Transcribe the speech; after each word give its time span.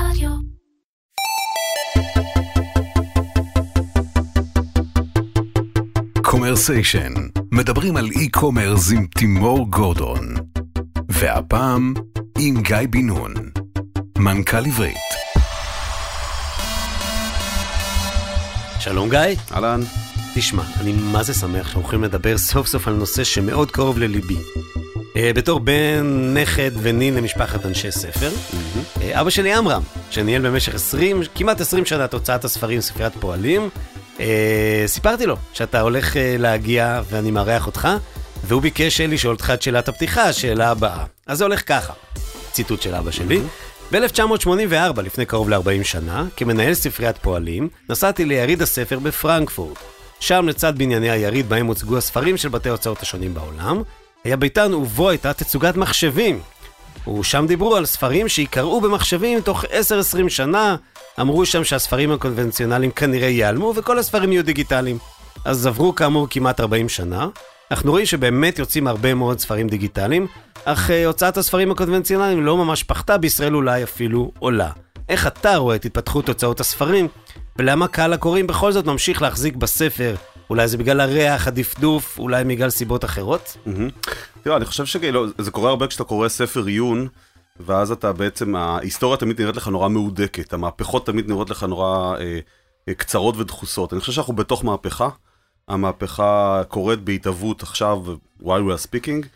רדיו. 0.00 0.30
Commercation, 6.22 7.12
מדברים 7.52 7.96
על 7.96 8.08
e-commerce 8.16 8.92
עם 8.92 9.06
תימור 9.06 9.70
גורדון. 9.70 10.34
והפעם 11.08 11.94
עם 12.38 12.62
גיא 12.62 12.76
בן 12.90 13.06
נון, 13.06 13.34
מנכ"ל 14.18 14.66
עברית. 14.66 14.96
שלום 18.80 19.10
גיא, 19.10 19.20
אהלן. 19.52 19.80
תשמע, 20.34 20.62
אני 20.80 20.92
מה 20.92 21.22
זה 21.22 21.34
שמח 21.34 21.66
שאנחנו 21.66 21.80
יכולים 21.80 22.04
לדבר 22.04 22.38
סוף 22.38 22.66
סוף 22.66 22.88
על 22.88 22.94
נושא 22.94 23.24
שמאוד 23.24 23.70
קרוב 23.70 23.98
לליבי. 23.98 24.36
אה, 25.16 25.30
בתור 25.34 25.60
בן, 25.60 26.34
נכד 26.34 26.70
ונין 26.82 27.14
למשפחת 27.14 27.66
אנשי 27.66 27.90
ספר, 27.90 28.30
אה, 29.02 29.20
אבא 29.20 29.30
שלי 29.30 29.52
עמרם, 29.52 29.82
שניהל 30.10 30.46
במשך 30.46 30.74
20, 30.74 31.22
כמעט 31.34 31.60
20 31.60 31.86
שנה 31.86 32.04
את 32.04 32.14
הוצאת 32.14 32.44
הספרים 32.44 32.80
ספריית 32.80 33.12
פועלים, 33.20 33.68
אה, 34.20 34.84
סיפרתי 34.86 35.26
לו 35.26 35.36
שאתה 35.52 35.80
הולך 35.80 36.16
להגיע 36.38 37.02
ואני 37.10 37.30
מארח 37.30 37.66
אותך, 37.66 37.88
והוא 38.44 38.62
ביקש 38.62 39.00
לשאול 39.00 39.34
אותך 39.34 39.50
את 39.54 39.62
שאלת 39.62 39.88
הפתיחה, 39.88 40.22
השאלה 40.22 40.70
הבאה. 40.70 41.04
אז 41.26 41.38
זה 41.38 41.44
הולך 41.44 41.68
ככה, 41.68 41.92
ציטוט 42.52 42.82
של 42.82 42.94
אבא 42.94 43.10
שלי. 43.10 43.40
ב-1984, 43.92 45.02
לפני 45.02 45.26
קרוב 45.26 45.50
ל-40 45.50 45.84
שנה, 45.84 46.24
כמנהל 46.36 46.74
ספריית 46.74 47.18
פועלים, 47.18 47.68
נסעתי 47.88 48.24
ליריד 48.24 48.62
הספר 48.62 48.98
בפרנקפורט. 48.98 49.78
שם 50.20 50.48
לצד 50.48 50.78
בנייני 50.78 51.10
היריד 51.10 51.48
בהם 51.48 51.66
הוצגו 51.66 51.96
הספרים 51.96 52.36
של 52.36 52.48
בתי 52.48 52.68
ההוצאות 52.68 53.02
השונים 53.02 53.34
בעולם, 53.34 53.82
היה 54.26 54.36
ביתן 54.36 54.74
ובו 54.74 55.10
הייתה 55.10 55.32
תצוגת 55.32 55.76
מחשבים. 55.76 56.40
ושם 57.18 57.44
דיברו 57.48 57.76
על 57.76 57.86
ספרים 57.86 58.28
שיקראו 58.28 58.80
במחשבים 58.80 59.40
תוך 59.40 59.64
10-20 59.64 59.68
שנה, 60.28 60.76
אמרו 61.20 61.46
שם 61.46 61.64
שהספרים 61.64 62.12
הקונבנציונליים 62.12 62.90
כנראה 62.90 63.28
ייעלמו 63.28 63.72
וכל 63.76 63.98
הספרים 63.98 64.32
יהיו 64.32 64.44
דיגיטליים. 64.44 64.98
אז 65.44 65.66
עברו 65.66 65.94
כאמור 65.94 66.26
כמעט 66.30 66.60
40 66.60 66.88
שנה, 66.88 67.28
אנחנו 67.70 67.90
רואים 67.90 68.06
שבאמת 68.06 68.58
יוצאים 68.58 68.86
הרבה 68.86 69.14
מאוד 69.14 69.38
ספרים 69.38 69.68
דיגיטליים, 69.68 70.26
אך 70.64 70.90
uh, 70.90 70.92
הוצאת 71.06 71.36
הספרים 71.36 71.70
הקונבנציונליים 71.70 72.46
לא 72.46 72.56
ממש 72.56 72.82
פחתה, 72.82 73.18
בישראל 73.18 73.54
אולי 73.54 73.82
אפילו 73.82 74.32
עולה. 74.38 74.70
איך 75.08 75.26
אתה 75.26 75.56
רואה 75.56 75.76
את 75.76 75.84
התפתחות 75.84 76.28
הוצאות 76.28 76.60
הספרים, 76.60 77.08
ולמה 77.58 77.88
קהל 77.88 78.12
הקוראים 78.12 78.46
בכל 78.46 78.72
זאת 78.72 78.86
ממשיך 78.86 79.22
להחזיק 79.22 79.56
בספר? 79.56 80.14
אולי 80.50 80.68
זה 80.68 80.78
בגלל 80.78 81.00
הריח, 81.00 81.46
הדפדוף, 81.46 82.18
אולי 82.18 82.44
בגלל 82.44 82.70
סיבות 82.70 83.04
אחרות? 83.04 83.56
תראה, 84.42 84.56
אני 84.56 84.64
חושב 84.64 84.86
שכאילו, 84.86 85.26
זה 85.38 85.50
קורה 85.50 85.70
הרבה 85.70 85.86
כשאתה 85.86 86.04
קורא 86.04 86.28
ספר 86.28 86.64
עיון, 86.66 87.08
ואז 87.60 87.90
אתה 87.90 88.12
בעצם, 88.12 88.56
ההיסטוריה 88.56 89.16
תמיד 89.16 89.40
נראית 89.40 89.56
לך 89.56 89.68
נורא 89.68 89.88
מהודקת, 89.88 90.52
המהפכות 90.52 91.06
תמיד 91.06 91.28
נראות 91.28 91.50
לך 91.50 91.62
נורא 91.62 92.16
אה, 92.16 92.38
אה, 92.88 92.94
קצרות 92.94 93.36
ודחוסות. 93.36 93.92
אני 93.92 94.00
חושב 94.00 94.12
שאנחנו 94.12 94.36
בתוך 94.36 94.64
מהפכה, 94.64 95.08
המהפכה 95.68 96.62
קורית 96.68 97.00
בהתהוות 97.00 97.62
עכשיו, 97.62 97.98
while 98.42 98.44
we 98.44 98.78
are 98.78 98.86
speaking, 98.86 99.26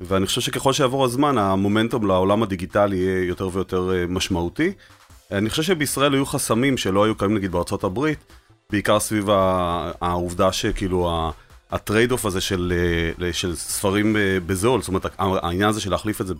ואני 0.00 0.26
חושב 0.26 0.40
שככל 0.40 0.72
שיעבור 0.72 1.04
הזמן, 1.04 1.38
המומנטום 1.38 2.06
לעולם 2.06 2.42
הדיגיטלי 2.42 2.96
יהיה 2.96 3.24
יותר 3.24 3.48
ויותר 3.52 3.90
אה, 3.92 4.06
משמעותי. 4.08 4.72
אני 5.30 5.50
חושב 5.50 5.62
שבישראל 5.62 6.14
היו 6.14 6.26
חסמים 6.26 6.76
שלא 6.76 7.04
היו 7.04 7.14
קיימים 7.14 7.36
נגיד 7.36 7.52
בארצות 7.52 7.84
הברית, 7.84 8.18
בעיקר 8.70 9.00
סביב 9.00 9.28
העובדה 10.00 10.52
שכאילו 10.52 11.30
ה 11.70 12.12
trade-off 12.12 12.26
הזה 12.26 12.40
של, 12.40 12.72
אה, 13.22 13.32
של 13.32 13.56
ספרים 13.56 14.16
אה, 14.16 14.38
בזול, 14.46 14.80
זאת 14.80 14.88
אומרת 14.88 15.06
העניין 15.18 15.68
הזה 15.68 15.80
של 15.80 15.90
להחליף 15.90 16.20
את 16.20 16.26
זה 16.26 16.34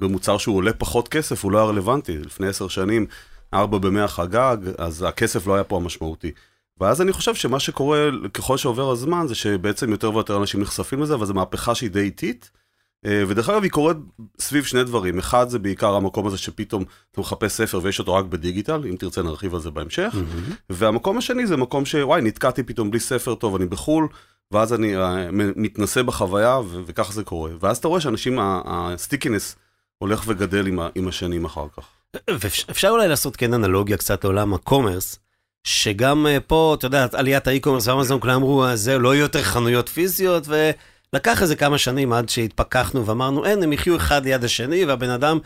במוצר 0.00 0.38
שהוא 0.38 0.56
עולה 0.56 0.72
פחות 0.72 1.08
כסף 1.08 1.44
הוא 1.44 1.52
לא 1.52 1.58
היה 1.58 1.66
רלוונטי, 1.66 2.18
לפני 2.18 2.46
עשר 2.46 2.68
שנים, 2.68 3.06
ארבע 3.54 3.78
במאה 3.78 4.08
חגג, 4.08 4.56
אז 4.78 5.04
הכסף 5.08 5.46
לא 5.46 5.54
היה 5.54 5.64
פה 5.64 5.76
המשמעותי. 5.76 6.32
ואז 6.80 7.02
אני 7.02 7.12
חושב 7.12 7.34
שמה 7.34 7.60
שקורה 7.60 8.08
ככל 8.34 8.56
שעובר 8.56 8.90
הזמן 8.90 9.26
זה 9.26 9.34
שבעצם 9.34 9.90
יותר 9.90 10.14
ויותר 10.14 10.36
אנשים 10.36 10.60
נחשפים 10.60 11.02
לזה, 11.02 11.14
אבל 11.14 11.26
זו 11.26 11.34
מהפכה 11.34 11.74
שהיא 11.74 11.90
די 11.90 12.00
איטית. 12.00 12.50
אה, 13.06 13.22
ודרך 13.28 13.48
אגב 13.48 13.62
היא 13.62 13.70
קורית 13.70 13.96
סביב 14.40 14.64
שני 14.64 14.84
דברים, 14.84 15.18
אחד 15.18 15.48
זה 15.48 15.58
בעיקר 15.58 15.94
המקום 15.94 16.26
הזה 16.26 16.38
שפתאום 16.38 16.84
אתה 17.12 17.20
מחפש 17.20 17.52
ספר 17.52 17.80
ויש 17.82 17.98
אותו 17.98 18.14
רק 18.14 18.24
בדיגיטל, 18.24 18.82
אם 18.90 18.96
תרצה 18.98 19.22
נרחיב 19.22 19.54
על 19.54 19.60
זה 19.60 19.70
בהמשך, 19.70 20.14
והמקום 20.70 21.18
השני 21.18 21.46
זה 21.46 21.56
מקום 21.56 21.84
שוואי 21.84 22.22
נתקעתי 22.22 22.62
פתאום 22.62 22.90
בלי 22.90 23.00
ספר 23.00 23.34
טוב, 23.34 23.54
אני 23.54 23.66
בחו"ל, 23.66 24.08
ואז 24.52 24.72
אני 24.72 24.96
אה, 24.96 25.28
מתנסה 25.32 26.02
בחוויה 26.02 26.58
ו- 26.58 26.80
וככה 26.86 27.12
זה 27.12 27.24
קורה, 27.24 27.50
ואז 27.60 27.76
אתה 27.76 27.88
רואה 27.88 28.00
שאנשים, 28.00 28.38
ה 28.42 28.52
stickiness 28.52 29.56
הולך 29.98 30.22
וגדל 30.26 30.66
עם, 30.66 30.78
ה- 30.80 30.88
עם 30.94 31.08
השנים 31.08 31.44
אחר 31.44 31.66
כך. 31.76 31.84
ואפשר 32.30 32.88
אולי 32.88 33.08
לעשות 33.08 33.36
כן 33.36 33.54
אנלוגיה 33.54 33.96
קצת 33.96 34.24
לעולם 34.24 34.54
ה 34.54 34.60
commerce, 34.60 35.18
שגם 35.64 36.26
אה, 36.26 36.40
פה, 36.40 36.74
אתה 36.78 36.86
יודע, 36.86 37.06
עליית 37.12 37.46
ה 37.46 37.50
e-commerce 37.50 37.88
ואמזון, 37.88 38.20
כולם 38.20 38.34
אמרו, 38.34 38.64
"אה, 38.64 38.76
זה 38.76 38.98
לא 38.98 39.14
יהיו 39.14 39.22
יותר 39.22 39.42
חנויות 39.42 39.88
פיזיות, 39.88 40.44
ולקח 41.16 41.42
איזה 41.42 41.56
כמה 41.56 41.78
שנים 41.78 42.12
עד 42.12 42.28
שהתפכחנו 42.28 43.06
ואמרנו, 43.06 43.44
אין, 43.44 43.62
הם 43.62 43.72
יחיו 43.72 43.96
אחד 43.96 44.24
ליד 44.24 44.44
השני, 44.44 44.84
והבן 44.84 45.10
אדם, 45.10 45.38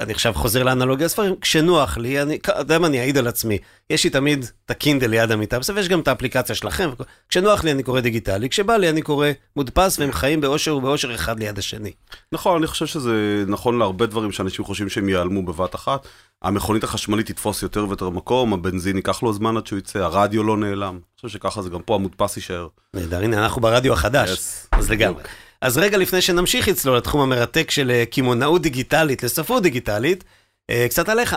אני 0.00 0.12
עכשיו 0.12 0.34
חוזר 0.34 0.62
לאנלוגיה 0.62 1.06
הספרים, 1.06 1.34
כשנוח 1.40 1.98
לי, 1.98 2.22
אני, 2.22 2.36
אתה 2.36 2.52
יודע 2.58 2.78
מה, 2.78 2.86
אני 2.86 3.00
אעיד 3.00 3.18
על 3.18 3.26
עצמי, 3.26 3.58
יש 3.90 4.04
לי 4.04 4.10
תמיד 4.10 4.46
את 4.66 4.70
הקינדל 4.70 5.06
ליד 5.10 5.30
המיטה, 5.30 5.58
בסוף 5.58 5.76
יש 5.76 5.88
גם 5.88 6.00
את 6.00 6.08
האפליקציה 6.08 6.54
שלכם, 6.54 6.90
כשנוח 7.28 7.64
לי 7.64 7.72
אני 7.72 7.82
קורא 7.82 8.00
דיגיטלי, 8.00 8.48
כשבא 8.48 8.76
לי 8.76 8.90
אני 8.90 9.02
קורא 9.02 9.28
מודפס, 9.56 9.98
והם 9.98 10.12
חיים 10.12 10.40
באושר 10.40 10.76
ובאושר 10.76 11.14
אחד 11.14 11.38
ליד 11.38 11.58
השני. 11.58 11.92
נכון, 12.32 12.56
אני 12.56 12.66
חושב 12.66 12.86
שזה 12.86 13.44
נכון 13.46 13.78
להרבה 13.78 14.06
דברים 14.06 14.32
שאנשים 14.32 14.64
חושבים 14.64 14.88
שהם 14.88 15.08
ייעלמו 15.08 15.42
בבת 15.44 15.74
אחת. 15.74 16.06
המכונית 16.42 16.84
החשמלית 16.84 17.26
תתפוס 17.26 17.62
יותר 17.62 17.86
ויותר 17.88 18.10
מקום, 18.10 18.52
הבנזין 18.52 18.96
ייקח 18.96 19.22
לו 19.22 19.32
זמן 19.32 19.56
עד 19.56 19.66
שהוא 19.66 19.78
יצא, 19.78 19.98
הרדיו 19.98 20.42
לא 20.42 20.56
נעלם. 20.56 20.94
אני 20.94 21.00
חושב 21.16 21.28
שככה 21.28 21.62
זה 21.62 21.70
גם 21.70 21.80
פה 21.82 21.94
המודפס 21.94 22.36
יישאר. 22.36 22.68
נהדר, 22.94 23.22
הנה 23.22 23.42
אנחנו 23.42 23.60
ברדיו 23.62 23.92
החדש, 23.92 24.30
Yes. 24.30 24.76
אז 24.78 24.90
לגמרי. 24.90 25.22
אז 25.60 25.78
רגע 25.78 25.98
לפני 25.98 26.20
שנמשיך 26.20 26.68
אצלו 26.68 26.96
לתחום 26.96 27.20
המרתק 27.20 27.70
של 27.70 27.90
אה, 27.90 28.06
קמעונאות 28.06 28.62
דיגיטלית 28.62 29.22
לספרות 29.22 29.62
דיגיטלית, 29.62 30.24
אה, 30.70 30.86
קצת 30.88 31.08
עליך. 31.08 31.36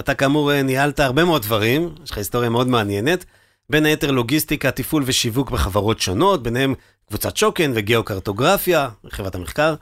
אתה 0.00 0.14
כאמור 0.14 0.52
אה, 0.52 0.62
ניהלת 0.62 1.00
הרבה 1.00 1.24
מאוד 1.24 1.42
דברים, 1.42 1.94
יש 2.04 2.10
לך 2.10 2.18
היסטוריה 2.18 2.50
מאוד 2.50 2.68
מעניינת, 2.68 3.24
בין 3.70 3.86
היתר 3.86 4.10
לוגיסטיקה, 4.10 4.70
תפעול 4.70 5.02
ושיווק 5.06 5.50
בחברות 5.50 6.00
שונות, 6.00 6.42
ביניהם 6.42 6.74
קבוצת 7.08 7.36
שוקן 7.36 7.72
וגיאוקרטוגרפיה, 7.74 8.88
חברת 9.10 9.34
המחקר. 9.34 9.74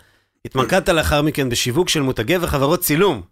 התמקדת 0.45 0.89
לאחר 0.89 1.23
מכן 1.23 1.49
בשיווק 1.49 1.89
של 1.89 2.01
מותגי 2.01 2.37
וחברות 2.41 2.81
צילום. 2.81 3.23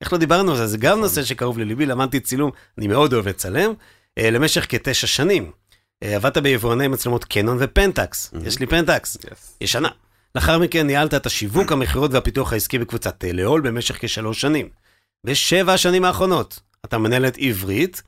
איך 0.00 0.12
לא 0.12 0.18
דיברנו 0.18 0.50
על 0.50 0.56
זה? 0.56 0.66
זה 0.66 0.78
גם 0.78 1.00
נושא 1.00 1.24
שקרוב 1.24 1.58
לליבי, 1.58 1.86
למדתי 1.86 2.20
צילום, 2.20 2.50
אני 2.78 2.86
מאוד 2.86 3.12
אוהב 3.12 3.28
לצלם, 3.28 3.72
למשך 4.18 4.66
כתשע 4.68 5.06
שנים. 5.06 5.50
אה, 6.02 6.16
עבדת 6.16 6.38
ביבואני 6.38 6.88
מצלמות 6.88 7.24
קנון 7.24 7.56
ופנטקס, 7.60 8.34
יש 8.46 8.58
לי 8.58 8.66
פנטקס, 8.66 9.16
Yes. 9.16 9.28
ישנה. 9.60 9.88
לאחר 10.34 10.58
מכן 10.58 10.86
ניהלת 10.86 11.14
את 11.14 11.26
השיווק, 11.26 11.72
המכירות 11.72 12.10
והפיתוח 12.12 12.52
העסקי 12.52 12.78
בקבוצת 12.78 13.18
טלאול 13.18 13.60
במשך 13.60 13.96
כשלוש 14.00 14.40
שנים. 14.40 14.68
בשבע 15.26 15.72
השנים 15.72 16.04
האחרונות, 16.04 16.60
אתה 16.84 16.98
מנהל 16.98 17.26
את 17.26 17.36
עברית, 17.40 18.02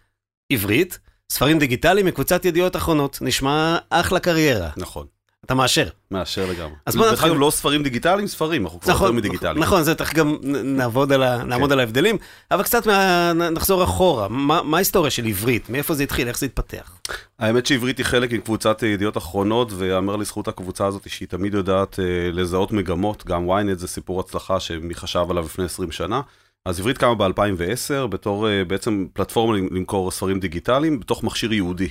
עברית, 0.52 0.98
ספרים 1.32 1.58
דיגיטליים 1.58 2.06
מקבוצת 2.06 2.44
ידיעות 2.44 2.76
אחרונות. 2.76 3.18
נשמע 3.20 3.78
אחלה 3.90 4.20
קריירה. 4.20 4.70
נכון, 4.76 5.06
אתה 5.46 5.54
מאשר. 5.54 5.88
מאשר 6.10 6.46
לגמרי. 6.50 6.74
אז 6.86 6.96
בוא 6.96 7.10
נתחיל- 7.12 7.32
לא 7.32 7.50
ספרים 7.50 7.82
דיגיטליים, 7.82 8.26
ספרים, 8.26 8.64
אנחנו 8.64 8.80
כבר 8.80 8.92
יותר 8.92 9.04
נכון, 9.04 9.16
מדיגיטליים. 9.16 9.58
נכון, 9.62 9.82
זה 9.82 9.94
תכף 9.94 10.14
גם 10.14 10.36
נעבוד 10.64 11.12
על, 11.12 11.42
נעמוד 11.42 11.72
על 11.72 11.80
ההבדלים, 11.80 12.16
אבל 12.50 12.62
קצת 12.62 12.86
נחזור 13.34 13.84
אחורה. 13.84 14.28
מה, 14.28 14.60
ההיסטוריה 14.74 15.10
של 15.10 15.26
עברית? 15.26 15.70
מאיפה 15.70 15.94
זה 15.94 16.02
התחיל? 16.02 16.28
איך 16.28 16.38
זה 16.38 16.46
התפתח? 16.46 16.98
האמת 17.38 17.66
שעברית 17.66 17.98
היא 17.98 18.06
חלק 18.06 18.32
מקבוצת 18.32 18.82
ידיעות 18.82 19.16
אחרונות, 19.16 19.72
ויאמר 19.76 20.16
לזכות 20.16 20.48
הקבוצה 20.48 20.86
הזאת 20.86 21.10
שהיא 21.10 21.28
תמיד 21.28 21.54
יודעת 21.54 22.00
אה, 22.00 22.04
לזהות 22.32 22.72
מגמות, 22.72 23.26
גם 23.26 23.50
ynet 23.50 23.74
זה 23.78 23.88
סיפור 23.88 24.20
הצלחה 24.20 24.60
שמי 24.60 24.94
חשב 24.94 25.24
עליו 25.30 25.44
לפני 25.44 25.64
20 25.64 25.92
שנה. 25.92 26.20
אז 26.66 26.80
עברית 26.80 26.98
קמה 26.98 27.14
ב-2010 27.14 28.06
בתור 28.06 28.48
אה, 28.48 28.64
בעצם 28.64 29.06
פלטפורמה 29.12 29.56
למכור 29.56 30.10
ספרים 30.10 30.40
דיגיטליים 30.40 31.00
בתוך 31.00 31.24
מכשיר 31.24 31.52
ייעודי. 31.52 31.88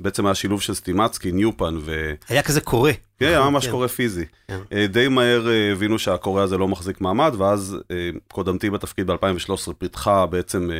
בעצם 0.00 0.26
היה 0.26 0.34
שילוב 0.34 0.62
של 0.62 0.74
סטימצקי, 0.74 1.32
ניופן 1.32 1.74
ו... 1.80 2.12
היה 2.28 2.42
כזה 2.42 2.60
קורא. 2.60 2.90
כן, 3.18 3.26
היה 3.26 3.50
ממש 3.50 3.64
כן. 3.66 3.70
קורא 3.70 3.86
פיזי. 3.86 4.24
כן. 4.48 4.58
אה, 4.72 4.86
די 4.86 5.08
מהר 5.08 5.48
אה, 5.48 5.72
הבינו 5.72 5.98
שהקורא 5.98 6.42
הזה 6.42 6.58
לא 6.58 6.68
מחזיק 6.68 7.00
מעמד, 7.00 7.32
ואז 7.38 7.76
אה, 7.90 8.10
קודמתי 8.32 8.70
בתפקיד 8.70 9.06
ב-2013 9.06 9.72
פיתחה 9.78 10.26
בעצם 10.26 10.70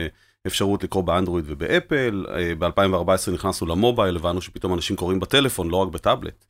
אפשרות 0.47 0.85
לקרוא 0.85 1.05
באנדרואיד 1.05 1.45
ובאפל. 1.49 2.27
אה, 2.35 2.55
ב-2014 2.59 3.31
נכנסנו 3.33 3.67
למובייל, 3.67 4.17
הבנו 4.17 4.41
שפתאום 4.41 4.75
אנשים 4.75 4.97
קוראים 4.97 5.21
בטלפון, 5.21 5.71
לא 5.71 5.77
רק 5.77 5.89
בטאבלט. 5.89 6.45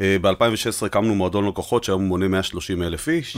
אה, 0.00 0.16
ב-2016 0.20 0.86
הקמנו 0.86 1.14
מועדון 1.14 1.48
לקוחות 1.48 1.84
שהיום 1.84 2.02
מונה 2.02 2.28
130 2.28 2.82
אלף 2.82 3.08
איש. 3.08 3.36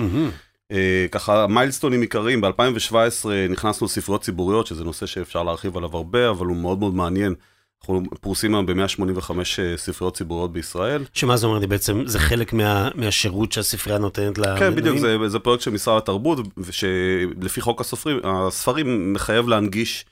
ככה 1.11 1.47
מיילסטונים 1.47 2.01
עיקריים, 2.01 2.41
ב-2017 2.41 3.29
נכנסנו 3.51 3.85
לספריות 3.85 4.23
ציבוריות, 4.23 4.67
שזה 4.67 4.85
נושא 4.85 5.07
שאפשר 5.07 5.43
להרחיב 5.43 5.77
עליו 5.77 5.97
הרבה, 5.97 6.31
אבל 6.31 6.47
הוא 6.47 6.57
מאוד 6.57 6.79
מאוד 6.79 6.95
מעניין. 6.95 7.35
אנחנו 7.81 8.03
פרוסים 8.21 8.55
היום 8.55 8.67
ב-185 8.67 9.31
ספריות 9.77 10.17
ציבוריות 10.17 10.53
בישראל. 10.53 11.05
שמה 11.13 11.37
זה 11.37 11.47
אומר 11.47 11.59
לי 11.59 11.67
בעצם? 11.67 12.07
זה 12.07 12.19
חלק 12.19 12.53
מה, 12.53 12.89
מהשירות 12.95 13.53
שהספרייה 13.53 13.99
נותנת 13.99 14.39
למנויים? 14.39 14.59
כן, 14.59 14.75
בדיוק, 14.75 14.99
זה, 14.99 15.29
זה 15.29 15.39
פרויקט 15.39 15.63
של 15.63 15.71
משרד 15.71 15.97
התרבות, 15.97 16.39
ושלפי 16.57 17.61
חוק 17.61 17.81
הסופרים, 17.81 18.21
הספרים 18.25 19.13
מחייב 19.13 19.49
להנגיש 19.49 20.07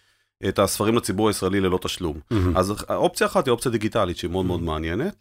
את 0.49 0.59
הספרים 0.59 0.97
לציבור 0.97 1.29
הישראלי 1.29 1.61
ללא 1.61 1.79
תשלום. 1.83 2.21
Mm-hmm. 2.33 2.37
אז 2.55 2.75
אופציה 2.91 3.27
אחת 3.27 3.47
היא 3.47 3.53
אופציה 3.53 3.73
דיגיטלית 3.73 4.17
שהיא 4.17 4.31
מאוד 4.31 4.45
mm-hmm. 4.45 4.49
מאוד 4.49 4.63
מעניינת. 4.63 5.15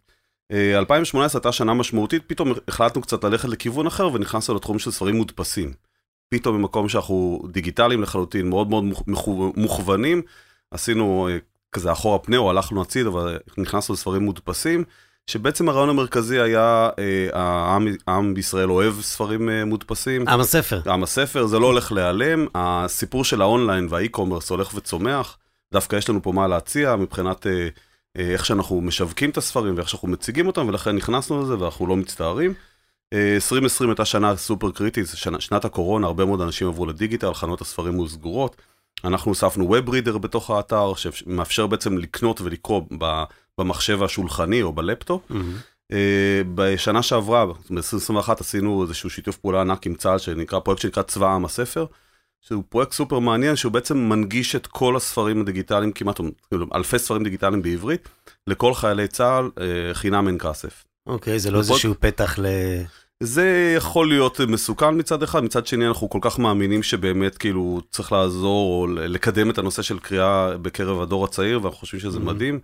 2018 0.52 1.38
הייתה 1.38 1.52
שנה 1.52 1.74
משמעותית, 1.74 2.22
פתאום 2.26 2.52
החלטנו 2.68 3.02
קצת 3.02 3.24
ללכת 3.24 3.48
לכיוון 3.48 3.86
אחר 3.86 4.08
ונכנסנו 4.12 4.54
לתחום 4.54 4.78
של 4.78 4.90
ספרים 4.90 5.16
מודפסים. 5.16 5.72
פתאום 6.28 6.56
במקום 6.56 6.88
שאנחנו 6.88 7.42
דיגיטליים 7.52 8.02
לחלוטין, 8.02 8.48
מאוד 8.48 8.68
מאוד 8.68 8.84
מוכוונים, 9.56 10.22
עשינו 10.70 11.28
כזה 11.78 11.92
אחורה 11.92 12.18
פנה, 12.18 12.36
או 12.36 12.50
הלכנו 12.50 12.82
הציד, 12.82 13.06
אבל 13.06 13.38
נכנסנו 13.58 13.94
לספרים 13.94 14.22
מודפסים, 14.22 14.84
שבעצם 15.26 15.68
הרעיון 15.68 15.88
המרכזי 15.88 16.40
היה, 16.40 16.90
אה, 16.98 17.28
העם, 17.32 17.86
העם 18.06 18.34
בישראל 18.34 18.70
אוהב 18.70 19.00
ספרים 19.00 19.48
אה, 19.48 19.64
מודפסים. 19.64 20.28
עם 20.28 20.40
הספר. 20.40 20.80
עם 20.86 21.02
הספר, 21.02 21.46
זה 21.46 21.58
לא 21.58 21.66
הולך 21.66 21.92
להיעלם, 21.92 22.46
הסיפור 22.54 23.24
של 23.24 23.42
האונליין 23.42 23.86
והאי-קומרס 23.90 24.50
הולך 24.50 24.74
וצומח, 24.74 25.38
דווקא 25.72 25.96
יש 25.96 26.10
לנו 26.10 26.22
פה 26.22 26.32
מה 26.32 26.48
להציע 26.48 26.96
מבחינת 26.96 27.46
אה, 27.46 27.68
אה, 28.18 28.30
איך 28.32 28.46
שאנחנו 28.46 28.80
משווקים 28.80 29.30
את 29.30 29.36
הספרים 29.36 29.76
ואיך 29.76 29.88
שאנחנו 29.88 30.08
מציגים 30.08 30.46
אותם, 30.46 30.68
ולכן 30.68 30.96
נכנסנו 30.96 31.42
לזה 31.42 31.58
ואנחנו 31.58 31.86
לא 31.86 31.96
מצטערים. 31.96 32.54
2020 33.12 33.90
הייתה 33.90 34.04
שנה 34.04 34.36
סופר 34.36 34.70
קריטית, 34.70 35.06
שנה, 35.14 35.40
שנת 35.40 35.64
הקורונה, 35.64 36.06
הרבה 36.06 36.24
מאוד 36.24 36.40
אנשים 36.40 36.68
עברו 36.68 36.86
לדיגיטל, 36.86 37.34
חנות 37.34 37.60
הספרים 37.60 37.94
היו 37.94 38.08
סגורות. 38.08 38.56
אנחנו 39.04 39.30
הוספנו 39.30 39.76
Web 39.76 39.88
Reader 39.88 40.18
בתוך 40.18 40.50
האתר, 40.50 40.94
שמאפשר 40.94 41.66
בעצם 41.66 41.98
לקנות 41.98 42.40
ולקרוא 42.40 42.82
במחשב 43.58 44.02
השולחני 44.02 44.62
או 44.62 44.72
בלפטופ. 44.72 45.22
Mm-hmm. 45.30 45.94
בשנה 46.54 47.02
שעברה, 47.02 47.46
ב-2021, 47.46 48.32
עשינו 48.40 48.82
איזשהו 48.82 49.10
שיתוף 49.10 49.36
פעולה 49.36 49.60
ענק 49.60 49.86
עם 49.86 49.94
צה"ל, 49.94 50.18
שנקרא, 50.18 50.60
פרויקט 50.60 50.82
שנקרא 50.82 51.02
צבא 51.02 51.26
העם 51.26 51.44
הספר, 51.44 51.86
שהוא 52.40 52.64
פרויקט 52.68 52.92
סופר 52.92 53.18
מעניין, 53.18 53.56
שהוא 53.56 53.72
בעצם 53.72 53.98
מנגיש 53.98 54.56
את 54.56 54.66
כל 54.66 54.96
הספרים 54.96 55.40
הדיגיטליים, 55.40 55.92
כמעט 55.92 56.20
כאילו, 56.48 56.66
אלפי 56.74 56.98
ספרים 56.98 57.24
דיגיטליים 57.24 57.62
בעברית, 57.62 58.08
לכל 58.46 58.74
חיילי 58.74 59.08
צה"ל, 59.08 59.50
אה, 59.60 59.94
חינם 59.94 60.28
אין 60.28 60.38
כסף. 60.38 60.84
אוקיי, 61.06 61.36
okay, 61.36 61.38
זה 61.38 61.50
לא 61.50 61.58
איזשהו 61.58 61.94
פתח 62.00 62.38
ל... 62.38 62.46
זה 63.22 63.74
יכול 63.76 64.08
להיות 64.08 64.40
מסוכן 64.40 64.98
מצד 64.98 65.22
אחד, 65.22 65.44
מצד 65.44 65.66
שני 65.66 65.88
אנחנו 65.88 66.10
כל 66.10 66.18
כך 66.22 66.38
מאמינים 66.38 66.82
שבאמת 66.82 67.38
כאילו 67.38 67.80
צריך 67.90 68.12
לעזור 68.12 68.82
או 68.82 68.86
לקדם 68.86 69.50
את 69.50 69.58
הנושא 69.58 69.82
של 69.82 69.98
קריאה 69.98 70.58
בקרב 70.58 71.00
הדור 71.00 71.24
הצעיר, 71.24 71.60
ואנחנו 71.62 71.78
חושבים 71.78 72.00
שזה 72.00 72.18
mm-hmm. 72.18 72.22
מדהים. 72.22 72.60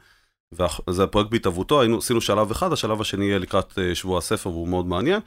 וזה 0.52 1.04
הפרויקט 1.04 1.30
בהתהוותו, 1.30 1.80
היינו, 1.80 1.98
עשינו 1.98 2.20
שלב 2.20 2.50
אחד, 2.50 2.72
השלב 2.72 3.00
השני 3.00 3.24
יהיה 3.24 3.38
לקראת 3.38 3.72
uh, 3.72 3.94
שבוע 3.94 4.18
הספר 4.18 4.50
והוא 4.50 4.68
מאוד 4.68 4.86
מעניין. 4.86 5.20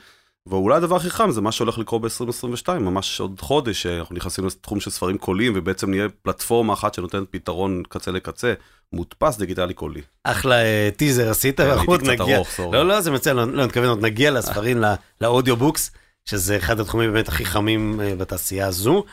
ואולי 0.46 0.78
הדבר 0.78 0.96
הכי 0.96 1.10
חם 1.10 1.32
זה 1.32 1.42
מה 1.42 1.52
שהולך 1.52 1.78
לקרות 1.78 2.02
ב-2022, 2.02 2.70
ממש 2.80 3.20
עוד 3.20 3.40
חודש, 3.40 3.86
אנחנו 3.86 4.16
נכנסים 4.16 4.46
לתחום 4.46 4.80
של 4.80 4.92
ספרים 4.92 5.18
קוליים, 5.18 5.54
ובעצם 5.56 5.90
נהיה 5.90 6.10
פלטפורמה 6.22 6.74
אחת 6.74 6.94
שנותנת 6.94 7.28
פתרון 7.32 7.84
קצה 7.90 8.12
לקצה, 8.12 8.54
מודפס 8.94 9.38
דיגיטלי 9.38 9.74
קולי. 9.74 10.02
אחלה 10.24 10.56
טיזר 10.96 11.30
עשית, 11.30 11.60
ואנחנו 11.60 11.92
עוד 11.92 12.04
נגיע. 12.10 12.40
לא, 12.72 12.88
לא, 12.88 13.02
זה 13.02 13.12
מצוין, 13.12 13.36
לא, 13.36 13.48
לא 13.48 13.66
מתכוון, 13.66 13.90
עוד 13.90 14.06
נגיע 14.06 14.32
לספרים, 14.32 14.84
ל 15.22 15.28
audiobooks, 15.28 15.92
שזה 16.26 16.58
אחד 16.58 16.80
התחומים 16.80 17.14
באמת 17.14 17.28
הכי 17.28 17.46
חמים 17.46 18.00
בתעשייה 18.18 18.68
הזו. 18.68 19.04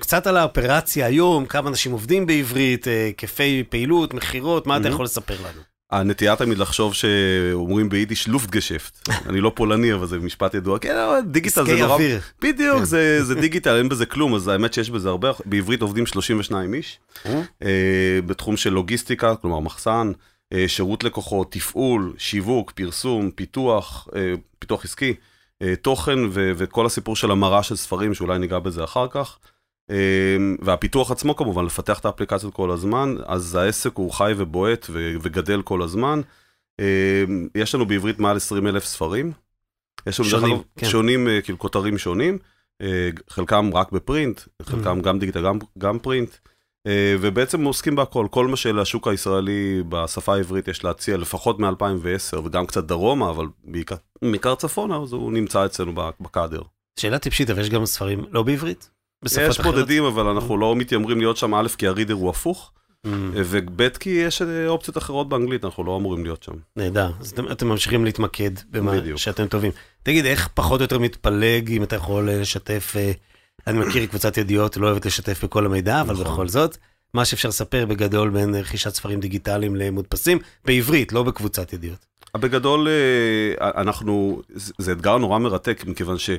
קצת 0.00 0.26
על 0.26 0.36
האופרציה 0.36 1.06
היום, 1.06 1.46
כמה 1.46 1.68
אנשים 1.70 1.92
עובדים 1.92 2.26
בעברית, 2.26 2.86
היקפי 2.86 3.64
פעילות, 3.68 4.14
מכירות, 4.14 4.66
מה 4.66 4.76
אתה 4.76 4.88
יכול 4.88 5.04
לספר 5.04 5.36
לנו? 5.40 5.71
הנטייה 5.92 6.36
תמיד 6.36 6.58
לחשוב 6.58 6.94
שאומרים 6.94 7.88
ביידיש 7.88 8.28
לופט 8.28 8.50
גשפט. 8.50 9.08
אני 9.28 9.40
לא 9.40 9.52
פולני, 9.54 9.94
אבל 9.94 10.06
זה 10.06 10.18
משפט 10.18 10.54
ידוע. 10.54 10.78
כן, 10.78 10.96
דיגיטל 11.26 11.66
זה 11.66 11.76
נורא... 11.76 11.94
אוויר. 11.94 12.20
בדיוק, 12.42 12.78
כן. 12.78 12.84
זה, 12.84 13.24
זה 13.24 13.34
דיגיטל, 13.34 13.76
אין 13.76 13.88
בזה 13.88 14.06
כלום, 14.06 14.34
אז 14.34 14.48
האמת 14.48 14.74
שיש 14.74 14.90
בזה 14.90 15.08
הרבה. 15.08 15.30
בעברית 15.44 15.82
עובדים 15.82 16.06
32 16.06 16.74
איש, 16.74 16.98
אה? 17.26 17.42
אה, 17.62 18.18
בתחום 18.26 18.56
של 18.56 18.70
לוגיסטיקה, 18.70 19.36
כלומר 19.36 19.60
מחסן, 19.60 20.12
אה, 20.52 20.64
שירות 20.68 21.04
לקוחות, 21.04 21.52
תפעול, 21.52 22.12
שיווק, 22.18 22.70
פרסום, 22.70 23.30
פיתוח, 23.30 24.08
פיתוח 24.58 24.84
עסקי, 24.84 25.14
תוכן 25.82 26.18
וכל 26.32 26.86
הסיפור 26.86 27.16
של 27.16 27.30
המרה 27.30 27.62
של 27.62 27.76
ספרים, 27.76 28.14
שאולי 28.14 28.38
ניגע 28.38 28.58
בזה 28.58 28.84
אחר 28.84 29.06
כך. 29.10 29.38
אמ, 29.92 30.56
והפיתוח 30.60 31.10
עצמו 31.10 31.36
כמובן, 31.36 31.64
לפתח 31.64 31.98
את 31.98 32.04
האפליקציות 32.04 32.54
כל 32.54 32.70
הזמן, 32.70 33.14
אז 33.26 33.54
העסק 33.54 33.96
הוא 33.96 34.12
חי 34.12 34.32
ובועט 34.36 34.86
וגדל 34.92 35.62
כל 35.62 35.82
הזמן. 35.82 36.20
אמ, 36.80 37.48
יש 37.54 37.74
לנו 37.74 37.86
בעברית 37.86 38.18
מעל 38.18 38.36
20 38.36 38.66
אלף 38.66 38.84
ספרים. 38.84 39.32
יש 40.06 40.20
לנו 40.20 40.28
שונים, 40.28 40.62
כן. 40.76 40.88
שונים, 40.88 41.28
אה, 41.28 41.40
כאילו 41.40 41.58
כותרים 41.58 41.98
שונים, 41.98 42.38
אה, 42.82 43.10
חלקם 43.30 43.70
רק 43.74 43.92
בפרינט, 43.92 44.40
חלקם 44.62 44.98
mm. 44.98 45.02
גם 45.02 45.18
דיגיטל, 45.18 45.44
גם, 45.44 45.58
גם 45.78 45.98
פרינט. 45.98 46.30
אה, 46.86 47.14
ובעצם 47.20 47.64
עוסקים 47.64 47.96
בהכל, 47.96 48.26
כל 48.30 48.46
מה 48.46 48.56
שלשוק 48.56 49.08
הישראלי 49.08 49.82
בשפה 49.88 50.34
העברית 50.34 50.68
יש 50.68 50.84
להציע 50.84 51.16
לפחות 51.16 51.58
מ-2010 51.58 52.38
וגם 52.44 52.66
קצת 52.66 52.84
דרומה, 52.84 53.30
אבל 53.30 53.46
בעיקר, 53.64 53.96
בעיקר 54.22 54.54
צפונה, 54.54 54.96
אז 54.96 55.12
הוא 55.12 55.32
נמצא 55.32 55.66
אצלנו 55.66 55.92
בקאדר. 56.20 56.62
שאלה 56.98 57.18
טיפשית, 57.18 57.50
אבל 57.50 57.60
יש 57.60 57.70
גם 57.70 57.86
ספרים 57.86 58.24
לא 58.30 58.42
בעברית? 58.42 58.90
יש 59.26 59.60
בודדים, 59.60 60.04
אבל 60.04 60.26
אנחנו 60.26 60.58
לא 60.58 60.76
מתיימרים 60.76 61.18
להיות 61.18 61.36
שם, 61.36 61.54
א', 61.54 61.68
כי 61.78 61.86
הרידר 61.86 62.14
הוא 62.14 62.30
הפוך, 62.30 62.72
mm. 63.06 63.10
וב', 63.34 63.88
כי 63.88 64.10
יש 64.10 64.42
אה, 64.42 64.68
אופציות 64.68 64.98
אחרות 64.98 65.28
באנגלית, 65.28 65.64
אנחנו 65.64 65.84
לא 65.84 65.96
אמורים 65.96 66.24
להיות 66.24 66.42
שם. 66.42 66.52
נהדר, 66.76 67.10
אז 67.20 67.34
אתם 67.52 67.68
ממשיכים 67.68 68.04
להתמקד 68.04 68.50
במה 68.70 68.92
שאתם 69.16 69.46
טובים. 69.46 69.72
תגיד, 70.02 70.26
איך 70.26 70.48
פחות 70.54 70.80
או 70.80 70.84
יותר 70.84 70.98
מתפלג, 70.98 71.70
אם 71.70 71.82
אתה 71.82 71.96
יכול 71.96 72.28
אה, 72.28 72.40
לשתף, 72.40 72.94
אה, 72.96 73.12
אני 73.66 73.78
מכיר 73.78 74.06
קבוצת 74.06 74.36
ידיעות, 74.36 74.76
לא 74.76 74.86
אוהבת 74.86 75.06
לשתף 75.06 75.44
בכל 75.44 75.66
המידע, 75.66 76.00
אבל 76.00 76.14
נכון. 76.14 76.26
בכל 76.26 76.48
זאת, 76.48 76.76
מה 77.14 77.24
שאפשר 77.24 77.48
לספר 77.48 77.86
בגדול 77.86 78.30
בין 78.30 78.54
רכישת 78.54 78.94
ספרים 78.94 79.20
דיגיטליים 79.20 79.76
למודפסים, 79.76 80.38
בעברית, 80.64 81.12
לא 81.12 81.22
בקבוצת 81.22 81.72
ידיעות. 81.72 82.06
בגדול, 82.36 82.88
אנחנו, 83.60 84.42
זה 84.54 84.92
אתגר 84.92 85.18
נורא 85.18 85.38
מרתק, 85.38 85.84
מכיוון 85.86 86.18
ש... 86.18 86.30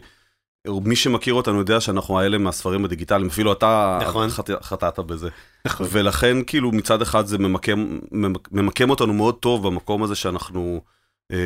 מי 0.68 0.96
שמכיר 0.96 1.34
אותנו 1.34 1.60
יודע 1.60 1.82
שאנחנו 1.82 2.20
האלה 2.20 2.38
מהספרים 2.38 2.86
הדיגיטליים, 2.86 3.28
אפילו 3.28 3.54
אתה 3.54 4.00
נכון. 4.02 4.30
חט... 4.30 4.50
חטאת 4.62 5.00
בזה. 5.00 5.30
נכון. 5.66 5.88
ולכן 5.90 6.38
כאילו 6.48 6.72
מצד 6.72 7.02
אחד 7.02 7.26
זה 7.26 7.38
ממקם, 7.38 8.00
ממקם 8.52 8.90
אותנו 8.90 9.14
מאוד 9.14 9.36
טוב 9.36 9.68
במקום 9.68 10.04
הזה 10.04 10.16
שאנחנו 10.16 10.82
אה, 11.32 11.38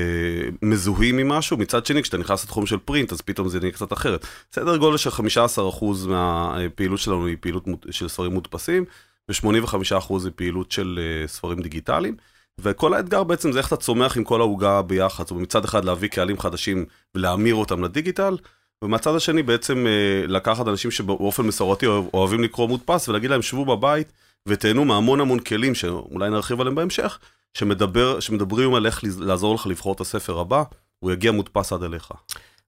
מזוהים 0.62 1.18
עם 1.18 1.28
משהו, 1.28 1.58
מצד 1.58 1.86
שני 1.86 2.02
כשאתה 2.02 2.18
נכנס 2.18 2.44
לתחום 2.44 2.66
של 2.66 2.78
פרינט 2.78 3.12
אז 3.12 3.22
פתאום 3.22 3.50
זה 3.50 3.60
נהיה 3.60 3.72
קצת 3.72 3.94
אחרת. 3.94 4.26
סדר 4.54 4.78
גודל 4.78 4.98
של 4.98 5.10
15% 5.10 5.84
מהפעילות 6.08 7.00
שלנו 7.00 7.26
היא 7.26 7.38
פעילות 7.40 7.66
של 7.92 8.08
ספרים 8.08 8.34
מודפסים, 8.34 8.86
ו-85% 9.30 10.14
היא 10.24 10.32
פעילות 10.36 10.72
של 10.72 11.00
אה, 11.02 11.28
ספרים 11.28 11.62
דיגיטליים. 11.62 12.16
וכל 12.62 12.94
האתגר 12.94 13.24
בעצם 13.24 13.52
זה 13.52 13.60
איך 13.60 13.68
אתה 13.68 13.76
צומח 13.76 14.18
עם 14.18 14.24
כל 14.24 14.42
העוגה 14.42 14.82
ביחד, 14.82 15.24
זאת 15.24 15.32
אומרת 15.32 15.44
מצד 15.44 15.66
אחד 15.66 15.86
להביא 15.86 16.10
קהלים 16.10 16.40
חדשים 16.40 16.86
ולהמיר 17.16 17.56
אותם 17.56 17.84
לדיגיטל, 17.84 18.38
ומהצד 18.84 19.16
השני 19.16 19.44
בעצם 19.44 19.88
אה, 19.88 20.28
לקחת 20.28 20.68
אנשים 20.68 20.92
שבאופן 20.92 21.44
מסורתי 21.44 21.86
אוהבים 21.86 22.44
לקרוא 22.44 22.68
מודפס 22.68 23.10
ולהגיד 23.10 23.30
להם 23.30 23.42
שבו 23.42 23.66
בבית 23.66 24.12
ותהנו 24.48 24.86
מהמון 24.86 25.20
המון 25.22 25.40
כלים 25.40 25.76
שאולי 25.76 26.30
נרחיב 26.30 26.62
עליהם 26.62 26.76
בהמשך, 26.76 27.20
שמדבר, 27.54 28.20
שמדברים 28.20 28.74
על 28.74 28.86
איך 28.86 29.02
לעזור 29.20 29.56
לך 29.56 29.68
לבחור 29.68 29.94
את 29.94 30.02
הספר 30.02 30.40
הבא, 30.40 30.64
הוא 31.00 31.12
יגיע 31.12 31.32
מודפס 31.32 31.74
עד 31.74 31.84
אליך. 31.84 32.12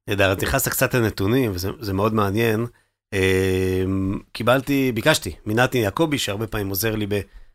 נהדר, 0.07 0.33
את 0.33 0.43
נכנסת 0.43 0.71
קצת 0.71 0.93
לנתונים 0.93 1.51
וזה 1.53 1.93
מאוד 1.93 2.13
מעניין. 2.13 2.65
אה, 3.13 3.83
קיבלתי, 4.31 4.91
ביקשתי 4.91 5.35
מנתי 5.45 5.77
יעקבי 5.77 6.17
שהרבה 6.17 6.47
פעמים 6.47 6.69
עוזר 6.69 6.95
לי 6.95 7.07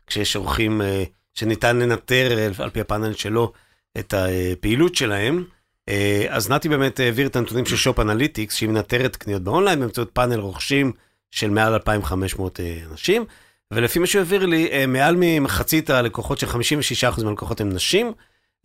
כשיש 0.06 0.36
אורחים 0.36 0.82
אה, 0.82 1.04
שניתן 1.34 1.76
לנטר 1.76 2.48
על 2.58 2.70
פי 2.70 2.80
הפאנל 2.80 3.12
שלו 3.12 3.52
את 3.98 4.14
הפעילות 4.16 4.94
שלהם. 4.94 5.44
אה, 5.88 6.26
אז 6.28 6.50
נתי 6.50 6.68
באמת 6.68 7.00
העביר 7.00 7.26
את 7.26 7.36
הנתונים 7.36 7.66
של 7.66 7.76
Shop 7.76 8.00
Analytics, 8.00 8.54
שהיא 8.54 8.68
מנטרת 8.68 9.16
קניות 9.16 9.42
באונליין 9.42 9.80
באמצעות 9.80 10.10
פאנל 10.12 10.40
רוכשים 10.40 10.92
של 11.30 11.50
מעל 11.50 11.74
2,500 11.74 12.60
אה, 12.60 12.78
אנשים, 12.90 13.24
ולפי 13.70 13.98
מה 13.98 14.06
שהוא 14.06 14.18
העביר 14.18 14.46
לי, 14.46 14.68
אה, 14.72 14.86
מעל 14.86 15.16
ממחצית 15.18 15.90
הלקוחות 15.90 16.38
של 16.38 16.46
56% 16.46 17.24
מהלקוחות 17.24 17.60
הם 17.60 17.72
נשים, 17.72 18.12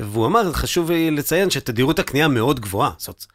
והוא 0.01 0.25
אמר, 0.25 0.53
חשוב 0.53 0.91
לציין 0.91 1.49
שתדירות 1.49 1.99
הקנייה 1.99 2.27
מאוד 2.27 2.59
גבוהה. 2.59 2.91
זאת 2.97 3.25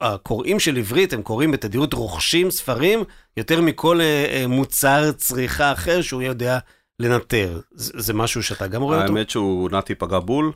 הקוראים 0.00 0.60
של 0.60 0.76
עברית 0.76 1.12
הם 1.12 1.22
קוראים 1.22 1.50
בתדירות 1.50 1.94
רוכשים 1.94 2.50
ספרים 2.50 3.04
יותר 3.36 3.60
מכל 3.60 4.00
מוצר 4.48 5.12
צריכה 5.12 5.72
אחר 5.72 6.02
שהוא 6.02 6.22
יודע 6.22 6.58
לנטר. 7.00 7.60
זה 7.74 8.14
משהו 8.14 8.42
שאתה 8.42 8.66
גם 8.66 8.82
רואה 8.82 9.02
אותו? 9.02 9.12
האמת 9.12 9.30
שהוא 9.30 9.70
נתי 9.70 9.94
פגע 9.94 10.18
בול. 10.18 10.52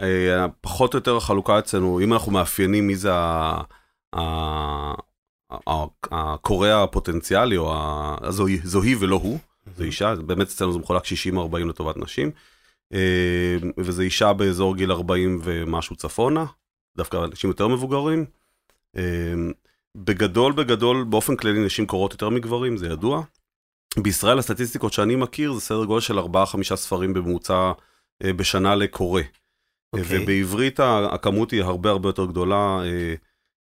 אה, 0.00 0.46
פחות 0.60 0.94
או 0.94 0.98
יותר 0.98 1.16
החלוקה 1.16 1.58
אצלנו, 1.58 2.00
אם 2.00 2.12
אנחנו 2.12 2.32
מאפיינים 2.32 2.86
מי 2.86 2.96
זה 2.96 3.10
הקורא 6.12 6.68
הפוטנציאלי, 6.68 7.56
או 7.56 7.74
זו 8.64 8.82
היא 8.82 8.96
ולא 9.00 9.16
הוא, 9.16 9.38
זו 9.76 9.84
אישה, 9.84 10.14
באמת 10.14 10.46
אצלנו 10.46 10.72
זה 10.72 10.78
מחולק 10.78 11.02
60-40 11.04 11.58
לטובת 11.68 11.96
נשים. 11.96 12.30
אה, 12.92 13.56
וזו 13.78 14.02
אישה 14.02 14.32
באזור 14.32 14.76
גיל 14.76 14.92
40 14.92 15.40
ומשהו 15.42 15.96
צפונה, 15.96 16.44
דווקא 16.96 17.24
אנשים 17.24 17.50
יותר 17.50 17.68
מבוגרים. 17.68 18.24
אה, 18.96 19.34
בגדול, 19.96 20.52
בגדול, 20.52 21.04
באופן 21.04 21.36
כללי 21.36 21.64
נשים 21.66 21.86
קוראות 21.86 22.12
יותר 22.12 22.28
מגברים, 22.28 22.76
זה 22.76 22.86
ידוע. 22.86 23.22
בישראל 23.98 24.38
הסטטיסטיקות 24.38 24.92
שאני 24.92 25.16
מכיר 25.16 25.52
זה 25.52 25.60
סדר 25.60 25.84
גודל 25.84 26.00
של 26.00 26.18
4-5 26.18 26.74
ספרים 26.74 27.14
בממוצע 27.14 27.72
בשנה 28.22 28.74
לקורא. 28.74 29.22
Okay. 29.94 30.00
אוקיי. 30.00 30.22
ובעברית 30.22 30.80
הכמות 31.12 31.50
היא 31.50 31.62
הרבה 31.62 31.90
הרבה 31.90 32.08
יותר 32.08 32.24
גדולה. 32.26 32.80
אה, 32.84 33.14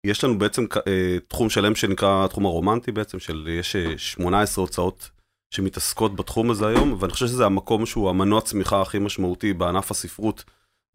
יש 0.05 0.25
לנו 0.25 0.39
בעצם 0.39 0.67
אה, 0.87 1.17
תחום 1.29 1.51
שלם 1.51 1.75
שנקרא 1.75 2.25
התחום 2.25 2.47
הרומנטי 2.47 2.93
בעצם, 2.93 3.19
של 3.19 3.49
יש 3.51 3.77
אה, 3.77 3.99
18 3.99 4.63
הוצאות 4.63 5.11
שמתעסקות 5.51 6.17
בתחום 6.17 6.51
הזה 6.51 6.67
היום, 6.69 6.97
ואני 7.01 7.13
חושב 7.13 7.27
שזה 7.27 7.47
המקום 7.47 7.87
שהוא 7.87 8.11
המנוע 8.11 8.41
צמיחה 8.41 8.83
הכי 8.83 8.99
משמעותי 8.99 9.53
בענף 9.53 9.91
הספרות, 9.91 10.45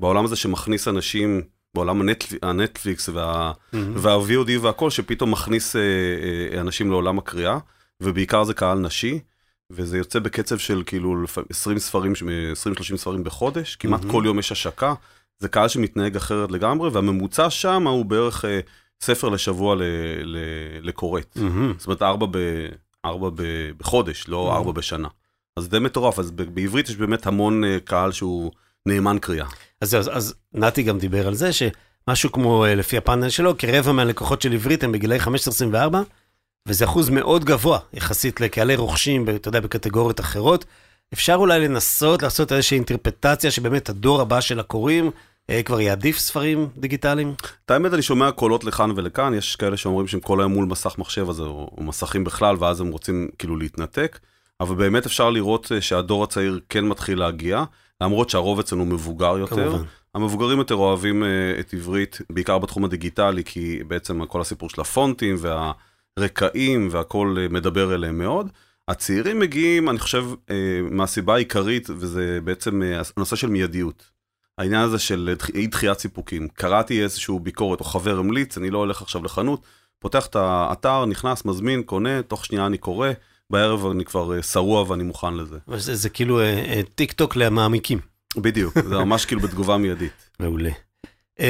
בעולם 0.02 0.26
הזה 0.26 0.36
שמכניס 0.36 0.88
אנשים, 0.88 1.42
בעולם 1.76 2.02
הנטפ... 2.02 2.34
הנטפליקס 2.42 3.10
וה... 3.10 3.52
מהמם. 3.74 3.94
וה-VOD 3.96 4.50
והכל, 4.62 4.90
שפתאום 4.90 5.32
מכניס 5.32 5.76
אה, 5.76 5.82
אה, 6.54 6.62
אנשים 6.62 6.92
לעולם 6.92 7.18
הקריאה, 7.18 7.58
ובעיקר 8.04 8.44
זה 8.44 8.54
קהל 8.54 8.80
נשי, 8.80 9.20
וזה 9.72 9.98
יוצא 9.98 10.20
בקצב 10.20 10.58
של 10.58 10.84
כאילו 10.86 11.24
לפ- 11.24 11.50
20 11.50 11.80
ספרים, 11.80 12.14
20-30 12.94 12.98
ספרים 12.98 13.24
בחודש, 13.24 13.76
כמעט 13.76 14.00
מהמם. 14.02 14.12
כל 14.12 14.24
יום 14.26 14.40
יש 14.40 14.52
השקה, 14.52 14.94
זה 15.40 15.48
קהל 15.50 15.68
שמתנהג 15.68 16.16
אחרת 16.16 16.52
לגמרי, 16.52 16.90
והממוצע 16.90 17.50
שם 17.50 17.88
הוא 17.88 18.06
בערך 18.06 18.46
אה, 18.46 18.60
ספר 19.02 19.30
לשבוע 19.30 19.76
ל- 19.76 19.82
ל- 20.24 20.38
לקוראת. 20.88 21.36
מהמם. 21.36 21.74
זאת 21.78 21.88
אומרת, 21.88 22.02
ארבע, 22.02 22.26
ב, 22.32 22.38
ארבע 23.06 23.30
ב, 23.36 23.42
בחודש, 23.78 24.26
לא 24.28 24.52
Mhm. 24.52 24.56
ארבע 24.56 24.72
בשנה. 24.72 25.08
אז 25.58 25.68
זה 25.72 25.80
מטורף, 25.80 26.20
אז 26.20 26.32
ב- 26.32 26.42
בעברית 26.56 26.90
יש 26.90 26.96
באמת 26.96 27.28
המון 27.28 27.64
אה, 27.64 27.78
קהל 27.84 28.12
שהוא 28.12 28.52
נאמן 28.86 29.18
קריאה. 29.22 29.46
אז 29.82 29.96
אז, 29.96 30.10
אז 30.14 30.34
נתי 30.54 30.84
גם 30.84 30.98
דיבר 31.00 31.28
על 31.28 31.34
זה, 31.36 31.50
שמשהו 31.54 32.32
כמו, 32.32 32.66
אה, 32.66 32.76
לפי 32.76 32.98
הפאנל 32.98 33.30
שלו, 33.30 33.58
כרבע 33.58 33.92
מהלקוחות 33.92 34.42
של 34.42 34.54
עברית 34.54 34.84
הם 34.84 34.92
בגילאי 34.92 35.20
15-24, 35.20 35.98
וזה 36.68 36.86
אחוז 36.86 37.10
מאוד 37.10 37.46
גבוה 37.46 37.80
יחסית 37.94 38.42
לקהלי 38.42 38.76
רוכשים, 38.76 39.30
אתה 39.30 39.48
יודע, 39.50 39.60
בקטגוריות 39.60 40.20
אחרות. 40.20 40.66
אפשר 41.14 41.36
אולי 41.36 41.60
לנסות 41.60 42.24
לעשות 42.24 42.52
איזושהי 42.52 42.76
אינטרפטציה 42.76 43.52
שבאמת 43.52 43.90
הדור 43.90 44.22
הבא 44.22 44.42
של 44.42 44.60
הקוראים 44.60 45.12
אה, 45.50 45.64
כבר 45.64 45.82
יעדיף 45.82 46.18
ספרים 46.18 46.70
דיגיטליים? 46.78 47.34
את 47.66 47.72
האמת, 47.72 47.94
אני 47.94 48.02
שומע 48.02 48.32
קולות 48.32 48.64
לכאן 48.64 48.92
ולכאן, 48.96 49.34
יש 49.34 49.56
כאלה 49.56 49.78
שאומרים 49.78 50.08
שהם 50.08 50.20
כל 50.20 50.40
היום 50.40 50.54
מול 50.54 50.66
מסך 50.66 50.96
מחשב 50.98 51.30
הזה, 51.30 51.44
או, 51.44 51.72
מסכים 51.78 52.24
בכלל, 52.24 52.56
ואז 52.60 52.82
הם 52.82 52.88
רוצים 52.88 53.28
כאילו 53.40 53.58
להתנתק, 53.58 54.20
אבל 54.60 54.76
באמת 54.76 55.06
אפשר 55.06 55.30
לראות 55.30 55.72
אה, 55.72 55.82
שהדור 55.82 56.24
הצעיר 56.24 56.60
כן 56.70 56.86
מתחיל 56.86 57.20
להגיע, 57.20 57.64
למרות 58.02 58.30
שהרוב 58.30 58.60
אצלנו 58.60 58.86
מבוגר 58.86 59.38
יותר. 59.38 59.70
כמובן. 59.70 59.84
המבוגרים 60.16 60.58
יותר 60.58 60.76
אוהבים 60.76 61.24
אה, 61.24 61.30
את 61.60 61.74
עברית, 61.74 62.22
בעיקר 62.30 62.58
בתחום 62.58 62.86
הדיגיטלי, 62.86 63.44
כי 63.44 63.80
בעצם 63.88 64.26
כל 64.26 64.42
הסיפור 64.42 64.70
של 64.70 64.82
הפונטים 64.82 65.36
והרקעים 66.18 66.88
והכל 66.92 67.36
אה, 67.40 67.48
מדבר 67.50 67.96
אליהם 67.96 68.18
מאוד. 68.18 68.50
הצעירים 68.88 69.40
מגיעים, 69.40 69.90
אני 69.90 70.00
חושב, 70.00 70.26
אה, 70.50 70.56
מהסיבה 70.92 71.34
העיקרית, 71.34 71.90
וזה 71.90 72.40
בעצם 72.44 72.84
אה, 72.84 73.02
הנושא 73.18 73.36
של 73.36 73.48
מיידיות. 73.48 74.18
העניין 74.58 74.82
הזה 74.82 75.00
של 75.00 75.36
אי 75.56 75.68
דחיית 75.68 76.00
סיפוקים. 76.00 76.48
קראתי 76.48 77.04
איזשהו 77.04 77.40
ביקורת, 77.40 77.80
או 77.80 77.86
חבר 77.86 78.20
המליץ, 78.20 78.58
אני 78.58 78.70
לא 78.70 78.78
הולך 78.78 79.02
עכשיו 79.02 79.24
לחנות, 79.24 79.62
פותח 80.00 80.26
את 80.26 80.36
האתר, 80.36 81.06
נכנס, 81.06 81.46
מזמין, 81.46 81.84
קונה, 81.84 82.22
תוך 82.22 82.46
שנייה 82.46 82.66
אני 82.66 82.78
קורא, 82.78 83.10
בערב 83.50 83.86
אני 83.86 84.06
כבר 84.06 84.36
אה, 84.36 84.44
שרוע 84.44 84.92
ואני 84.92 85.04
מוכן 85.04 85.34
לזה. 85.34 85.58
זה, 85.78 85.96
זה 85.96 86.10
כאילו 86.10 86.40
טיק 86.96 87.12
טוק 87.12 87.36
למעמיקים. 87.36 88.00
בדיוק, 88.38 88.80
זה 88.90 88.96
ממש 88.96 89.26
כאילו 89.26 89.42
בתגובה 89.42 89.78
מיידית. 89.78 90.30
מעולה. 90.40 90.72
Um, 91.38 91.42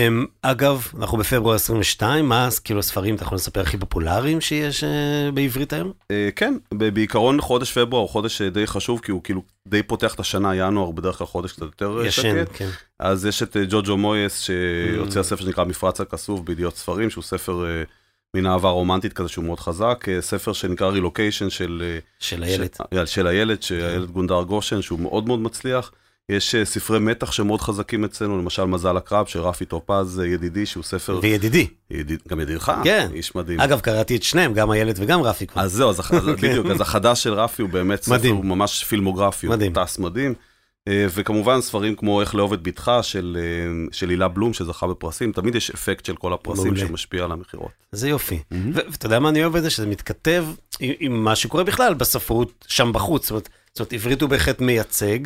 אגב, 0.42 0.88
אנחנו 1.00 1.18
בפברואר 1.18 1.56
22, 1.56 2.30
מה 2.30 2.50
כאילו 2.64 2.80
הספרים, 2.80 3.16
אתה 3.16 3.24
יכול 3.24 3.36
לספר, 3.36 3.62
הכי 3.62 3.78
פופולריים 3.78 4.42
שיש 4.42 4.84
uh, 4.84 4.88
בעברית 5.34 5.74
היום? 5.74 5.92
אה, 6.12 6.30
כן, 6.36 6.58
בעיקרון 6.74 7.42
חודש 7.42 7.78
פברואר 7.78 8.02
הוא 8.02 8.10
חודש 8.10 8.42
אה, 8.42 8.50
די 8.50 8.68
חשוב, 8.68 9.00
כי 9.04 9.12
הוא 9.12 9.24
כאילו 9.24 9.42
די 9.68 9.84
פותח 9.84 10.14
את 10.14 10.20
השנה, 10.20 10.56
ינואר 10.56 10.92
בדרך 10.92 11.18
כלל 11.18 11.28
חודש 11.28 11.52
קצת 11.52 11.62
יותר 11.62 12.00
אה, 12.02 12.08
ישן, 12.08 12.22
שקט. 12.22 12.52
כן. 12.54 12.70
אז 13.00 13.26
יש 13.26 13.44
את 13.44 13.58
אה, 13.58 13.64
ג'וג'ו 13.70 13.98
מויס, 13.98 14.42
שהוציא 14.42 15.18
Mm. 15.18 15.20
הספר 15.20 15.44
שנקרא 15.46 15.64
מפרץ 15.64 16.02
הכסוף 16.02 16.40
בידיעות 16.40 16.78
ספרים, 16.78 17.10
שהוא 17.10 17.24
ספר 17.24 17.66
אה, 17.66 17.84
מן 18.34 18.46
אהבה 18.46 18.70
רומנטית 18.70 19.14
כזה 19.14 19.30
שהוא 19.30 19.46
מאוד 19.46 19.60
חזק, 19.60 20.06
אה, 20.10 20.22
ספר 20.22 20.54
שנקרא 20.54 20.88
רילוקיישן 20.88 21.50
של... 21.50 21.84
אה, 21.86 22.00
של 22.20 22.44
הילד. 22.44 22.76
של, 22.94 23.06
של 23.06 23.28
הילד, 23.28 23.64
שהילד 23.64 24.12
גונדר 24.12 24.44
גושן, 24.44 24.82
שהוא 24.82 25.00
מאוד 25.00 25.28
מאוד 25.28 25.40
מצליח. 25.40 25.92
יש 26.32 26.56
אה, 26.56 26.66
ספרי 26.66 27.00
מתח 27.00 27.32
שמאוד 27.32 27.62
חזקים 27.62 28.06
אצלנו, 28.06 28.38
למשל 28.38 28.66
מזל 28.66 28.98
הקרב 28.98 29.26
של 29.26 29.40
רפי 29.40 29.66
טופז 29.66 30.20
אה, 30.20 30.28
ידידי, 30.28 30.66
שהוא 30.66 30.84
ספר, 30.84 31.20
וידידי. 31.22 31.68
ידיד, 31.92 32.20
גם 32.28 32.40
ידידך, 32.40 32.72
כן. 32.84 33.10
איש 33.14 33.36
מדהים. 33.36 33.60
אגב, 33.60 33.80
קראתי 33.80 34.16
את 34.16 34.24
שניהם, 34.24 34.54
גם 34.54 34.72
הילד 34.72 34.96
וגם 35.00 35.22
רפי 35.22 35.48
כבר. 35.48 35.62
אז 35.62 35.74
זהו, 35.74 35.90
אז, 35.90 36.00
אז 36.00 36.06
כן. 36.12 36.32
בדיוק, 36.32 36.68
אז 36.68 36.82
החדש 36.82 37.24
של 37.24 37.34
רפי 37.34 37.62
הוא 37.62 37.70
באמת 37.70 38.04
ספר. 38.04 38.30
הוא 38.30 38.46
ממש 38.46 38.84
פילמוגרפי, 38.84 39.48
מדהים. 39.48 39.74
הוא 39.76 39.86
טס 39.86 40.00
מדהים. 40.00 40.34
אה, 40.88 41.06
וכמובן 41.16 41.62
ספרים 41.62 41.96
כמו 41.96 42.22
איך 42.22 42.36
לאהוב 42.36 42.54
את 42.54 42.64
בתך 42.64 42.92
של, 43.02 43.38
של 43.92 44.10
הילה 44.10 44.28
בלום 44.28 44.54
שזכה 44.54 44.88
בפרסים, 44.88 45.32
תמיד 45.32 45.56
יש 45.56 45.72
אפקט 45.72 46.06
של 46.06 46.16
כל 46.16 46.34
הפרסים 46.34 46.64
מעולה. 46.64 46.80
שמשפיע 46.80 47.24
על 47.24 47.32
המכירות. 47.32 47.72
זה 47.92 48.10
יופי. 48.10 48.40
ו- 48.52 48.80
ואתה 48.92 49.06
יודע 49.06 49.20
מה 49.20 49.30
אני 49.30 49.44
אוהב 49.44 49.58
בזה? 49.58 49.70
שזה 49.70 49.86
מתכתב 49.86 50.46
עם, 50.80 50.94
עם 51.00 51.24
מה 51.24 51.36
שקורה 51.36 51.64
בכלל 51.64 51.94
בספרות 51.94 52.66
שם 52.68 52.92
בחוץ. 52.94 53.22
זאת 53.24 53.32
אומרת, 53.32 53.50
זאת 53.74 53.80
אומרת, 53.80 53.94
עברית 53.94 54.22
הוא 54.22 54.30
בהחלט 54.30 54.62
מייצג. 54.62 55.20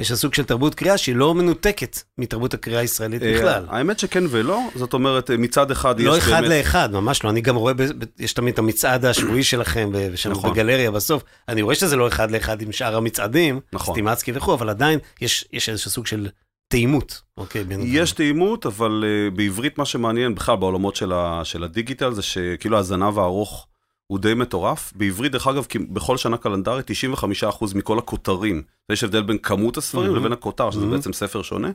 יש 0.00 0.12
סוג 0.12 0.34
של 0.34 0.44
תרבות 0.44 0.74
קריאה 0.74 0.98
שהיא 0.98 1.16
לא 1.16 1.34
מנותקת 1.34 1.98
מתרבות 2.18 2.54
הקריאה 2.54 2.80
הישראלית 2.80 3.22
בכלל. 3.22 3.66
אה, 3.70 3.76
האמת 3.76 3.98
שכן 3.98 4.24
ולא, 4.30 4.60
זאת 4.74 4.92
אומרת, 4.92 5.30
אה, 5.30 5.36
מצד 5.36 5.70
אחד 5.70 6.00
לא 6.00 6.16
יש 6.16 6.22
אחד 6.22 6.40
באמת... 6.40 6.48
לאחד, 6.50 6.92
ממש 6.92 7.24
לא. 7.24 7.30
אני 7.30 7.40
גם 7.40 7.56
רואה, 7.56 7.72
יש 8.18 8.32
תמיד 8.32 8.52
את 8.52 8.58
המצעד 8.58 9.04
השבועי 9.04 9.42
שלכם, 9.42 9.90
שם 10.14 10.30
נכון. 10.30 10.50
בגלריה 10.50 10.90
בסוף. 10.90 11.22
אני 11.48 11.62
רואה 11.62 11.74
שזה 11.74 11.96
לא 11.96 12.08
אחד 12.08 12.30
לאחד 12.30 12.62
עם 12.62 12.72
שאר 12.72 12.96
המצעדים, 12.96 13.60
נכון. 13.72 13.94
סטימצקי 13.94 14.32
וכו', 14.34 14.54
אבל 14.54 14.68
עדיין 14.68 14.98
יש 15.20 15.68
איזשהו 15.68 15.90
סוג 15.90 16.06
של 16.06 16.28
תאימות. 16.68 17.22
אוקיי, 17.36 17.64
בין 17.64 17.80
יש 17.84 18.12
תאימות, 18.12 18.66
אבל 18.66 19.04
uh, 19.04 19.36
בעברית 19.36 19.78
מה 19.78 19.84
שמעניין 19.84 20.34
בכלל 20.34 20.56
בעולמות 20.56 20.96
של 21.44 21.64
הדיגיטל 21.64 22.12
זה 22.12 22.22
שכאילו 22.22 22.78
הזנב 22.78 23.18
הארוך 23.18 23.66
הוא 24.06 24.18
די 24.18 24.34
מטורף. 24.34 24.92
בעברית, 24.96 25.32
דרך 25.32 25.46
אגב, 25.46 25.64
כי 25.64 25.78
בכל 25.78 26.16
שנה 26.16 26.36
קלנדרית 26.36 26.90
95% 26.90 27.74
מכל 27.74 27.98
הכותרים, 27.98 28.62
יש 28.92 29.04
הבדל 29.04 29.22
בין 29.22 29.38
כמות 29.38 29.76
הספרים 29.76 30.06
מהמם. 30.06 30.18
לבין 30.18 30.32
הכותר, 30.32 30.70
שזה 30.70 30.80
מהמם. 30.80 30.96
בעצם 30.96 31.12
ספר 31.12 31.42
שונה. 31.42 31.70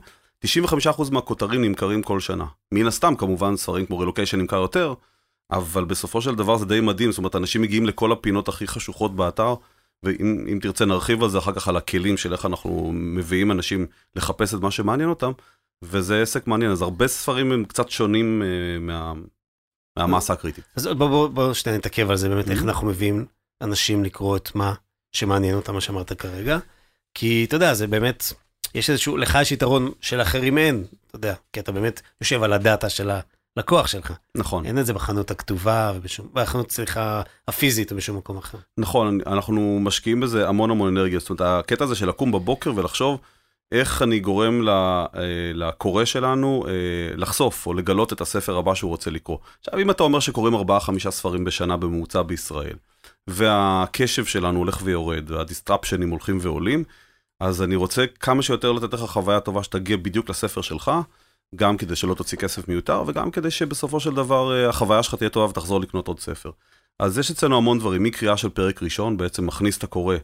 95% 0.46 1.10
מהכותרים 1.10 1.64
נמכרים 1.64 2.02
כל 2.02 2.20
שנה. 2.20 2.44
מן 2.72 2.86
הסתם, 2.86 3.14
כמובן, 3.16 3.56
ספרים 3.56 3.86
כמו 3.86 3.98
רילוקיישן 3.98 4.40
נמכר 4.40 4.56
יותר, 4.56 4.94
אבל 5.50 5.84
בסופו 5.84 6.22
של 6.22 6.34
דבר 6.34 6.56
זה 6.56 6.66
די 6.66 6.80
מדהים, 6.80 7.10
זאת 7.10 7.18
אומרת, 7.18 7.36
אנשים 7.36 7.62
מגיעים 7.62 7.86
לכל 7.86 8.12
הפינות 8.12 8.48
הכי 8.48 8.66
חשוכות 8.66 9.16
באתר, 9.16 9.54
ואם 10.02 10.46
אם 10.52 10.58
תרצה 10.62 10.84
נרחיב 10.84 11.22
על 11.22 11.30
זה 11.30 11.38
אחר 11.38 11.52
כך 11.52 11.68
על 11.68 11.76
הכלים 11.76 12.16
של 12.16 12.32
איך 12.32 12.46
אנחנו 12.46 12.92
מביאים 12.94 13.50
אנשים 13.50 13.86
לחפש 14.16 14.54
את 14.54 14.60
מה 14.60 14.70
שמעניין 14.70 15.08
אותם, 15.08 15.32
וזה 15.82 16.22
עסק 16.22 16.46
מעניין, 16.46 16.70
אז 16.70 16.82
הרבה 16.82 17.08
ספרים 17.08 17.52
הם 17.52 17.64
קצת 17.64 17.90
שונים 17.90 18.42
אה, 18.42 18.78
מה, 18.78 19.12
מהמסה 20.06 20.32
הקריטית. 20.32 20.64
אז 20.76 20.86
בוא, 20.86 20.94
בוא, 21.08 21.28
בוא 21.28 21.54
שנייה 21.54 21.78
נתעכב 21.78 22.10
על 22.10 22.16
זה 22.16 22.28
באמת, 22.28 22.50
איך 22.50 22.60
Mhm. 22.60 22.64
אנחנו 22.64 22.86
מביאים 22.86 23.26
אנשים 23.62 24.04
לקרוא 24.04 24.36
את 24.36 24.54
מה 24.54 24.74
שמעניין 25.12 25.56
אותם, 25.56 25.74
מה 25.74 25.80
שאמרת 25.80 26.12
כרגע. 26.12 26.58
כי 27.14 27.44
אתה 27.48 27.56
יודע, 27.56 27.74
זה 27.74 27.86
באמת, 27.86 28.24
יש 28.74 28.90
איזשהו, 28.90 29.16
לך 29.16 29.38
יש 29.42 29.52
יתרון 29.52 29.90
שלאחרים 30.00 30.58
אין, 30.58 30.84
אתה 31.06 31.16
יודע, 31.16 31.34
כי 31.52 31.60
אתה 31.60 31.72
באמת 31.72 32.00
יושב 32.20 32.42
על 32.42 32.52
הדאטה 32.52 32.88
של 32.88 33.10
הלקוח 33.56 33.86
שלך. 33.86 34.12
נכון, 34.34 34.66
אין 34.66 34.78
את 34.78 34.86
זה 34.86 34.92
בחנות 34.92 35.30
הכתובה, 35.30 35.92
ובשום, 35.96 36.28
בחנות 36.32 36.68
צריכה 36.68 37.22
הפיזית 37.48 37.92
או 37.92 37.96
בשום 37.96 38.16
מקום 38.16 38.36
אחר. 38.38 38.58
נכון, 38.78 39.18
אנחנו 39.26 39.78
משקיעים 39.82 40.20
בזה 40.20 40.48
המון 40.48 40.70
המון 40.70 40.96
אנרגיה, 40.96 41.18
זאת 41.18 41.30
אומרת, 41.30 41.40
הקטע 41.40 41.84
הזה 41.84 41.94
של 41.94 42.08
לקום 42.08 42.32
בבוקר 42.32 42.72
ולחשוב 42.76 43.20
איך 43.72 44.02
אני 44.02 44.20
גורם 44.20 44.68
אה, 44.68 45.06
לקורא 45.54 46.04
שלנו 46.04 46.64
אה, 46.68 46.72
לחשוף 47.16 47.66
או 47.66 47.74
לגלות 47.74 48.12
את 48.12 48.20
הספר 48.20 48.56
הבא 48.56 48.74
שהוא 48.74 48.88
רוצה 48.88 49.10
לקרוא. 49.10 49.38
עכשיו, 49.60 49.78
אם 49.78 49.90
אתה 49.90 50.02
אומר 50.02 50.20
שקוראים 50.20 50.54
4-5 50.54 51.10
ספרים 51.10 51.44
בשנה 51.44 51.76
בממוצע 51.76 52.22
בישראל, 52.22 52.76
והקשב 53.26 54.24
שלנו 54.24 54.58
הולך 54.58 54.80
ויורד, 54.84 55.30
והדיסטרפשנים 55.30 56.10
הולכים 56.10 56.38
ועולים, 56.40 56.84
אז 57.40 57.62
אני 57.62 57.76
רוצה 57.76 58.04
כמה 58.20 58.42
שיותר 58.42 58.72
לתת 58.72 58.94
לך 58.94 59.00
חוויה 59.00 59.40
טובה 59.40 59.62
שתגיע 59.62 59.96
בדיוק 59.96 60.30
לספר 60.30 60.60
שלך, 60.60 60.90
גם 61.54 61.76
כדי 61.76 61.96
שלא 61.96 62.14
תוציא 62.14 62.38
כסף 62.38 62.68
מיותר, 62.68 63.04
וגם 63.06 63.30
כדי 63.30 63.50
שבסופו 63.50 64.00
של 64.00 64.14
דבר 64.14 64.52
אה, 64.52 64.68
החוויה 64.68 65.02
שלך 65.02 65.14
תהיה 65.14 65.30
טובה 65.30 65.46
ותחזור 65.46 65.80
לקנות 65.80 66.08
עוד 66.08 66.20
ספר. 66.20 66.50
אז 66.98 67.18
יש 67.18 67.30
אצלנו 67.30 67.56
המון 67.56 67.78
דברים, 67.78 68.02
מקריאה 68.02 68.36
של 68.36 68.48
פרק 68.48 68.82
ראשון, 68.82 69.16
בעצם 69.16 69.46
מכניס 69.46 69.78
את 69.78 69.84
הקורא 69.84 70.16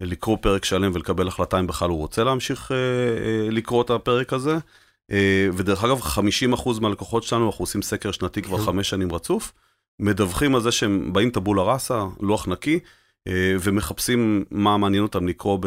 לקרוא 0.00 0.36
פרק 0.40 0.64
שלם 0.64 0.90
ולקבל 0.94 1.28
החלטה 1.28 1.58
אם 1.60 1.66
בכלל 1.66 1.90
הוא 1.90 1.98
רוצה 1.98 2.24
להמשיך 2.24 2.72
אה, 2.72 2.76
אה, 2.76 3.50
לקרוא 3.50 3.82
את 3.82 3.90
הפרק 3.90 4.32
הזה. 4.32 4.58
אה, 5.12 5.48
ודרך 5.52 5.84
אגב, 5.84 6.00
50% 6.00 6.80
מהלקוחות 6.80 7.22
שלנו, 7.22 7.46
אנחנו 7.46 7.62
עושים 7.62 7.82
סקר 7.82 8.12
שנתי 8.12 8.42
כבר 8.42 8.58
כן. 8.58 8.64
חמש 8.64 8.88
שנים 8.88 9.12
רצוף, 9.12 9.52
מדווחים 10.00 10.54
על 10.54 10.60
זה 10.60 10.72
שהם 10.72 11.12
באים 11.12 11.30
טבולה 11.30 11.62
ראסה, 11.62 12.04
לוח 12.20 12.48
נקי, 12.48 12.78
ומחפשים 13.60 14.44
מה 14.50 14.76
מעניין 14.76 15.02
אותם 15.02 15.28
לקרוא 15.28 15.58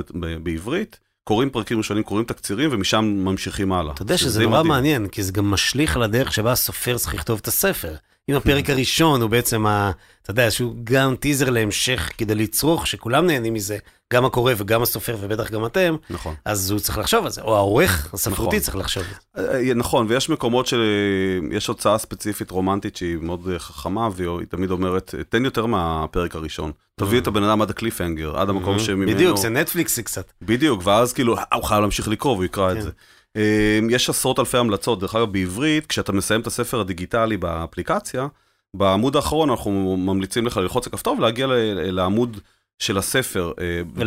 בעברית. 0.44 1.00
קוראים 1.24 1.50
פרקים 1.50 1.78
ראשונים, 1.78 2.04
קוראים 2.04 2.25
תקצירים, 2.25 2.70
ומשם 2.74 3.06
ממשיכים 3.06 3.74
הלאה. 3.74 3.94
אתה 3.94 4.02
יודע 4.02 4.18
שזה 4.18 4.44
נורא 4.44 4.63
מעניין, 4.63 5.08
כי 5.08 5.24
זה 5.24 5.32
גם 5.32 5.52
משליך 5.52 5.96
על 5.96 6.04
הדרך 6.04 6.34
שבה 6.34 6.52
הסופר 6.52 6.98
צריך 6.98 7.16
לכתוב 7.16 7.40
את 7.42 7.48
הספר. 7.48 7.96
אם 8.30 8.36
הפרק 8.36 8.70
הראשון 8.70 9.22
הוא 9.22 9.30
בעצם, 9.30 9.65
ה, 9.65 9.92
אתה 10.22 10.32
יודע, 10.32 10.51
שהוא 10.51 10.75
גם 10.84 11.15
טיזר 11.15 11.50
להמשך 11.50 12.10
כדי 12.18 12.36
לצרוך, 12.36 12.88
שכולם 12.88 13.27
נהנים 13.27 13.53
מזה, 13.53 13.77
גם 14.13 14.25
הקורא 14.25 14.53
וגם 14.58 14.82
הסופר 14.82 15.18
ובטח 15.20 15.51
גם 15.51 15.65
אתם, 15.65 15.96
נכון. 16.10 16.36
אז 16.46 16.72
הוא 16.72 16.80
צריך 16.80 16.98
לחשוב 16.98 17.25
על 17.25 17.32
זה, 17.32 17.42
או 17.42 17.56
העורך 17.56 18.13
הספרותי 18.13 18.44
נכון. 18.44 18.60
צריך 18.60 18.75
לחשוב 18.75 19.03
על 19.36 19.44
זה. 19.44 19.58
אה, 19.58 19.74
נכון, 19.74 20.06
ויש 20.10 20.30
מקומות 20.30 20.68
שיש 20.68 21.68
הוצאה 21.68 21.98
ספציפית 21.98 22.51
רומנטית 22.51 22.96
שהיא 22.96 23.18
מאוד 23.22 23.50
אה, 23.53 23.60
חכמה, 23.60 24.10
והיא 24.15 24.48
תמיד 24.50 24.72
אומרת, 24.72 25.15
תן 25.30 25.46
יותר 25.46 25.65
מהפרק 25.65 26.36
הראשון. 26.36 26.72
תביא 26.96 27.20
את 27.20 27.27
הבן 27.27 27.44
אדם 27.44 27.62
עד 27.62 27.70
הקליפהנגר, 27.70 28.38
עד 28.38 28.50
המקום 28.50 28.80
שממנו... 28.80 29.12
בדיוק, 29.12 29.38
זה 29.38 29.50
נטפליקסי 29.50 30.03
קצת. 30.03 30.32
בדיוק, 30.42 30.82
ואז 30.86 31.13
כאילו, 31.13 31.38
אה, 31.38 31.44
הוא 31.53 31.63
חייב 31.63 31.82
להמשיך 31.82 32.08
לקרוא 32.08 32.34
והוא 32.34 32.46
יקרא 32.46 32.72
את 32.72 32.77
כן. 32.77 32.82
זה. 32.82 32.89
אה, 33.38 33.80
יש 33.90 34.10
עשרות 34.10 34.40
אלפי 34.40 34.58
המלצות, 34.58 35.00
דרך 35.00 35.16
אגב 35.16 35.32
בעברית, 35.32 35.86
כשאתה 35.86 36.12
מסיים 36.12 36.42
את 36.42 36.48
הספר 36.48 36.80
הדיגיטלי 36.80 37.38
באפליקציה, 37.38 38.28
בעמוד 38.74 39.16
האחרון 39.16 39.50
אנחנו 39.50 39.98
ממליצים 39.98 40.46
לך 40.46 40.58
ללחוץ 40.58 40.88
על 40.88 40.92
כפתור 40.92 41.18
ולהגיע 41.18 41.48
לעמוד 41.75 42.40
של 42.80 42.98
הספר 42.98 43.52
אה, 43.60 43.82
באתר. 43.84 44.04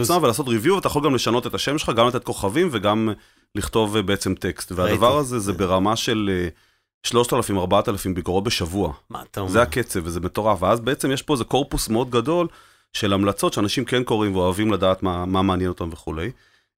עצמו 0.00 0.22
ולעשות 0.22 0.48
ריוויו, 0.48 0.74
ואתה 0.74 0.86
יכול 0.86 1.04
גם 1.04 1.14
לשנות 1.14 1.46
את 1.46 1.54
השם 1.54 1.78
שלך, 1.78 1.90
גם 1.96 2.06
לתת 2.06 2.24
כוכבים 2.24 2.68
וגם 2.72 3.08
לכתוב 3.54 3.96
אה, 3.96 4.02
בעצם 4.02 4.34
טקסט. 4.34 4.72
והדבר. 4.72 5.16
הזה 5.16 5.38
זה 5.38 5.52
ברמה 5.52 5.96
של 5.96 6.30
אה, 6.32 6.48
3,000-4,000 7.06 8.14
ביקורות 8.14 8.44
בשבוע. 8.44 8.92
מה 9.10 9.22
אתה 9.30 9.40
אומר? 9.40 9.52
זה 9.52 9.62
הקצב 9.62 10.00
וזה 10.04 10.20
מטורף, 10.20 10.62
ואז 10.62 10.80
בעצם 10.80 11.10
יש 11.10 11.22
פה 11.22 11.32
איזה 11.32 11.44
קורפוס 11.44 11.88
מאוד 11.88 12.10
גדול 12.10 12.46
של 12.92 13.12
המלצות 13.12 13.52
שאנשים 13.52 13.84
כן 13.84 14.04
קוראים 14.04 14.36
ואוהבים 14.36 14.72
לדעת 14.72 15.02
מה, 15.02 15.26
מה 15.26 15.42
מעניין 15.42 15.68
אותם 15.68 15.88
וכולי. 15.92 16.30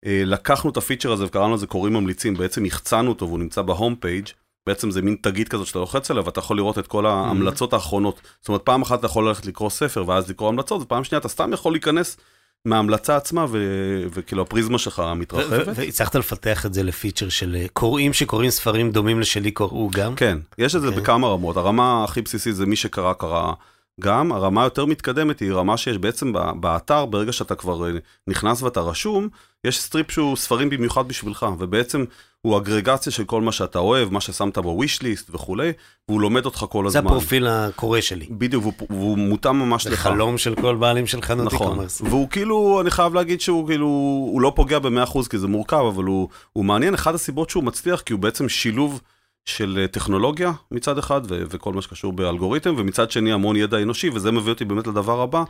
אה, 0.07 0.23
לקחנו 0.27 0.71
את 0.71 0.77
הפיצ'ר 0.77 1.13
הזה 1.13 1.25
וקראנו 1.25 1.55
לזה 1.55 1.67
קוראים 1.67 1.93
ממליצים, 1.93 2.35
בעצם 2.35 2.65
החצנו 2.65 3.09
אותו 3.09 3.27
והוא 3.27 3.39
נמצא 3.39 3.63
בהום 3.63 3.95
פייג', 3.95 4.29
בעצם 4.67 4.91
זה 4.91 5.03
מין 5.03 5.17
תגית 5.23 5.49
כזאת 5.49 5.67
שאתה 5.67 5.79
לוחץ 5.79 6.11
עליה 6.11 6.23
ואתה 6.27 6.39
יכול 6.39 6.57
לראות 6.57 6.79
את 6.79 6.87
כל 6.87 7.07
ההמלצות 7.07 7.73
האחרונות. 7.73 8.21
זאת 8.41 8.49
אומרת, 8.49 8.63
פעם 8.63 8.83
אחת 8.83 8.99
אתה 8.99 9.07
יכול 9.07 9.29
ללכת 9.29 9.47
לקרוא 9.47 9.71
ספר 9.71 10.05
ואז 10.07 10.31
לקרוא 10.31 10.49
המלצות, 10.49 10.83
ופעם 10.83 11.05
שנייה 11.05 11.21
אתה 11.21 11.29
סתם 11.29 11.53
יכול 11.53 11.73
להיכנס 11.73 12.17
מההמלצה 12.65 13.17
עצמה 13.17 13.47
ו- 13.49 14.05
וכאילו 14.13 14.43
הפריזמה 14.43 14.79
שלך 14.79 15.03
מתרחבת. 15.17 15.79
והצלחת 15.79 16.15
לפתח 16.15 16.67
את 16.67 16.75
זה 16.75 16.83
ל 16.83 16.88
feature 16.89 17.29
של 17.29 17.57
אה, 17.57 17.67
קוראים 17.73 18.13
שקוראים 18.13 18.51
ספרים 18.51 18.91
דומים 18.91 19.21
לשלי 19.21 19.51
קוראו 19.51 19.91
גם? 19.93 20.15
כן, 20.15 20.39
יש 20.59 20.77
את 20.77 20.81
זה 20.81 20.87
אוקיי. 20.87 21.03
בכמה 21.03 21.29
רמות. 21.29 21.57
הרמה 21.57 22.05
הכי 22.05 22.23
בסיסית 22.23 22.55
זה 22.55 22.67
מי 22.67 22.77
שקרא, 22.77 23.13
קרא 23.13 23.53
גם. 24.01 24.33
הרמה 24.33 24.63
היותר 24.63 24.87
מתקדמת 24.87 25.41
היא 25.41 25.53
רמה 25.53 25.77
שיש 25.77 25.99
בעצם 25.99 26.33
באתר, 26.61 27.07
ברגע 27.07 27.33
שאתה 27.33 27.55
כבר 27.55 27.87
אה, 27.87 27.93
נכנס 28.27 28.63
ואתה 28.63 28.81
רשום, 28.81 29.29
יש 29.65 29.81
strip 29.81 30.11
שהוא 30.11 30.37
ספרים 30.37 30.71
במיוחד 30.71 31.09
בשבילך, 31.09 31.47
ובעצם 31.59 32.05
הוא 32.43 32.59
אגרגציה 32.59 33.13
של 33.13 33.25
כל 33.25 33.43
מה 33.43 33.53
שאתה 33.53 33.79
אוהב, 33.79 34.13
מה 34.13 34.21
ששמת 34.21 34.59
ב 34.59 34.68
wish 34.68 35.03
list 35.03 35.31
וכולי, 35.35 35.73
והוא 36.09 36.21
לומד 36.21 36.45
אותך 36.45 36.65
כל 36.69 36.89
זה 36.89 36.99
הזמן. 36.99 37.11
הפרופיל 37.11 37.47
הקורא 37.47 38.01
שלי. 38.01 38.27
בדיוק, 38.31 38.65
והוא, 38.65 38.75
והוא 38.91 39.19
מותאם 39.19 39.59
ממש 39.59 39.85
זה 39.85 39.91
לך. 39.91 39.99
חלום 39.99 40.39
של 40.39 40.55
כל 40.55 40.77
בעלים 40.77 41.07
של 41.07 41.23
חנות 41.23 41.47
נכון, 41.47 41.79
e-commerce. 41.79 42.05
והוא 42.05 42.29
כאילו, 42.29 42.81
אני 42.81 42.91
חייב 42.91 43.15
להגיד 43.15 43.41
שהוא 43.41 43.67
כאילו, 43.67 43.87
הוא 44.33 44.41
לא 44.41 44.53
פוגע 44.57 44.79
ב-100% 44.79 45.29
כי 45.31 45.39
זה 45.39 45.47
מורכב, 45.47 45.85
אבל 45.95 46.05
הוא, 46.05 46.29
הוא 46.53 46.65
מעניין, 46.65 46.95
אחת 46.95 47.15
הסיבות 47.15 47.51
שהוא 47.51 47.65
מצליח, 47.65 48.01
כי 48.01 48.13
הוא 48.13 48.21
בעצם 48.21 48.49
שילוב 48.49 49.01
של 49.45 49.79
אה, 49.81 49.89
טכנולוגיה 49.89 50.53
מצד 50.71 50.99
אחד, 50.99 51.21
ו- 51.29 51.43
וכל 51.51 51.73
מה 51.73 51.83
שקשור 51.83 52.13
באלגוריתם, 52.13 52.75
ומצד 52.79 53.11
שני 53.11 53.33
המון 53.33 53.57
ידע 53.57 53.83
אנושי, 53.83 54.09
וזה 54.09 54.33
מביא 54.33 54.53
אותי 54.53 54.65
באמת 54.65 54.87
לדבר 54.87 55.21
הבא, 55.21 55.43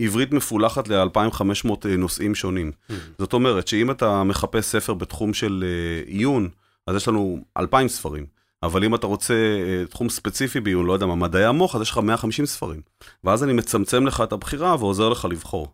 עברית 0.00 0.32
מפולחת 0.32 0.88
ל-2500 0.88 1.68
נושאים 1.98 2.34
שונים. 2.34 2.72
זאת 3.18 3.32
אומרת 3.32 3.68
שאם 3.68 3.90
אתה 3.90 4.24
מחפש 4.24 4.64
ספר 4.64 4.94
בתחום 4.94 5.34
של 5.34 5.64
אה, 5.66 6.12
עיון, 6.12 6.48
אז 6.86 6.96
יש 6.96 7.08
לנו 7.08 7.44
2,000 7.58 7.88
ספרים. 7.88 8.38
אבל 8.62 8.84
אם 8.84 8.94
אתה 8.94 9.06
רוצה 9.06 9.34
אה, 9.34 9.86
תחום 9.86 10.08
ספציפי 10.08 10.60
בעיון, 10.60 10.86
לא 10.86 10.92
יודע 10.92 11.06
מה, 11.06 11.14
מדעי 11.14 11.44
המוח, 11.44 11.74
אז 11.74 11.82
יש 11.82 11.90
לך 11.90 11.98
150 11.98 12.46
ספרים. 12.46 12.80
ואז 13.24 13.44
אני 13.44 13.52
מצמצם 13.52 14.06
לך 14.06 14.20
את 14.20 14.32
הבחירה 14.32 14.76
ועוזר 14.78 15.08
לך 15.08 15.24
לבחור. 15.24 15.72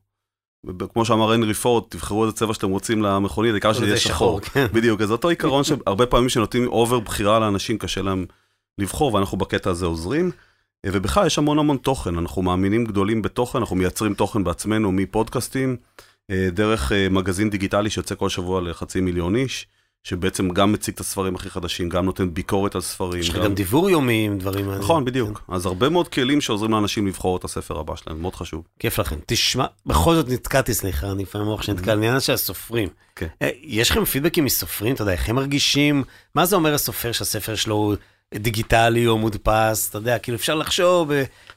כמו 0.93 1.05
שאמר 1.05 1.33
הנרי 1.33 1.55
פורד, 1.55 1.85
תבחרו 1.89 2.25
איזה 2.25 2.37
צבע 2.37 2.55
שאתם 2.55 2.71
רוצים 2.71 3.03
למכונית, 3.03 3.53
העיקר 3.53 3.73
שזה 3.73 3.85
יהיה 3.85 3.95
זה 3.95 4.01
שחור. 4.01 4.41
כן. 4.41 4.67
בדיוק, 4.73 5.01
אז 5.01 5.11
אותו 5.11 5.29
עיקרון 5.29 5.65
שהרבה 5.65 6.07
פעמים 6.07 6.29
שנותנים 6.29 6.67
over 6.67 7.01
בחירה 7.01 7.39
לאנשים, 7.39 7.79
קשה 7.79 8.03
להם 8.03 8.27
לבחור, 8.79 9.15
ואנחנו 9.15 9.39
בקטע 9.39 9.71
הזה 9.71 9.87
עוזרים. 9.87 10.31
ובכלל 10.87 11.27
יש 11.27 11.39
המון 11.39 11.59
המון 11.59 11.77
תוכן, 11.77 12.19
אנחנו 12.19 12.43
מאמינים 12.43 12.85
גדולים 12.85 13.23
בתוכן, 13.23 13.59
אנחנו 13.59 13.77
מייצרים 13.77 14.15
תוכן 14.15 14.45
בעצמנו 14.45 14.93
מפודקאסטים, 14.93 15.77
אה, 16.31 16.49
דרך 16.53 16.93
אה, 16.93 17.09
מגזין 17.09 17.51
דיגיטלי 17.51 17.91
שיוצא 17.91 18.15
כל 18.15 18.29
שבוע 18.29 18.61
לחצי 18.61 19.01
מיליון 19.01 19.37
איש, 19.37 19.67
שבעצם 20.05 20.49
גם 20.49 20.73
מציג 20.73 20.95
את 20.95 21.01
הספרים 21.01 21.35
הכי 21.35 21.51
חדשים, 21.51 21.89
גם 21.89 22.05
נותן 22.05 22.35
ביקורת 22.35 22.75
על 22.75 22.81
ספרים. 22.81 23.21
יש 23.21 23.29
לך 23.29 23.37
גם 23.37 23.55
דיוור 23.55 23.91
יומי 23.91 24.27
עם 24.27 24.39
דברים 24.39 24.69
האלה. 24.69 24.81
נכון, 24.81 25.05
בדיוק. 25.05 25.43
אז 25.49 25.67
הרבה 25.67 25.89
מאוד 25.89 26.09
כלים 26.09 26.41
שעוזרים 26.41 26.73
לאנשים 26.73 27.07
לבחור 27.07 27.37
את 27.37 27.45
הספר 27.45 27.79
הבא 27.79 27.97
שלהם, 27.97 28.23
מאוד 28.23 28.35
חשוב. 28.35 28.63
כיף 28.79 28.99
לכם. 28.99 29.17
תשמע, 29.27 29.67
בכל 29.87 30.15
זאת 30.15 30.29
נתקעתי, 30.29 30.75
סליחה, 30.75 31.11
אני 31.11 31.23
לפעמים 31.23 31.47
מוח 31.47 31.63
שנתקע 31.63 31.91
העניין 31.91 32.15
הזה 32.15 32.25
של 32.25 32.33
הסופרים. 32.33 32.89
כן. 33.17 33.27
אה, 33.43 33.51
יש 33.63 33.91
לכם 33.91 34.05
פידבקים 34.05 34.45
מסופרים? 34.45 34.95
אתה 34.95 35.03
יודע, 35.03 35.13
איך 35.13 35.29
הם 35.29 35.37
מרגישים? 35.37 36.05
מה 36.35 36.47
זה 36.47 36.57
אומר 36.57 36.75
הסופר 36.75 37.13
שהספר 37.13 37.55
שלו 37.55 37.75
הוא 37.75 37.95
דיגיטלי 38.35 39.07
או 39.07 39.19
מודפס? 39.19 39.89
אתה 39.89 39.99
יודע, 39.99 40.19
כאילו 40.19 40.37
אפשר 40.37 40.55
לחשוב 40.55 41.11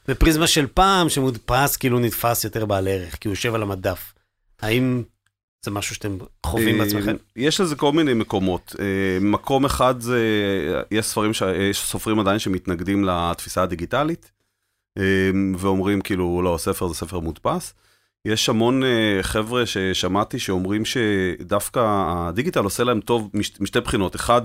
בפריזמה 0.08 0.46
של 0.46 0.66
פעם, 0.74 1.08
שמודפס 1.08 1.76
כאילו 1.76 1.98
נתפס 1.98 2.44
יותר 2.44 2.66
בעל 2.66 2.88
ערך, 2.88 3.16
כי 3.20 3.28
הוא 3.28 3.32
יושב 3.32 3.54
על 3.54 3.62
המדף. 3.62 4.12
האם 4.60 5.02
זה 5.64 5.70
משהו 5.70 5.94
שאתם 5.94 6.18
חווים 6.46 6.80
אה, 6.80 6.84
בעצמכם? 6.84 7.16
יש 7.36 7.60
לזה 7.60 7.76
כל 7.76 7.92
מיני 7.92 8.14
מקומות. 8.14 8.76
אה, 8.78 8.84
מקום 9.20 9.64
אחד 9.64 10.00
זה, 10.00 10.20
יש 10.90 11.06
ספרים, 11.06 11.34
ש- 11.34 11.42
יש 11.70 11.78
סופרים 11.80 12.20
עדיין 12.20 12.38
שמתנגדים 12.38 13.04
לתפיסה 13.04 13.62
הדיגיטלית, 13.62 14.30
אה, 14.98 15.30
ואומרים 15.58 16.00
כאילו, 16.00 16.42
לא, 16.42 16.56
ספר 16.58 16.88
זה 16.88 16.94
ספר 16.94 17.18
מודפס. 17.18 17.74
יש 18.24 18.48
המון 18.48 18.82
חבר'ה 19.22 19.66
ששמעתי 19.66 20.38
שאומרים 20.38 20.82
שדווקא 20.84 21.80
הדיגיטל 22.08 22.60
עושה 22.64 22.84
להם 22.84 23.00
טוב 23.00 23.30
מש, 23.34 23.60
משתי 23.60 23.80
בחינות. 23.80 24.16
אחד, 24.16 24.42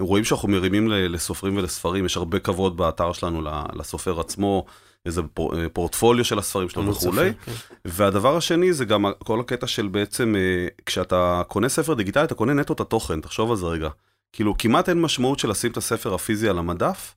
רואים 0.00 0.24
שאנחנו 0.24 0.48
מרימים 0.48 0.88
לסופרים 0.88 1.56
ולספרים, 1.56 2.06
יש 2.06 2.16
הרבה 2.16 2.38
כבוד 2.38 2.76
באתר 2.76 3.12
שלנו 3.12 3.42
לסופר 3.76 4.20
עצמו, 4.20 4.64
איזה 5.06 5.20
אה, 5.38 5.68
פורטפוליו 5.72 6.24
של 6.24 6.38
הספרים 6.38 6.68
שלו 6.68 6.82
עמוד 6.82 6.96
וכולי. 6.96 7.32
כן. 7.44 7.52
והדבר 7.84 8.36
השני 8.36 8.72
זה 8.72 8.84
גם 8.84 9.04
כל 9.24 9.40
הקטע 9.40 9.66
של 9.66 9.88
בעצם, 9.88 10.36
אה, 10.36 10.66
כשאתה 10.86 11.42
קונה 11.48 11.68
ספר 11.68 11.94
דיגיטלי, 11.94 12.24
אתה 12.24 12.34
קונה 12.34 12.54
נטו 12.54 12.72
את 12.72 12.80
התוכן, 12.80 13.20
תחשוב 13.20 13.50
על 13.50 13.56
זה 13.56 13.66
רגע. 13.66 13.88
כאילו, 14.32 14.58
כמעט 14.58 14.88
אין 14.88 15.00
משמעות 15.00 15.38
של 15.38 15.50
לשים 15.50 15.70
את 15.70 15.76
הספר 15.76 16.14
הפיזי 16.14 16.48
על 16.48 16.58
המדף, 16.58 17.14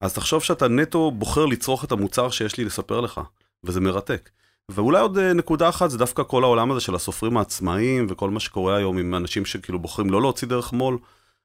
אז 0.00 0.14
תחשוב 0.14 0.42
שאתה 0.42 0.68
נטו 0.68 1.10
בוחר 1.10 1.46
לצרוך 1.46 1.84
את 1.84 1.92
המוצר 1.92 2.30
שיש 2.30 2.56
לי 2.56 2.64
לספר 2.64 3.00
לך, 3.00 3.20
וזה 3.64 3.80
מרתק. 3.80 4.30
ואולי 4.68 5.00
עוד 5.00 5.18
אה, 5.18 5.32
נקודה 5.32 5.68
אחת, 5.68 5.90
זה 5.90 5.98
דווקא 5.98 6.22
כל 6.22 6.44
העולם 6.44 6.70
הזה 6.70 6.80
של 6.80 6.94
הסופרים 6.94 7.36
העצמאיים, 7.36 8.06
וכל 8.10 8.30
מה 8.30 8.40
שקורה 8.40 8.76
היום 8.76 8.98
עם 8.98 9.14
אנשים 9.14 9.44
שכאילו 9.44 9.78
בוחרים 9.78 10.10
לא 10.10 10.20
להוציא 10.20 10.48
דרך 10.48 10.72
מו"ל. 10.72 10.98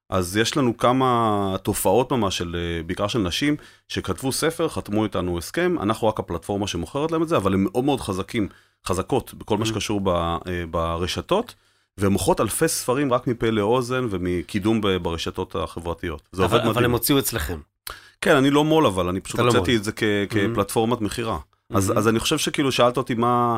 אז 0.09 0.37
יש 0.37 0.57
לנו 0.57 0.77
כמה 0.77 1.55
תופעות 1.63 2.11
ממש, 2.11 2.37
של, 2.37 2.55
אה, 2.59 2.83
בעיקר 2.83 3.07
של 3.07 3.19
נשים, 3.19 3.55
שכתבו 3.87 4.31
ספר, 4.31 4.69
חתמו 4.69 5.03
איתנו 5.03 5.37
הסכם, 5.37 5.75
אנחנו 5.81 6.07
רק 6.07 6.19
הפלטפורמה 6.19 6.67
שמוכרת 6.67 7.11
להם 7.11 7.23
את 7.23 7.27
זה, 7.27 7.37
אבל 7.37 7.53
הם 7.53 7.63
מאוד 7.63 7.83
מאוד 7.83 8.01
חזקים, 8.01 8.47
חזקות 8.85 9.33
בכל 9.33 9.57
מה 9.57 9.65
שקשור 9.65 10.01
ב, 10.03 10.09
אה, 10.09 10.37
ברשתות, 10.71 11.55
והן 11.97 12.11
מוכרות 12.11 12.41
אלפי 12.41 12.67
ספרים 12.67 13.13
רק 13.13 13.27
מפה 13.27 13.49
לאוזן 13.49 14.07
ומקידום 14.09 14.81
ברשתות 15.01 15.55
החברתיות. 15.55 16.21
זה 16.31 16.43
עובד 16.43 16.53
אבל, 16.53 16.61
אבל 16.63 16.71
מדהים. 16.71 16.85
הם 16.85 16.91
הוציאו 16.91 17.19
אצלכם. 17.19 17.59
כן, 18.21 18.35
אני 18.35 18.49
לא 18.49 18.63
מו"ל, 18.63 18.85
אבל 18.85 19.07
אני 19.07 19.19
פשוט 19.21 19.39
לא 19.39 19.45
הוצאתי 19.45 19.71
מו"ל. 19.71 19.79
את 19.79 19.83
זה 19.83 19.91
כ- 19.91 20.03
כפלטפורמת 20.29 21.01
מכירה. 21.01 21.37
אז 21.73 21.89
Mhm. 21.91 21.97
אז 21.97 22.07
אני 22.07 22.19
חושב 22.19 22.37
שכאילו 22.37 22.71
שאלת 22.71 22.97
אותי 22.97 23.13
מה, 23.13 23.57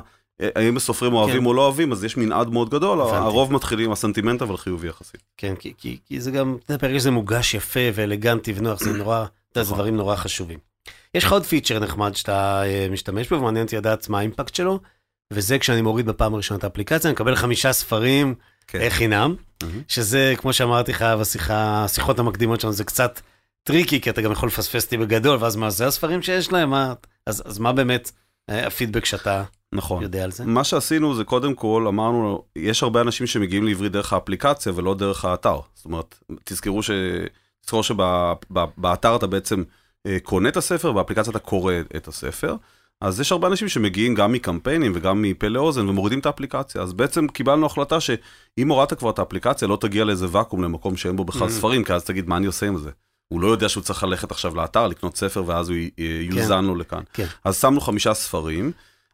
האם 0.55 0.77
הסופרים 0.77 1.13
אוהבים 1.13 1.39
כן. 1.39 1.45
או 1.45 1.53
לא 1.53 1.61
אוהבים, 1.61 1.91
אז 1.91 2.03
יש 2.03 2.17
מנעד 2.17 2.49
מאוד 2.49 2.69
גדול, 2.69 3.01
הבנתי. 3.01 3.15
הרוב 3.15 3.53
מתחילים, 3.53 3.91
הסנטימנט 3.91 4.41
אבל 4.41 4.57
חיובי 4.57 4.87
יחסית. 4.87 5.21
כן, 5.37 5.55
כי, 5.55 5.73
כי, 5.77 5.97
כי 6.05 6.21
זה 6.21 6.31
גם, 6.31 6.57
אתה 6.63 6.73
יודע, 6.73 6.87
ברגע 6.87 6.99
שזה 6.99 7.11
מוגש 7.11 7.53
יפה 7.53 7.79
ואלגנטי 7.93 8.53
ונוח, 8.55 8.79
זה 8.79 8.93
נורא, 8.93 9.25
אתה 9.51 9.59
יודע, 9.59 9.69
זה. 9.69 9.73
דברים 9.73 9.97
נורא 9.97 10.15
חשובים. 10.15 10.59
יש 11.13 11.23
לך 11.23 11.31
עוד 11.31 11.43
פיצ'ר 11.43 11.79
נחמד 11.79 12.15
שאתה 12.15 12.63
אה, 12.65 12.87
משתמש 12.91 13.29
בו, 13.29 13.35
ומעניין 13.35 13.65
אותי 13.65 13.77
לדעת 13.77 14.09
מה 14.09 14.19
האימפקט 14.19 14.55
שלו, 14.55 14.79
וזה 15.33 15.59
כשאני 15.59 15.81
מוריד 15.81 16.05
בפעם 16.05 16.33
הראשונה 16.33 16.57
את 16.57 16.63
האפליקציה, 16.63 17.09
אני 17.09 17.13
מקבל 17.13 17.35
חמישה 17.35 17.73
ספרים 17.73 18.35
כן. 18.67 18.89
חינם. 18.89 19.35
שזה, 19.87 20.33
כמו 20.37 20.53
שאמרתי 20.53 20.91
לך 20.91 21.01
בשיחה, 21.01 21.83
השיחות 21.83 22.19
המקדימות 22.19 22.61
שלנו, 22.61 22.73
זה 22.73 22.83
קצת 22.83 23.21
טריקי, 23.63 24.01
כי 24.01 24.09
אתה 24.09 24.21
גם 24.21 24.31
יכול 24.31 24.47
לפספס 24.47 24.85
אותי 24.85 24.97
בגדול, 24.97 25.37
ואז 25.39 25.55
מה, 25.55 25.69
זה 25.69 25.87
הספרים 25.87 26.21
שיש 26.21 26.51
להם? 26.51 26.69
מה, 26.69 26.93
אז, 27.25 27.43
אז 27.45 27.59
מה 27.59 27.73
באמת 27.73 28.11
הפידבק 28.47 29.05
שאתה 29.05 29.43
נכון. 29.73 30.03
יודע 30.03 30.23
על 30.23 30.31
זה? 30.31 30.45
מה 30.45 30.63
שעשינו 30.63 31.15
זה 31.15 31.23
קודם 31.23 31.53
כל, 31.53 31.85
אמרנו, 31.87 32.43
יש 32.55 32.83
הרבה 32.83 33.01
אנשים 33.01 33.27
שמגיעים 33.27 33.63
לעברית 33.65 33.91
דרך 33.91 34.13
האפליקציה 34.13 34.71
ולא 34.75 34.95
דרך 34.95 35.25
האתר. 35.25 35.59
זאת 35.75 35.85
אומרת, 35.85 36.19
תזכרו 36.43 36.83
ש... 36.83 36.91
תזכור 37.61 37.83
שבאתר 37.83 39.15
אתה 39.15 39.27
בעצם 39.27 39.63
אה, 40.07 40.17
קונה 40.23 40.49
את 40.49 40.57
הספר, 40.57 40.91
באפליקציה 40.91 41.31
אתה 41.31 41.39
קורא 41.39 41.73
את 41.95 42.07
הספר. 42.07 42.55
אז 43.01 43.19
יש 43.19 43.31
הרבה 43.31 43.47
אנשים 43.47 43.67
שמגיעים 43.67 44.15
גם 44.15 44.31
מקמפיינים 44.31 44.91
וגם 44.95 45.21
מפה 45.21 45.47
לאוזן 45.47 45.89
ומורידים 45.89 46.19
את 46.19 46.25
האפליקציה. 46.25 46.81
אז 46.81 46.93
בעצם 46.93 47.27
קיבלנו 47.27 47.65
החלטה 47.65 47.99
שאם 47.99 48.69
הורדת 48.69 48.93
כבר 48.93 49.09
את 49.09 49.19
האפליקציה, 49.19 49.67
לא 49.67 49.77
תגיע 49.81 50.05
לאיזה 50.05 50.25
ואקום 50.31 50.63
למקום 50.63 50.97
שאין 50.97 51.15
בו 51.15 51.23
בכלל 51.25 51.47
Mhm. 51.47 51.51
ספרים, 51.51 51.83
כי 51.83 51.93
אז 51.93 52.03
תגיד, 52.03 52.29
מה 52.29 52.37
אני 52.37 52.45
עושה 52.45 52.67
עם 52.67 52.77
זה? 52.77 52.89
הוא 53.27 53.41
לא 53.41 53.47
יודע 53.47 53.69
שהוא 53.69 53.83
צריך 53.83 54.03
ללכת 54.03 54.31
עכשיו 54.31 54.55
לאתר, 54.55 54.87
לקנות 54.87 55.17
ספר, 55.17 55.43
ואז 55.47 55.69
הוא 55.69 55.77
י- 55.77 55.89
יוזן 56.31 56.65
לו 56.65 56.75
לכאן. 56.75 57.01
כן. 57.13 57.25
אז 57.43 57.61
שמנו 57.61 57.81
חמישה 57.81 58.13
ספרים. 58.13 58.71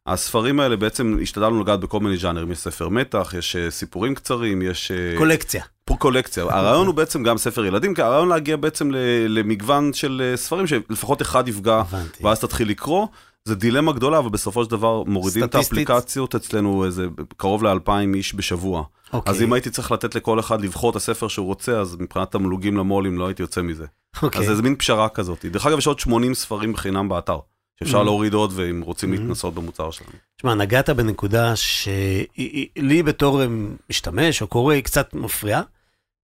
הספרים 0.07 0.59
האלה 0.59 0.75
בעצם 0.75 1.17
השתדלנו 1.21 1.61
לגעת 1.61 1.79
בכל 1.79 1.99
מיני 1.99 2.17
ז'אנרים, 2.17 2.51
יש 2.51 2.57
ספר 2.57 2.89
מתח, 2.89 3.33
יש 3.37 3.55
אה, 3.55 3.71
סיפורים 3.71 4.15
קצרים, 4.15 4.61
יש... 4.61 4.91
אה, 4.91 5.17
קולקציה. 5.17 5.63
פה 5.85 5.95
קולקציה. 5.99 6.43
הרעיון 6.49 6.87
הוא 6.87 6.95
בעצם 6.95 7.23
גם 7.23 7.37
ספר 7.37 7.65
ילדים, 7.65 7.93
כי 7.95 8.01
הרעיון 8.01 8.29
להגיע 8.29 8.55
בעצם 8.57 8.91
למגוון 9.29 9.93
של 9.93 10.21
אה, 10.31 10.37
ספרים 10.37 10.67
שלפחות 10.67 11.21
אחד 11.21 11.47
יפגע, 11.47 11.75
הבנתי. 11.79 12.23
ואז 12.25 12.39
תתחיל 12.39 12.69
לקרוא. 12.69 13.07
זה 13.45 13.55
דילמה 13.55 13.91
גדולה, 13.91 14.19
אבל 14.19 14.29
בסופו 14.29 14.63
של 14.65 14.71
דבר 14.71 15.03
מורידים 15.03 15.43
את 15.43 15.49
סטטיסטית. 15.49 15.89
האפליקציות 15.89 16.35
אצלנו 16.35 16.85
איזה 16.85 17.05
קרוב 17.37 17.63
לאלפיים 17.63 18.13
איש 18.13 18.35
בשבוע. 18.35 18.83
אוקיי. 19.13 19.31
אז 19.33 19.41
אם 19.41 19.53
הייתי 19.53 19.69
צריך 19.69 19.91
לתת 19.91 20.15
לכל 20.15 20.39
אחד 20.39 20.61
לבחור 20.61 20.89
את 20.91 20.95
הספר 20.95 21.27
שהוא 21.27 21.45
רוצה, 21.45 21.79
אז 21.79 21.95
מבחינת 21.99 22.31
תמלוגים 22.31 22.77
למו"לים 22.77 23.17
לא 23.19 23.27
הייתי 23.27 23.41
יוצא 23.41 23.61
מזה. 23.61 23.85
אוקיי. 24.23 24.49
אז 24.49 24.55
זה 24.57 24.61
מין 24.61 24.75
פשרה 24.75 25.09
כזאת. 25.09 25.45
דרך 25.45 25.65
אגב, 25.65 25.77
יש 25.77 25.87
עוד 25.87 25.99
80 25.99 26.33
ספרים 26.33 26.73
בחינם 26.73 27.09
באתר, 27.09 27.37
שאפשר 27.79 28.01
Mhm. 28.01 28.03
להוריד 28.03 28.33
עוד 28.33 28.51
ואם 28.55 28.81
רוצים 28.81 29.13
Mhm. 29.13 29.17
להתנסות 29.17 29.53
במוצר 29.53 29.91
שלנו. 29.91 30.11
תשמע, 30.37 30.53
נגעת 30.55 30.89
בנקודה 30.89 31.55
שלי 31.55 33.03
בתור 33.05 33.45
אמ, 33.45 33.75
משתמש 33.89 34.41
או 34.41 34.47
קורא 34.47 34.73
היא 34.73 34.83
קצת 34.83 35.13
מפריעה, 35.13 35.61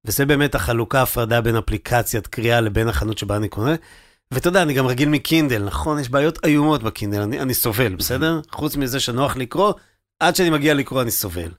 וזה 0.06 0.26
באמת 0.26 0.56
החלוקה, 0.56 1.02
הפרדה 1.02 1.42
בין 1.42 1.56
אפליקציית 1.56 2.28
קריאה 2.28 2.62
לבין 2.62 2.88
החנות 2.88 3.18
שבה 3.18 3.36
אני 3.36 3.48
קונה. 3.50 3.76
ואתה 4.34 4.48
יודע, 4.48 4.62
אני 4.62 4.74
גם 4.74 4.88
רגיל 4.88 5.10
מקינדל, 5.10 5.64
נכון? 5.64 6.00
יש 6.00 6.10
בעיות 6.10 6.46
איומות 6.46 6.84
בקינדל, 6.84 7.22
אני, 7.22 7.40
אני 7.40 7.54
סובל, 7.54 7.96
בסדר? 7.96 8.42
חוץ 8.52 8.76
מזה 8.76 9.00
שנוח 9.00 9.38
לקרוא, 9.38 9.74
עד 10.20 10.36
שאני 10.36 10.50
מגיע 10.50 10.74
לקרוא 10.74 11.02
אני 11.02 11.12
סובל. 11.12 11.52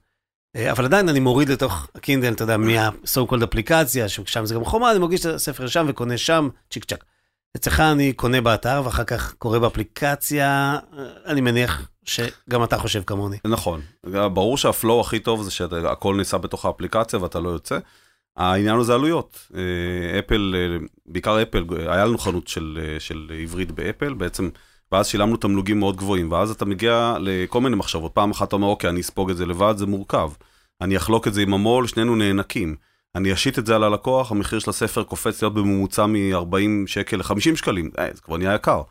אה, 0.56 0.72
אבל 0.72 0.84
עדיין 0.84 1.08
אני 1.08 1.20
מוריד 1.20 1.48
לתוך 1.48 1.88
הקינדל, 1.94 2.32
אתה 2.32 2.44
יודע, 2.44 2.56
מה-so 2.56 3.30
called 3.30 3.44
אפליקציה, 3.44 4.08
ששם 4.08 4.46
זה 4.46 4.54
גם 4.54 4.64
חומה, 4.64 4.90
אני 4.90 4.98
מגיש 4.98 5.26
את 5.26 5.34
הספר 5.34 5.66
שם 5.66 5.86
וקונה 5.88 6.18
שם, 6.18 6.48
צ'יק 6.70 6.84
צ'אק. 6.84 7.04
אצלך 7.56 7.80
אני 7.80 8.12
קונה 8.12 8.40
באתר 8.40 8.82
ואחר 8.84 9.04
כך 9.04 9.34
קורא 9.34 9.58
באפליקציה, 9.58 10.78
אה, 10.98 11.06
אני 11.26 11.40
מניח 11.40 11.88
שגם 12.04 12.64
אתה 12.64 12.78
חושב 12.78 13.02
כמוני. 13.06 13.36
נכון, 13.46 13.80
ברור 14.04 14.56
שהפלואו 14.56 15.00
הכי 15.00 15.18
טוב 15.18 15.42
זה 15.42 15.50
שהכל 15.50 16.14
נעשה 16.14 16.38
בתוך 16.38 16.64
האפליקציה 16.64 17.22
ואתה 17.22 17.40
לא 17.40 17.48
יוצא. 17.48 17.78
העניין 18.40 18.76
הוא 18.76 18.84
זה 18.84 18.94
עלויות. 18.94 19.48
אה, 19.54 20.18
אפל, 20.18 20.54
אה, 20.56 20.86
בעיקר 21.06 21.42
אפל, 21.42 21.64
היה 21.78 22.04
לנו 22.04 22.18
חנות 22.18 22.48
של, 22.48 22.78
אה, 22.82 23.00
של 23.00 23.30
עברית 23.42 23.70
באפל, 23.70 24.14
בעצם, 24.14 24.48
ואז 24.92 25.06
שילמנו 25.06 25.36
תמלוגים 25.36 25.78
מאוד 25.78 25.96
גבוהים, 25.96 26.32
ואז 26.32 26.50
אתה 26.50 26.64
מגיע 26.64 27.16
לכל 27.20 27.60
מיני 27.60 27.76
מחשבות. 27.76 28.12
פעם 28.14 28.30
אחת 28.30 28.48
אתה 28.48 28.56
אומר, 28.56 28.66
אוקיי, 28.66 28.90
אני 28.90 29.00
אספוג 29.00 29.30
את 29.30 29.36
זה 29.36 29.46
לבד, 29.46 29.74
זה 29.76 29.86
מורכב. 29.86 30.30
אני 30.80 30.96
אחלוק 30.96 31.28
את 31.28 31.34
זה 31.34 31.42
עם 31.42 31.54
המו"ל, 31.54 31.86
שנינו 31.86 32.16
נאנקים. 32.16 32.76
אני 33.14 33.32
אשית 33.32 33.58
את 33.58 33.66
זה 33.66 33.74
על 33.74 33.84
הלקוח, 33.84 34.32
המחיר 34.32 34.58
של 34.58 34.70
הספר 34.70 35.02
קופץ 35.02 35.42
להיות 35.42 35.54
בממוצע 35.54 36.06
מ-40 36.06 36.86
שקל 36.86 37.16
ל-50 37.16 37.56
שקלים, 37.56 37.90
אה, 37.98 38.08
זה 38.14 38.20
כבר 38.20 38.36
נהיה 38.36 38.54
יקר. 38.54 38.82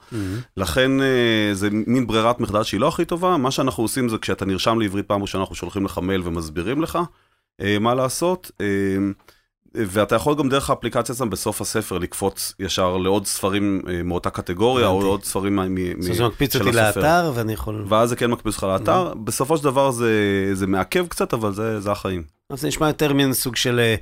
לכן 0.57 1.01
אה, 1.01 1.49
זה 1.53 1.69
מין 1.71 2.07
ברירת 2.07 2.39
מחדל 2.39 2.63
שהיא 2.63 2.79
לא 2.79 2.87
הכי 2.87 3.05
טובה, 3.05 3.37
מה 3.37 3.51
שאנחנו 3.51 3.83
עושים 3.83 4.09
זה 4.09 4.17
כשאתה 4.17 4.45
נרשם 4.45 4.79
לעברית 4.79 5.05
פעם 5.07 5.21
ראשונה, 5.21 5.43
אנחנו 5.43 5.55
שולחים 5.55 5.85
לך 5.85 5.97
מייל 5.97 6.21
ומסבירים 6.25 6.81
לך 6.81 6.99
אה, 7.61 7.79
מה 7.79 7.95
לעשות, 7.95 8.51
אה, 8.61 8.65
ואתה 9.75 10.15
יכול 10.15 10.35
גם 10.35 10.49
דרך 10.49 10.69
האפליקציה 10.69 11.15
עצמה 11.15 11.27
בסוף 11.27 11.61
הספר 11.61 11.97
לקפוץ 11.97 12.53
ישר 12.59 12.97
לעוד 12.97 13.25
ספרים 13.25 13.81
אה, 13.89 14.03
מאותה 14.03 14.29
קטגוריה, 14.29 14.87
או 14.87 14.91
הבנתי. 14.91 15.07
עוד 15.07 15.23
ספרים 15.23 15.59
זאת 15.99 16.03
אומרת, 16.03 16.17
זה 16.17 16.27
מקפיץ 16.27 16.53
של 16.53 16.67
אותי. 16.67 16.77
לאתר 16.77 17.31
ואני 17.35 17.53
יכול... 17.53 17.85
ואז 17.87 18.09
זה 18.09 18.15
כן 18.15 18.31
מקפיץ 18.31 18.53
אותך 18.53 18.63
לאתר, 18.63 19.13
בסופו 19.23 19.57
של 19.57 19.63
דבר 19.63 19.91
זה, 19.91 20.67
מעכב 20.67 21.07
קצת, 21.07 21.33
אבל 21.33 21.53
זה, 21.53 21.91
החיים. 21.91 22.23
זה 22.53 22.67
נשמע 22.67 22.87
יותר 22.87 23.13
מין 23.13 23.33
סוג 23.33 23.55
של 23.55 23.79
אה, 23.79 23.95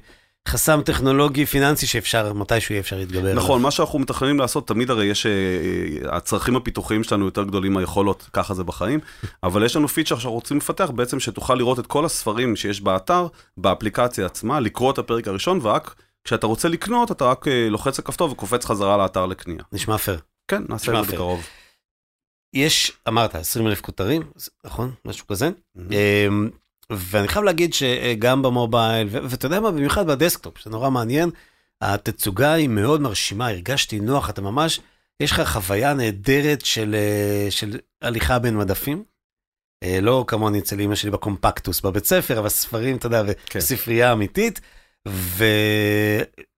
חסם 0.48 0.82
טכנולוגי 0.82 1.46
פיננסי 1.46 1.88
שאפשר, 1.88 2.34
מתישהו 2.34 2.74
יהיה 2.74 2.80
אפשר 2.80 2.98
להתגבר. 2.98 3.34
נכון, 3.34 3.62
מה 3.62 3.72
שאנחנו 3.72 4.00
מתכננים 4.00 4.40
לעשות, 4.40 4.68
תמיד 4.68 4.90
הרי 4.90 5.06
יש, 5.06 5.26
אה, 5.26 5.32
אה, 5.32 6.18
הצרכים 6.18 6.56
הפיתוחיים 6.56 7.04
שלנו 7.04 7.26
יותר 7.26 7.44
גדולים 7.44 7.74
מהיכולות, 7.74 8.30
ככה 8.34 8.54
זה 8.54 8.64
בחיים, 8.64 9.00
אבל 9.44 9.66
יש 9.66 9.76
לנו 9.76 9.88
פיצ'ר 9.88 10.16
שאנחנו 10.16 10.32
רוצים 10.32 10.58
לפתח 10.58 10.90
בעצם 10.96 11.20
שתוכל 11.20 11.56
לראות 11.56 11.80
את 11.80 11.88
כל 11.88 12.06
הספרים 12.06 12.56
שיש 12.56 12.82
באתר, 12.82 13.28
באפליקציה 13.58 14.26
עצמה, 14.26 14.60
לקרוא 14.60 14.92
את 14.92 14.98
הפרק 14.98 15.28
הראשון, 15.28 15.60
ורק 15.62 15.96
כשאתה 16.24 16.48
רוצה 16.48 16.70
לקנות, 16.70 17.12
אתה 17.12 17.26
רק 17.26 17.48
אה, 17.48 17.68
לוחץ 17.70 18.00
על 18.00 18.06
כפתור 18.06 18.32
וקופץ 18.32 18.66
חזרה 18.66 18.98
לאתר 18.98 19.26
לקנייה. 19.26 19.64
נשמע 19.72 19.98
פייר. 19.98 20.20
כן, 20.48 20.64
נעשה 20.70 21.00
את 21.00 21.06
זה. 21.06 21.14
בקרוב. 21.14 21.48
יש, 22.54 22.92
אמרת, 23.08 23.36
20 23.36 23.68
אלף 23.68 23.82
כותרים, 23.82 24.22
נכון? 24.66 24.92
משהו 25.06 25.28
כזה. 25.28 25.50
מהמם. 25.76 26.50
ואני 26.91 27.28
חייב 27.28 27.45
להגיד 27.45 27.73
שגם 27.73 28.41
במובייל, 28.41 29.08
ואתה 29.12 29.45
יודע 29.45 29.60
מה, 29.60 29.71
במיוחד 29.71 30.08
בדסקטופ, 30.08 30.58
שזה 30.58 30.69
נורא 30.69 30.89
מעניין, 30.89 31.30
התצוגה 31.82 32.54
היא 32.54 32.67
מאוד 32.67 33.02
מרשימה, 33.02 33.47
הרגשתי 33.47 34.00
נוח, 34.00 34.30
אתה 34.30 34.41
ממש, 34.41 34.80
יש 35.19 35.32
לך 35.32 35.41
חוויה 35.41 35.93
נהדרת 35.93 36.65
של, 36.65 36.95
אה, 36.95 37.52
של 37.52 37.80
הליכה 38.02 38.39
בין 38.39 38.58
מדפים. 38.58 39.04
אה, 39.84 40.00
לא 40.02 40.26
כמוני 40.28 40.60
אצל 40.60 40.82
אמא 40.82 40.95
שלי 40.95 41.12
בקומפקטוס 41.12 41.82
בבית 41.82 42.06
ספר, 42.06 42.39
אבל 42.39 42.50
ספרים, 42.50 42.97
אתה 42.97 43.06
יודע, 43.06 43.23
כן. 43.45 43.60
וספרייה 43.60 44.13
אמיתית, 44.13 44.62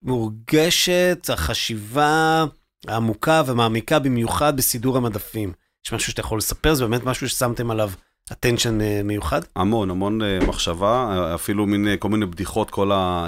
ומורגשת 0.03 1.29
החשיבה 1.33 2.45
העמוקה 2.87 3.41
ומעמיקה 3.45 3.99
במיוחד 3.99 4.57
בסידור 4.57 4.97
המדפים. 4.97 5.53
יש 5.85 5.93
משהו 5.93 6.11
שאתה 6.11 6.21
יכול 6.21 6.37
לספר? 6.37 6.73
זה 6.73 6.85
באמת 6.85 7.03
משהו 7.03 7.29
ששמתם 7.29 7.71
עליו 7.71 7.91
attention 8.31 8.81
אה, 8.81 9.01
מיוחד? 9.03 9.41
המון, 9.55 9.89
המון 9.89 10.21
אה, 10.21 10.39
מחשבה, 10.47 11.07
אה, 11.11 11.35
אפילו 11.35 11.65
מין 11.65 11.87
כל 11.99 12.09
מיני 12.09 12.25
בדיחות, 12.25 12.69
כל 12.69 12.91
ה... 12.91 13.27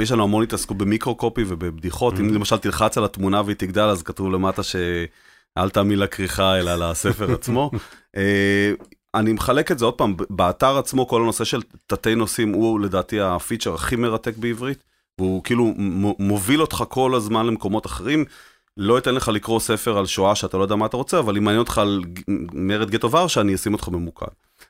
יש 0.00 0.12
לנו 0.12 0.22
המון 0.22 0.42
התעסקות 0.42 0.78
במיקרו-קופי 0.78 1.44
ובבדיחות, 1.48 2.20
אם 2.20 2.28
Mhm. 2.28 2.32
למשל 2.32 2.56
תלחץ 2.56 2.98
על 2.98 3.04
התמונה 3.04 3.42
והיא 3.44 3.56
תגדל, 3.56 3.82
אז 3.82 4.02
כתוב 4.02 4.32
למטה 4.32 4.62
שאל 4.62 5.70
תאמין 5.72 5.98
לכריכה, 5.98 6.58
אלא 6.58 6.90
לספר 6.90 7.32
עצמו. 7.34 7.70
אני 9.14 9.32
מחלק 9.32 9.72
את 9.72 9.78
זה 9.78 9.84
עוד 9.84 9.94
פעם, 9.94 10.14
באתר 10.30 10.78
עצמו 10.78 11.08
כל 11.08 11.22
הנושא 11.22 11.44
של 11.44 11.62
תתי 11.86 12.14
נושאים 12.14 12.52
הוא 12.52 12.80
לדעתי 12.80 13.20
הפיצ'ר 13.20 13.74
הכי 13.74 13.96
מרתק 13.96 14.36
בעברית, 14.36 14.82
והוא 15.18 15.44
כאילו 15.44 15.74
מוביל 16.18 16.60
אותך 16.60 16.84
כל 16.88 17.14
הזמן 17.14 17.46
למקומות 17.46 17.86
אחרים. 17.86 18.24
לא 18.82 18.98
אתן 18.98 19.14
לך 19.14 19.28
לקרוא 19.28 19.60
ספר 19.60 19.98
על 19.98 20.06
שואה 20.06 20.34
שאתה 20.34 20.56
לא 20.56 20.62
יודע 20.62 20.76
מה 20.76 20.86
אתה 20.86 20.96
רוצה, 20.96 21.18
אבל 21.18 21.36
אם 21.36 21.44
מעניין 21.44 21.60
אותך 21.60 21.78
על 21.78 22.00
מרד 22.52 22.90
גטו 22.90 23.10
ורשה, 23.10 23.40
אני 23.40 23.54
אשים 23.54 23.72
אותך 23.72 23.88
ממוקד. 23.88 24.26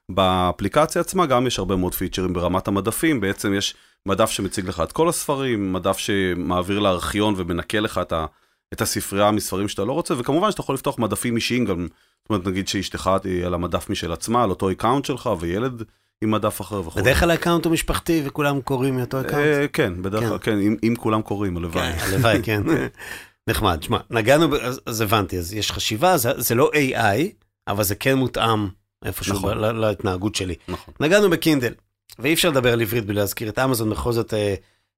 באפליקציה 0.08 1.00
עצמה 1.00 1.26
גם 1.26 1.46
יש 1.46 1.58
הרבה 1.58 1.76
מאוד 1.76 1.94
features 1.94 2.32
ברמת 2.32 2.68
המדפים, 2.68 3.20
בעצם 3.20 3.54
יש 3.54 3.74
מדף 4.06 4.30
שמציג 4.30 4.68
לך 4.68 4.80
את 4.80 4.92
כל 4.92 5.08
הספרים, 5.08 5.72
מדף 5.72 5.98
שמעביר 5.98 6.78
לארכיון 6.78 7.34
ומנקה 7.36 7.80
לך 7.80 7.98
את, 7.98 8.12
ה, 8.12 8.26
את 8.72 8.80
הספרייה 8.80 9.30
מספרים 9.30 9.68
שאתה 9.68 9.84
לא 9.84 9.92
רוצה, 9.92 10.14
וכמובן 10.18 10.50
שאתה 10.50 10.60
יכול 10.60 10.74
לפתוח 10.74 10.98
מדפים 10.98 11.36
אישיים 11.36 11.64
גם, 11.64 11.86
זאת 12.22 12.30
אומרת 12.30 12.46
נגיד 12.46 12.68
שאשתך 12.68 13.10
היא 13.24 13.46
על 13.46 13.54
המדף 13.54 13.90
משל 13.90 14.12
עצמה, 14.12 14.42
על 14.42 14.50
אותו 14.50 14.70
account 14.70 15.04
שלך, 15.04 15.30
וילד 15.40 15.82
עם 16.22 16.30
מדף 16.30 16.60
אחר 16.60 16.80
וכו'. 16.80 17.00
בדרך 17.00 17.20
כלל 17.20 17.30
ה 17.30 17.34
account 17.34 17.64
הוא 17.64 17.72
משפחתי 17.72 18.22
וכולם 18.24 18.60
קוראים 18.60 18.96
מאותו 18.96 19.20
account. 19.20 19.34
אה, 19.34 19.68
כן, 19.68 20.02
בדרך 20.02 20.22
כן. 20.22 20.28
כלל, 20.28 20.38
כן, 20.38 20.58
אם, 20.58 20.76
אם 20.82 20.94
כולם 20.98 21.22
קוראים, 21.22 21.56
הלוואי. 21.56 21.92
כן, 21.92 22.04
הלוואי, 22.06 22.40
כן. 22.42 22.62
נחמד. 23.50 23.82
שמע, 23.82 23.98
נגענו, 24.10 24.50
ב- 24.50 24.54
אז 24.54 24.80
אז 24.86 25.00
הבנתי, 25.00 25.38
אז 25.38 25.54
יש 25.54 25.72
חשיבה, 25.72 26.16
זה 26.16 26.30
זה 26.36 26.54
לא 26.54 26.70
AI, 26.74 27.20
אבל 27.68 27.84
זה 27.84 27.94
כן 27.94 28.14
מותאם 28.14 28.68
איפשהו 29.04 29.34
נכון. 29.34 29.54
ב- 29.54 29.60
ל- 29.60 29.72
להתנהגות 29.72 30.34
שלי. 30.34 30.54
נכון. 30.68 30.94
נגענו 31.00 31.30
בקינדל, 31.30 31.72
ואי 32.18 32.34
אפשר 32.34 32.50
לדבר 32.50 32.72
על 32.72 32.80
עברית 32.80 33.04
בלי 33.04 33.14
להזכיר 33.14 33.48
את 33.48 33.58
אמזון, 33.58 33.90
בכל 33.90 34.12
זאת 34.12 34.34
אה, 34.34 34.54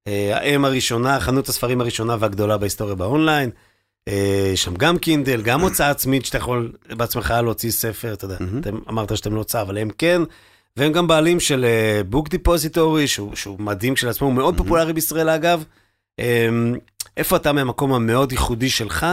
אה, 0.07 0.37
האם 0.39 0.65
הראשונה, 0.65 1.21
חנות 1.21 1.49
הספרים 1.49 1.81
הראשונה 1.81 2.17
והגדולה 2.21 2.59
בהיסטוריה 2.59 2.95
באונליין. 2.95 3.51
אה, 4.09 4.53
שם 4.55 4.75
גם 4.75 4.99
קינדל, 4.99 5.43
גם 5.43 5.61
הוצאה 5.67 5.91
עצמית 5.91 6.25
שאתה 6.25 6.39
יכול 6.39 6.73
בעצמך 6.97 7.35
להוציא 7.43 7.71
ספר, 7.71 8.13
אתה 8.13 8.25
יודע. 8.25 8.37
אתם 8.61 8.79
אמרת 8.89 9.17
שאתם 9.17 9.33
לא 9.35 9.39
הוצאה, 9.39 9.63
אבל 9.63 9.79
הם 9.79 9.89
כן, 9.99 10.23
והם 10.77 10.93
גם 10.93 11.07
בעלים 11.07 11.41
של 11.41 11.67
Book 12.09 12.29
Depository, 12.29 13.07
שהוא, 13.09 13.37
שהוא 13.37 13.61
מדהים 13.61 13.95
כשלעצמו, 13.95 14.27
הוא 14.27 14.35
מאוד. 14.35 14.57
פופולרי 14.57 14.93
בישראל 14.93 15.29
אגב. 15.29 15.65
אה, 17.13 17.23
איפה 17.23 17.37
אתה 17.37 17.53
מהמקום 17.53 17.93
המאוד 17.93 18.33
ייחודי 18.33 18.71
שלך, 18.71 19.07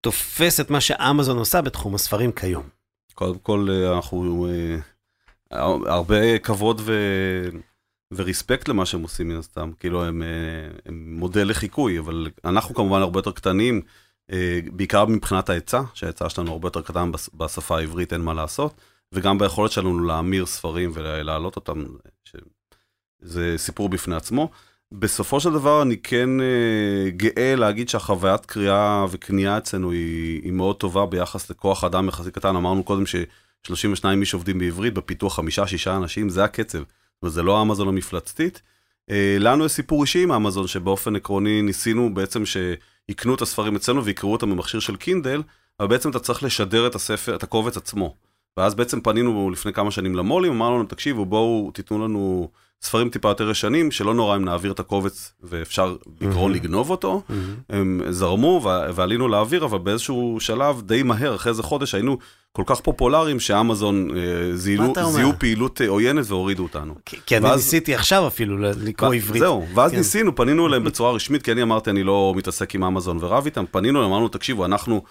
תופס 0.00 0.60
את 0.60 0.70
מה 0.70 0.80
שאמזון 0.80 1.38
עושה 1.38 1.62
בתחום 1.62 1.94
הספרים 1.94 2.32
כיום? 2.32 2.68
קודם 3.14 3.38
כל, 3.38 3.68
אה, 3.70 3.96
אנחנו... 3.96 4.48
אה, 4.50 4.76
הרבה 5.86 6.38
כבוד 6.38 6.80
ו... 6.84 6.92
וריספקט 8.14 8.68
למה 8.68 8.86
שהם 8.86 9.02
עושים 9.02 9.28
מן 9.28 9.36
הסתם, 9.36 9.70
כאילו 9.80 10.04
הם, 10.04 10.22
אה, 10.22 10.28
הם 10.86 11.14
מודל 11.18 11.50
לחיקוי, 11.50 11.98
אבל 11.98 12.30
אנחנו 12.44 12.74
כמובן 12.74 13.00
הרבה 13.00 13.18
יותר 13.18 13.32
קטנים, 13.32 13.80
אה, 14.32 14.60
בעיקר 14.72 15.06
מבחינת 15.06 15.48
ההיצע, 15.50 15.82
שההיצע 15.94 16.28
שלנו 16.28 16.52
הרבה 16.52 16.66
יותר 16.66 16.82
קטן 16.82 17.12
בש- 17.12 17.30
בשפה 17.34 17.78
העברית, 17.78 18.12
אין 18.12 18.20
מה 18.20 18.34
לעשות, 18.34 18.80
וגם 19.12 19.38
ביכולת 19.38 19.72
שלנו 19.72 20.00
להמיר 20.00 20.46
ספרים 20.46 20.90
ולהעלות 20.94 21.56
אותם, 21.56 21.84
ש... 22.24 22.36
זה 23.20 23.54
סיפור 23.56 23.88
בפני 23.88 24.14
עצמו. 24.16 24.50
בסופו 24.92 25.40
של 25.40 25.52
דבר 25.52 25.82
אני 25.82 25.96
כן 25.96 26.40
אה, 26.40 27.10
גאה 27.10 27.54
להגיד 27.56 27.88
שהחוויית 27.88 28.46
קריאה 28.46 29.06
וקנייה 29.10 29.58
אצלנו 29.58 29.90
היא, 29.90 30.42
היא 30.42 30.52
מאוד 30.52 30.76
טובה 30.76 31.06
ביחס 31.06 31.50
לכוח 31.50 31.84
אדם 31.84 32.08
יחסי 32.08 32.30
קטן. 32.30 32.56
אמרנו 32.56 32.84
קודם 32.84 33.06
ש-32 33.06 34.04
איש 34.20 34.34
עובדים 34.34 34.58
בעברית, 34.58 34.94
בפיתוח 34.94 35.36
חמישה-שישה 35.36 35.96
אנשים, 35.96 36.28
זה 36.28 36.44
הקצב. 36.44 36.82
וזה 37.22 37.42
לא 37.42 37.62
אמזון 37.62 37.88
המפלצתית. 37.88 38.62
אה, 39.10 39.36
לנו 39.40 39.64
יש 39.64 39.72
סיפור 39.72 40.02
אישי 40.02 40.22
עם 40.22 40.32
אמזון, 40.32 40.66
שבאופן 40.66 41.16
עקרוני 41.16 41.62
ניסינו 41.62 42.14
בעצם 42.14 42.42
שיקנו 42.46 43.34
את 43.34 43.42
הספרים 43.42 43.76
אצלנו 43.76 44.04
ויקראו 44.04 44.32
אותם 44.32 44.50
במכשיר 44.50 44.80
של 44.80 44.96
קינדל, 44.96 45.42
אבל 45.80 45.88
בעצם 45.88 46.10
אתה 46.10 46.18
צריך 46.18 46.42
לשדר 46.42 46.86
את 46.86 46.94
הספר, 46.94 47.34
את 47.34 47.42
הקובץ 47.42 47.76
עצמו. 47.76 48.14
ואז 48.56 48.74
בעצם 48.74 49.00
פנינו 49.00 49.50
לפני 49.50 49.72
כמה 49.72 49.90
שנים 49.90 50.14
למו"לים, 50.14 50.52
אמרנו 50.52 50.76
לנו, 50.78 50.84
תקשיבו, 50.84 51.26
בואו 51.26 51.70
תיתנו 51.74 52.04
לנו 52.04 52.48
ספרים 52.82 53.10
טיפה 53.10 53.28
יותר 53.28 53.50
ישנים, 53.50 53.90
שלא 53.90 54.14
נורא 54.14 54.36
אם 54.36 54.44
נעביר 54.44 54.72
את 54.72 54.80
הקובץ 54.80 55.32
ואפשר 55.42 55.96
בעיקרון 56.20 56.52
לגנוב 56.52 56.90
אותו. 56.90 57.22
הם 57.70 58.00
זרמו 58.10 58.62
ועלינו 58.94 59.28
לאוויר, 59.28 59.64
אבל 59.64 59.78
באיזשהו 59.78 60.36
שלב 60.40 60.82
די 60.82 61.02
מהר, 61.02 61.34
אחרי 61.34 61.50
איזה 61.50 61.62
חודש, 61.62 61.94
היינו 61.94 62.18
כל 62.52 62.62
כך 62.66 62.80
פופולריים 62.80 63.40
שאמזון 63.40 64.08
אה, 64.16 64.56
זיהו 64.56 65.32
פעילות 65.38 65.80
אה, 65.80 65.88
עוינת 65.88 66.24
והורידו 66.28 66.62
אותנו. 66.62 66.94
כי 67.26 67.36
אני 67.36 67.54
ניסיתי 67.54 67.94
עכשיו 67.94 68.26
אפילו 68.26 68.58
לקרוא 68.58 69.14
עברית. 69.14 69.40
זהו, 69.40 69.66
ואז 69.74 69.90
כן. 69.90 69.96
ניסינו, 69.96 70.36
פנינו 70.36 70.66
אליהם 70.66 70.84
בצורה 70.88 71.12
רשמית, 71.12 71.42
כי 71.42 71.52
אני 71.52 71.62
אמרתי, 71.62 71.90
אני 71.90 72.02
לא 72.02 72.32
מתעסק 72.36 72.74
עם 72.74 72.84
אמזון 72.84 73.18
ורב 73.20 73.44
איתם, 73.44 73.64
פנינו 73.70 74.06
אמרנו, 74.06 74.28
תקשיבו, 74.28 74.64
אנחנו... 74.64 75.02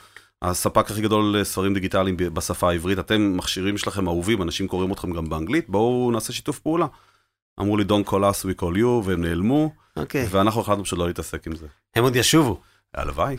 הספק 0.41 0.91
הכי 0.91 1.01
גדול 1.01 1.37
לספרים 1.37 1.73
דיגיטליים 1.73 2.17
בשפה 2.17 2.69
העברית, 2.69 2.99
אתם 2.99 3.37
מכשירים 3.37 3.77
שלכם 3.77 4.07
אהובים, 4.07 4.41
אנשים 4.41 4.67
קוראים 4.67 4.91
אתכם 4.91 5.11
גם 5.11 5.29
באנגלית, 5.29 5.69
בואו 5.69 6.11
נעשה 6.11 6.33
שיתוף 6.33 6.59
פעולה. 6.59 6.85
אמרו 7.59 7.77
לי, 7.77 7.83
Don't 7.83 8.09
call 8.09 8.11
us, 8.11 8.45
we 8.45 8.61
call 8.61 8.77
you, 8.77 8.85
והם 9.03 9.21
נעלמו, 9.21 9.71
okay. 9.75 9.99
אוקיי. 9.99 10.27
ואנחנו 10.29 10.61
החלטנו 10.61 10.83
פשוט 10.83 10.99
לא 10.99 11.07
להתעסק 11.07 11.47
עם 11.47 11.55
זה. 11.55 11.67
הם 11.95 12.03
עוד 12.03 12.15
ישובו. 12.15 12.61
הלוואי. 12.93 13.37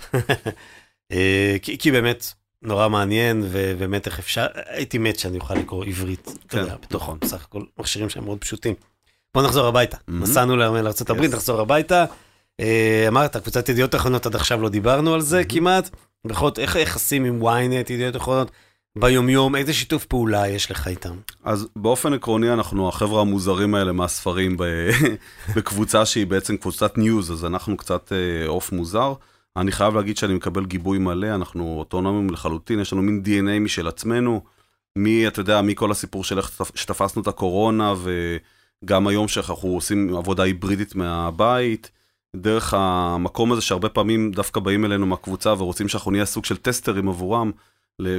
אה, 1.12 1.56
כי, 1.62 1.78
כי 1.78 1.90
באמת, 1.90 2.32
נורא 2.62 2.88
מעניין, 2.88 3.44
ובאמת 3.50 4.06
איך 4.06 4.18
אפשר, 4.18 4.46
הייתי 4.66 4.98
מת 4.98 5.18
שאני 5.18 5.38
אוכל 5.38 5.54
לקרוא 5.54 5.84
עברית, 5.84 6.24
כן, 6.24 6.32
אתה 6.46 6.58
יודע, 6.58 6.76
בתוך 6.82 7.02
נכון. 7.02 7.18
בסך 7.20 7.44
הכל 7.44 7.62
מכשירים 7.78 8.08
שהם 8.08 8.24
מאוד 8.24 8.38
פשוטים. 8.38 8.74
בוא 9.34 9.42
נחזור 9.42 9.66
הביתה. 9.66 9.96
Mm-hmm. 9.96 10.12
נסענו 10.12 10.56
לארה"ב, 10.56 11.10
yes. 11.10 11.28
נחזור 11.28 11.60
הביתה. 11.60 12.04
אה, 12.60 13.04
אמרת, 13.08 13.36
קבוצת 13.36 13.68
ידיעות 13.68 13.94
אחרונות, 13.94 14.26
עד 14.26 14.34
עכשיו 14.34 14.62
לא 14.62 14.68
דיברנו 14.68 15.14
על 15.14 15.20
זה 15.20 15.40
mm-hmm. 15.40 15.52
כמעט. 15.52 15.90
בכל 16.24 16.46
זאת, 16.46 16.58
איך 16.58 16.76
היחסים 16.76 17.24
עם 17.24 17.42
ynet, 17.42 17.92
ידיעות 17.92 18.16
אחרונות, 18.16 18.50
ביומיום, 19.00 19.56
איזה 19.56 19.72
שיתוף 19.72 20.04
פעולה 20.04 20.48
יש 20.48 20.70
לך 20.70 20.88
איתם? 20.88 21.16
אז 21.44 21.68
באופן 21.76 22.12
עקרוני, 22.12 22.52
אנחנו 22.52 22.88
החבר'ה 22.88 23.20
המוזרים 23.20 23.74
האלה 23.74 23.92
מהספרים 23.92 24.56
בקבוצה 25.56 26.06
שהיא 26.06 26.26
בעצם 26.26 26.56
קבוצת 26.56 26.98
news, 26.98 27.32
אז 27.32 27.44
אנחנו 27.44 27.76
קצת 27.76 28.12
אה, 28.12 28.48
עוף 28.48 28.72
מוזר. 28.72 29.12
אני 29.56 29.72
חייב 29.72 29.94
להגיד 29.94 30.16
שאני 30.16 30.34
מקבל 30.34 30.64
גיבוי 30.64 30.98
מלא, 30.98 31.34
אנחנו 31.34 31.76
אוטונומיים 31.78 32.30
לחלוטין, 32.30 32.80
יש 32.80 32.92
לנו 32.92 33.02
מין 33.02 33.22
DNA 33.26 33.60
משל 33.60 33.88
עצמנו, 33.88 34.40
מי, 34.96 35.28
אתה 35.28 35.40
יודע, 35.40 35.62
מכל 35.62 35.90
הסיפור 35.90 36.24
של 36.24 36.38
איך 36.38 36.62
שתפסנו 36.74 37.22
את 37.22 37.26
הקורונה, 37.26 37.94
וגם 38.84 39.06
היום 39.06 39.28
שאנחנו 39.28 39.68
עושים 39.68 40.16
עבודה 40.16 40.42
היברידית 40.42 40.94
מהבית, 40.94 41.90
דרך 42.36 42.74
המקום 42.74 43.52
הזה 43.52 43.60
שהרבה 43.60 43.88
פעמים 43.88 44.30
דווקא 44.30 44.60
באים 44.60 44.84
אלינו 44.84 45.06
מהקבוצה 45.06 45.52
ורוצים 45.52 45.88
שאנחנו 45.88 46.10
נהיה 46.10 46.24
סוג 46.24 46.44
של 46.44 46.56
טסטרים 46.56 47.08
עבורם, 47.08 47.50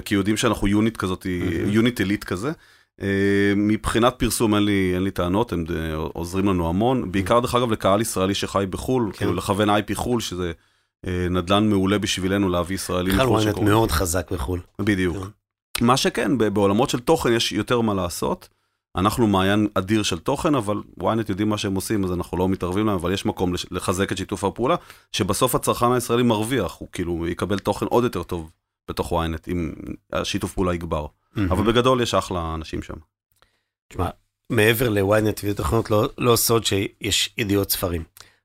כי 0.05 0.15
יודעים 0.15 0.37
שאנחנו 0.37 0.67
unit 0.67 0.97
כזאת, 0.97 1.25
unit 1.65 2.01
elite 2.01 2.23
כזה. 2.23 2.51
אה, 3.01 3.53
מבחינת 3.55 4.15
פרסום 4.17 4.55
אין 4.55 4.63
לי, 4.63 4.91
אין 4.93 5.03
לי 5.03 5.11
טענות, 5.11 5.53
הם 5.53 5.65
עוזרים 6.13 6.45
לנו 6.45 6.69
המון, 6.69 7.11
בעיקר 7.11 7.39
דרך 7.39 7.55
אגב 7.55 7.71
לקהל 7.71 8.01
ישראלי 8.01 8.35
שחי 8.35 8.65
בחו"ל, 8.69 9.11
כן. 9.11 9.17
כאילו 9.17 9.33
לכוון 9.33 9.69
IP 9.69 9.93
חו"ל, 9.93 10.21
שזה 10.21 10.51
אה, 11.07 11.27
נדל"ן 11.29 11.69
מעולה 11.69 11.99
בשבילנו 11.99 12.49
להביא 12.49 12.75
ישראלים 12.75 13.15
מחו"ל. 13.15 13.37
בכלל 13.37 13.51
וואנט 13.51 13.59
מאוד 13.59 13.91
חזק 13.91 14.31
בחו"ל. 14.31 14.59
בדיוק. 14.81 15.17
כן. 15.17 15.85
מה 15.85 15.97
שכן, 15.97 16.37
בעולמות 16.37 16.89
של 16.89 16.99
תוכן 16.99 17.31
יש 17.33 17.51
יותר 17.51 17.81
מה 17.81 17.93
לעשות. 17.93 18.49
אנחנו 18.95 19.27
מעיין 19.27 19.67
אדיר 19.73 20.03
של 20.03 20.19
תוכן, 20.19 20.55
אבל 20.55 20.77
ynet 20.99 21.29
יודעים 21.29 21.49
מה 21.49 21.57
שהם 21.57 21.75
עושים, 21.75 22.03
אז 22.03 22.11
אנחנו 22.11 22.37
לא 22.37 22.49
מתערבים 22.49 22.85
להם, 22.85 22.95
אבל 22.95 23.13
יש 23.13 23.25
מקום 23.25 23.53
לחזק 23.71 24.11
את 24.11 24.17
שיתוף 24.17 24.43
הפעולה, 24.43 24.75
שבסוף 25.11 25.55
הצרכן 25.55 25.91
הישראלי 25.91 26.23
מרוויח, 26.23 26.75
הוא 26.79 26.87
כאילו 26.91 27.27
יקבל 27.27 27.59
תוכן 27.59 27.85
עוד 27.85 28.03
יותר 28.03 28.23
טוב 28.23 28.49
בתוך 28.89 29.13
ynet, 29.13 29.51
אם 29.51 29.73
השיתוף 30.13 30.53
פעולה 30.53 30.73
יגבר. 30.73 31.05
Mm-hmm. 31.05 31.39
אבל 31.49 31.71
בגדול 31.71 32.01
יש 32.01 32.13
אחלה 32.13 32.53
אנשים 32.55 32.81
שם. 32.81 32.93
תשמע, 33.89 34.09
מעבר 34.49 34.89
ל-ynet 34.89 35.39
ותוכנות, 35.43 35.91
לא, 35.91 36.09
לא 36.17 36.35
סוד 36.35 36.65
שיש 36.65 37.33
ידיעות 37.37 37.71
ספרים. 37.71 38.03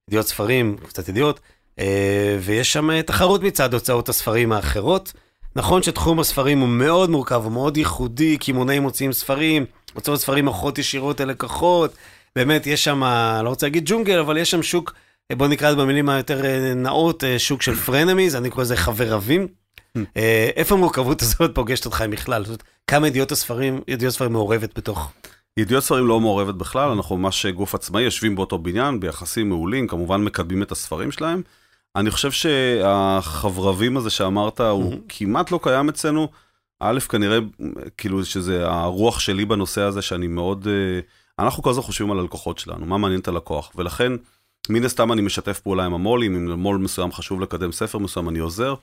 ידיעות 0.09 0.26
ספרים, 0.26 0.76
קצת 0.88 1.09
ידיעות, 1.09 1.40
אה, 1.78 2.38
ויש 2.40 2.72
שם 2.72 3.02
תחרות 3.02 3.42
מצד 3.42 3.74
הוצאות 3.74 4.09
הספרים 4.09 4.52
האחרות. 4.52 5.12
נכון 5.57 5.83
שתחום 5.83 6.20
הספרים 6.20 6.61
הוא 6.61 6.68
מאוד 6.68 7.11
מורכב, 7.11 7.40
הוא 7.44 7.52
מאוד 7.52 7.76
ייחודי, 7.76 8.38
קמעונאים 8.38 8.83
מוציאים 8.83 9.12
ספרים, 9.12 9.66
הוצאות 9.94 10.20
ספרים 10.20 10.44
מוכרות 10.44 10.78
ישירות 10.78 11.20
אל 11.20 11.28
לקוחות, 11.28 11.94
באמת 12.37 12.66
יש 12.66 12.85
שם, 12.85 13.02
לא 13.44 13.48
רוצה 13.48 13.66
להגיד 13.66 13.83
ג'ונגל, 13.87 14.18
אבל 14.18 14.37
יש 14.37 14.50
שם 14.50 14.62
שוק, 14.62 14.94
בוא 15.33 15.48
נקרא 15.48 15.68
לזה 15.68 15.76
במילים 15.76 16.09
היותר 16.09 16.44
אה, 16.44 16.74
נאות, 16.74 17.24
אה, 17.24 17.38
שוק 17.38 17.62
של 17.62 17.74
פרנמיז, 17.74 18.37
אני 18.37 18.50
קורא 18.50 18.64
לזה 18.64 18.76
חבר 18.76 19.12
רבים. 19.12 19.48
אה, 20.16 20.50
איפה 20.57 20.74
המורכבות 20.74 21.22
הזאת 21.22 21.54
פוגשת 21.54 21.87
אותך 21.87 22.04
בכלל? 22.11 22.44
כמה 22.87 23.09
ידיעות 23.09 23.33
הספרים, 23.33 23.80
ידיעות 23.88 24.14
ספרים 24.14 24.33
מעורבת 24.33 24.78
בתוך? 24.78 25.12
ידיעות 25.57 25.85
ספרים 25.85 26.07
לא 26.07 26.20
מעורבת 26.20 26.54
בכלל, 26.54 26.90
אנחנו 26.90 27.16
ממש 27.16 27.46
גוף 27.46 27.74
עצמאי, 27.74 28.02
יושבים 28.02 28.37
באותו 28.37 28.59
בניין, 28.59 29.00
ביחסים 29.00 29.48
מעולים, 29.48 29.87
כמובן 29.87 30.24
מקדמים 30.24 30.62
את 30.62 30.72
הספרים 30.72 31.12
שלהם. 31.12 31.42
אני 31.96 32.11
חושב 32.11 32.30
שהחברבים 32.30 33.96
הזה 33.96 34.11
שאמרת, 34.11 34.61
הוא 34.61 34.94
כמעט 35.09 35.50
לא 35.50 35.61
קיים 35.62 35.88
אצלנו. 35.88 36.28
א', 36.80 37.00
כנראה, 37.00 37.38
כאילו, 37.96 38.24
שזה 38.24 38.68
הרוח 38.68 39.20
שלי 39.20 39.44
בנושא 39.44 39.80
הזה, 39.80 40.02
שאני 40.02 40.26
מאוד... 40.26 40.68
אה, 40.68 41.00
אנחנו 41.44 41.62
כל 41.62 41.70
הזמן 41.70 41.83
חושבים 41.83 42.11
על 42.11 42.18
הלקוחות 42.18 42.59
שלנו, 42.59 42.87
מה 42.87 42.98
מעניין 42.98 43.20
את 43.20 43.28
הלקוח, 43.28 43.72
ולכן, 43.74 44.12
מן 44.68 44.85
הסתם 44.85 45.12
אני 45.12 45.22
משתף 45.22 45.61
פעולה 45.61 45.85
עם 45.85 45.94
המו"לים, 45.94 46.37
אם 46.37 46.48
למו"ל 46.48 46.78
מסוים 46.78 47.12
חשוב 47.12 47.40
לקדם 47.40 47.72
ספר 47.72 47.98
מסוים, 47.98 48.28
אני 48.28 48.38
עוזר, 48.38 48.74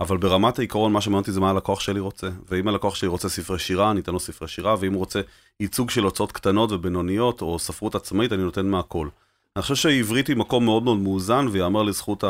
אבל 0.00 0.16
ברמת 0.16 0.58
העיקרון, 0.58 0.92
מה 0.92 1.00
שמעניין 1.00 1.20
אותי 1.20 1.32
זה 1.32 1.40
מה 1.40 1.50
הלקוח 1.50 1.80
שלי 1.80 2.00
רוצה. 2.00 2.28
ואם 2.48 2.68
הלקוח 2.68 2.94
שלי 2.94 3.08
רוצה 3.08 3.28
ספרי 3.28 3.58
שירה, 3.58 3.90
אני 3.90 4.00
אתן 4.00 4.12
לו 4.12 4.20
ספרי 4.20 4.48
שירה, 4.48 4.76
ואם 4.80 4.92
הוא 4.92 4.98
רוצה 4.98 5.20
ייצוג 5.60 5.90
של 5.90 6.04
הוצאות 6.04 6.32
קטנות 6.32 6.72
ובינוניות, 6.72 7.42
או 7.42 7.58
ספרות 7.58 7.94
עצמאית, 7.94 8.32
אני 8.32 8.42
נותן 8.42 8.66
מהכל. 8.66 9.08
אני 9.56 9.62
חושב 9.62 9.74
שעברית 9.74 10.28
היא 10.28 10.36
מקום 10.36 10.64
מאוד 10.64 10.82
מאוד 10.82 10.98
מאוזן, 10.98 11.46
ויאמר 11.50 11.82
לזכות 11.82 12.24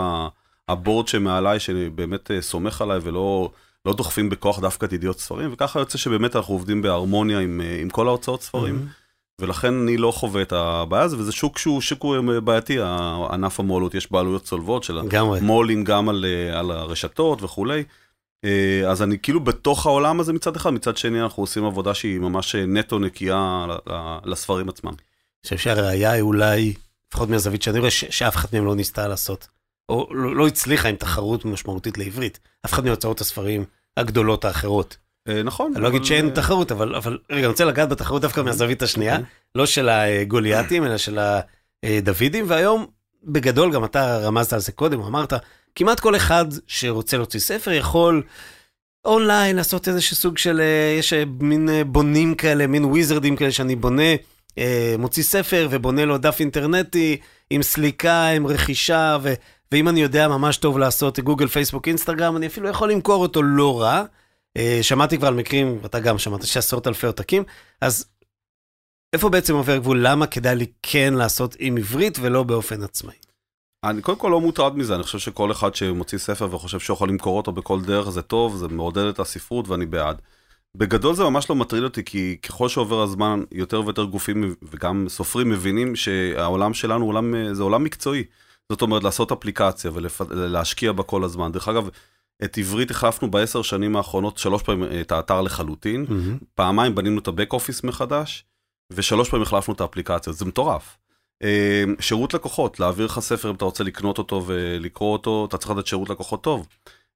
הבורד 0.69 1.09
שמעליי, 1.09 1.61
שאני 1.61 1.91
באמת 1.91 2.31
אה, 2.31 2.43
סומך 2.43 2.83
עליי 2.83 2.99
ולא... 3.03 3.51
לא 3.87 3.95
דוחפים 3.95 4.31
בכוח 4.31 4.61
דווקא 4.61 4.87
את 4.87 4.93
ידיעות 4.93 5.19
ספרים, 5.19 5.51
וככה 5.53 5.81
יוצא 5.81 5.99
שבאמת 5.99 6.37
אנחנו 6.37 6.55
עובדים 6.55 6.83
בהרמוניה 6.83 7.39
עם, 7.39 7.61
אה, 7.61 7.81
עם 7.81 7.91
כל 7.91 8.09
ההוצאות 8.09 8.43
ספרים, 8.43 8.75
mm-hmm. 8.75 9.00
ולכן 9.41 9.75
אני 9.75 9.97
לא 9.97 10.11
חווה 10.11 10.43
את 10.43 10.53
הבעיה 10.53 11.03
הזו, 11.03 11.19
וזה 11.19 11.33
שוק 11.33 11.59
שהוא 11.59 11.81
שוק 11.81 12.05
אה, 12.05 12.41
בעייתי, 12.41 12.79
ענף 13.31 13.61
המו"לות, 13.61 13.95
יש 13.95 14.13
בעלויות 14.13 14.43
צולבות 14.43 14.85
של 14.85 14.99
המו"לים 14.99 15.85
גם 15.85 16.09
על, 16.09 16.25
אה, 16.29 16.59
על 16.59 16.71
הרשתות 16.71 17.43
וכולי. 17.43 17.85
אז 18.89 19.03
אני 19.03 19.19
כאילו 19.19 19.41
בתוך 19.41 19.87
העולם 19.87 20.21
הזה 20.21 20.33
מצד 20.33 20.57
אחד, 20.57 20.71
מצד 20.71 20.97
שני 20.97 21.23
אנחנו 21.23 21.43
עושים 21.43 21.65
עבודה 21.65 21.95
שהיא 21.95 22.21
ממש 22.21 22.55
נטו 22.55 22.99
נקייה 22.99 23.67
לספרים 24.25 24.69
עצמם. 24.69 24.91
אני 24.91 25.43
חושב 25.43 25.59
שהראייה 25.59 26.11
היא 26.11 26.23
אולי, 26.23 26.75
לפחות 27.09 27.29
מהזווית 27.29 27.63
שאני 27.63 27.79
רואה, 27.79 27.91
שאף 27.91 28.37
אחד 28.37 28.49
מהם 28.53 28.65
לא 28.65 28.75
ניסתה 28.75 29.09
לעשות. 29.09 29.49
או 29.89 30.09
לא, 30.11 30.37
לא 30.37 30.47
הצליחה 30.47 30.89
עם 30.89 30.97
תחרות 30.97 31.45
משמעותית 31.45 31.99
לעברית. 31.99 32.39
אף 32.67 32.73
אחד 32.73 32.85
מהוצאות 32.85 33.21
הספרים 33.21 33.65
הגדולות 33.97 34.45
האחרות. 34.45 34.97
אה, 35.31 35.43
נכון. 35.43 35.73
אני 35.75 35.83
לא 35.83 35.89
אגיד 35.89 36.05
שאין 36.05 36.29
אה, 36.29 36.31
תחרות, 36.31 36.73
אבל, 36.73 36.95
רגע, 37.31 37.39
אני 37.39 37.47
רוצה 37.47 37.65
לגעת 37.65 37.89
בתחרות 37.89 38.23
דווקא 38.23 38.41
מהזווית 38.41 38.83
השנייה, 38.83 39.15
אוקיי. 39.15 39.27
לא 39.55 39.67
של 39.67 39.89
הגולייתים, 39.89 40.85
אלא 40.85 40.97
של 40.97 41.19
הדוידים, 41.83 42.45
והיום, 42.49 42.87
בגדול, 43.25 43.73
גם 43.73 43.85
אתה 43.85 44.19
רמזת 44.19 44.53
על 44.53 44.61
זה 44.61 44.73
קודם, 44.73 45.01
אמרת, 45.01 45.33
כמעט 45.75 46.01
כל 46.01 46.17
אחד 46.17 46.45
שרוצה 46.67 47.17
להוציא 47.17 47.41
ספר 47.41 47.73
יכול 47.73 48.23
אונליין 49.05 49.57
לעשות 49.57 49.89
איזשהו 49.89 50.17
סוג 50.17 50.39
של, 50.39 50.61
אה, 50.61 50.97
יש 50.99 51.13
מין 51.41 51.69
בונים 51.87 52.35
כאלה, 52.35 52.67
מין 52.67 52.85
וויזרדים 52.85 53.37
כאלה 53.37 53.53
שאני 53.53 53.77
בונה, 53.77 54.13
מוציא 54.99 55.23
ספר 55.23 55.69
ובונה 55.71 56.05
לו 56.05 56.19
דף 56.19 56.37
אינטרנטי 56.41 57.17
עם 57.51 57.63
סליקה, 57.63 58.27
עם 58.27 58.47
רכישה, 58.47 59.19
ו... 59.23 59.35
ואם 59.73 59.89
אני 59.89 60.03
יודע 60.03 60.29
ממש 60.29 60.57
טוב 60.57 60.79
לעשות 60.79 61.21
גוגל, 61.21 61.49
פייסבוק, 61.49 61.89
אינסטגרם, 61.89 62.37
אני 62.37 62.47
אפילו 62.47 62.69
יכול 62.69 62.93
למכור 62.93 63.23
אותו 63.23 63.43
לא 63.43 63.81
רע. 63.81 64.05
אה, 64.57 64.79
שמעתי 64.83 65.19
כבר 65.19 65.29
על 65.29 65.35
מקרים, 65.35 65.79
ואתה 65.83 66.01
גם 66.01 66.19
שמעת, 66.19 66.47
שעשרות 66.47 66.87
אלפי 66.87 67.07
עותקים, 67.07 67.45
אז 67.81 68.07
איפה 69.13 69.29
בעצם 69.29 69.55
עובר 69.55 69.77
גבול? 69.77 70.07
למה 70.07 70.27
כדאי 70.27 70.57
לי 70.57 70.67
כן 70.83 71.15
לעשות 71.17 71.57
עם 71.59 71.77
עברית 71.77 72.19
ולא 72.21 72.43
באופן 72.43 72.83
עצמאי? 72.83 73.15
אני 73.85 74.03
קודם 74.03 74.19
כל 74.19 74.29
לא 74.29 74.41
מוטרד 74.41 74.77
מזה, 74.77 74.95
אני 74.95 75.03
חושב 75.03 75.19
שכל 75.19 75.53
אחד 75.53 75.75
שמוציא 75.75 76.19
ספר 76.19 76.55
וחושב 76.55 76.79
שהוא 76.81 76.95
יכול 76.95 77.09
למכור 77.09 77.37
אותו 77.37 77.53
בכל 77.53 77.81
דרך 77.81 78.11
זה 78.11 78.23
טוב, 78.23 78.57
זה 78.57 78.69
מעודד 78.69 79.05
את 79.05 79.21
הספרות 79.21 79.69
ואני 79.69 79.87
בעד. 79.87 80.23
בגדול 80.77 81.15
זה 81.15 81.25
ממש 81.25 81.51
לא 81.51 81.57
מטריד 81.57 81.83
אותי, 81.83 82.05
כי 82.05 82.37
ככל 82.43 82.69
שעובר 82.69 83.03
הזמן, 83.03 83.43
יותר 83.53 83.81
ויותר 83.85 84.05
גופים 84.05 84.55
וגם 84.63 85.07
סופרים 85.09 85.51
מבינים 85.51 85.97
שהעולם 85.97 86.75
שלנו 86.75 87.05
עולם, 87.05 87.35
זה 87.53 87.63
עולם 87.63 87.85
מקצועי. 87.85 88.25
זאת 88.73 88.83
אומרת, 88.83 89.05
לעשות 89.05 89.33
אפליקציה 89.33 89.91
ולהשקיע 89.95 90.93
בה 90.93 91.03
כל 91.03 91.25
הזמן. 91.25 91.53
דרך 91.53 91.69
אגב, 91.69 91.89
את 92.45 92.59
עברית 92.59 92.91
החלפנו 92.91 93.31
בעשר 93.31 93.63
שנים 93.63 93.97
האחרונות 93.97 94.39
שלוש 94.39 94.63
פעמים 94.63 95.01
את 95.01 95.13
האתר 95.13 95.41
לחלוטין, 95.41 96.07
mm-hmm. 96.09 96.45
פעמיים 96.55 96.95
בנינו 96.95 97.21
את 97.21 97.29
הבק 97.29 97.53
אופיס 97.53 97.85
מחדש, 97.85 98.45
ושלוש 98.91 99.29
פעמים 99.31 99.43
החלפנו 99.43 99.75
את 99.75 99.81
האפליקציות, 99.81 100.37
זה 100.37 100.45
מטורף. 100.45 100.97
אה, 101.43 101.85
שירות 102.01 102.35
לקוחות, 102.35 102.81
להעביר 102.81 103.07
לך 103.07 103.21
ספר 103.21 103.51
אם 103.51 103.55
אתה 103.55 103.65
רוצה 103.65 103.85
לקנות 103.85 104.19
אותו 104.19 104.45
ולקרוא 104.47 105.13
אותו, 105.13 105.47
אתה 105.49 105.59
צריך 105.59 105.71
לתת 105.71 105.87
שירות 105.87 106.11
לקוחות 106.11 106.43
טוב. 106.43 106.67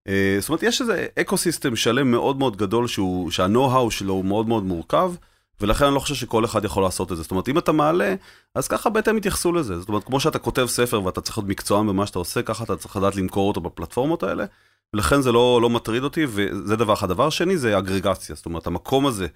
אה, 0.09 0.37
זאת 0.41 0.49
אומרת, 0.49 0.63
יש 0.63 0.81
איזה 0.81 1.07
אקו 1.21 1.37
סיסטם 1.37 1.77
שלם 1.77 2.11
מאוד 2.11 2.39
מאוד 2.39 2.57
גדול, 2.57 2.87
שהוא, 2.87 3.31
שה-know-how 3.31 3.91
שלו 3.91 4.15
הוא 4.15 4.25
מאוד 4.25 4.49
מאוד 4.49 4.65
מורכב, 4.65 5.13
ולכן 5.61 5.85
אני 5.85 5.95
לא 5.95 6.01
חושב 6.01 6.15
שכל 6.15 6.45
אחד 6.45 6.65
יכול 6.65 6.83
לעשות 6.83 7.13
את 7.13 7.17
זה. 7.17 7.23
זאת 7.23 7.31
אומרת, 7.31 7.49
אם 7.49 7.59
אתה 7.59 7.73
מעלה, 7.73 8.15
אז 8.55 8.69
ככה 8.69 8.91
בהתאם 8.91 9.17
יתייחסו 9.17 9.53
לזה. 9.53 9.81
זאת 9.81 9.89
אומרת, 9.89 10.05
כמו 10.05 10.21
שאתה 10.21 10.39
כותב 10.39 10.67
ספר 10.67 11.05
ואתה 11.05 11.21
צריך 11.21 11.39
להיות 11.39 11.49
מקצוען 11.49 11.87
במה 11.87 12.07
שאתה 12.07 12.19
עושה, 12.19 12.43
ככה 12.43 12.65
אתה 12.65 12.77
צריך 12.77 12.97
לדעת 12.97 13.17
למכור 13.17 13.49
אותו 13.49 13.61
בפלטפורמות 13.61 14.23
האלה, 14.23 14.45
ולכן 14.95 15.21
זה 15.21 15.33
לא, 15.33 15.59
לא 15.63 15.71
מטריד 15.71 16.03
אותי, 16.03 16.25
וזה 16.29 16.77
דבר 16.77 16.93
אחד. 16.93 17.09
דבר 17.09 17.31
שני 17.31 17.57
זה 17.57 17.79
אגרגציה, 17.79 18.35
זאת 18.35 18.47
אומרת, 18.47 18.67
המקום 18.67 19.07
הזה, 19.07 19.27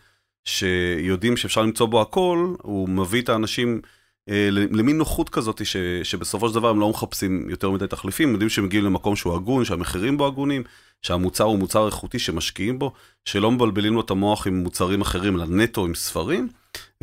שיודעים 0.44 1.36
שאפשר 1.36 1.62
למצוא 1.62 1.86
בו 1.86 2.00
הכל, 2.00 2.54
הוא 2.62 2.88
מביא 2.88 3.22
את 3.22 3.28
האנשים 3.28 3.80
אה, 4.28 4.48
למין 4.50 4.98
נוחות 4.98 5.28
כזאת, 5.28 5.66
ש, 5.66 5.76
שבסופו 6.02 6.48
של 6.48 6.54
דבר 6.54 6.68
הם 6.68 6.80
לא 6.80 6.90
מחפשים 6.90 7.50
יותר 7.50 7.70
מדי 7.70 7.86
תחליפים, 7.86 8.28
הם 8.28 8.32
יודעים 8.32 8.50
שהם 8.50 8.64
מגיעים 8.64 8.84
למקום 8.84 9.16
שהוא 9.16 9.34
הגון, 9.34 9.64
שהמחירים 9.64 10.16
בו 10.16 10.26
הגונים, 10.26 10.62
שהמוצר 11.02 11.44
הוא 11.44 11.58
מוצר 11.58 11.86
איכותי 11.86 12.18
שמשקיעים 12.18 12.78
בו, 12.78 12.92
שלא 13.24 13.50
מבלבלים 13.50 13.94
לו 13.94 14.00
את 14.00 14.10
המוח 14.10 14.46
עם 14.46 14.62
מוצרים 14.62 15.00
אחרים, 15.00 15.36
אלא 15.36 15.44
נטו 15.48 15.84
עם 15.84 15.94
ספרים. 15.94 16.48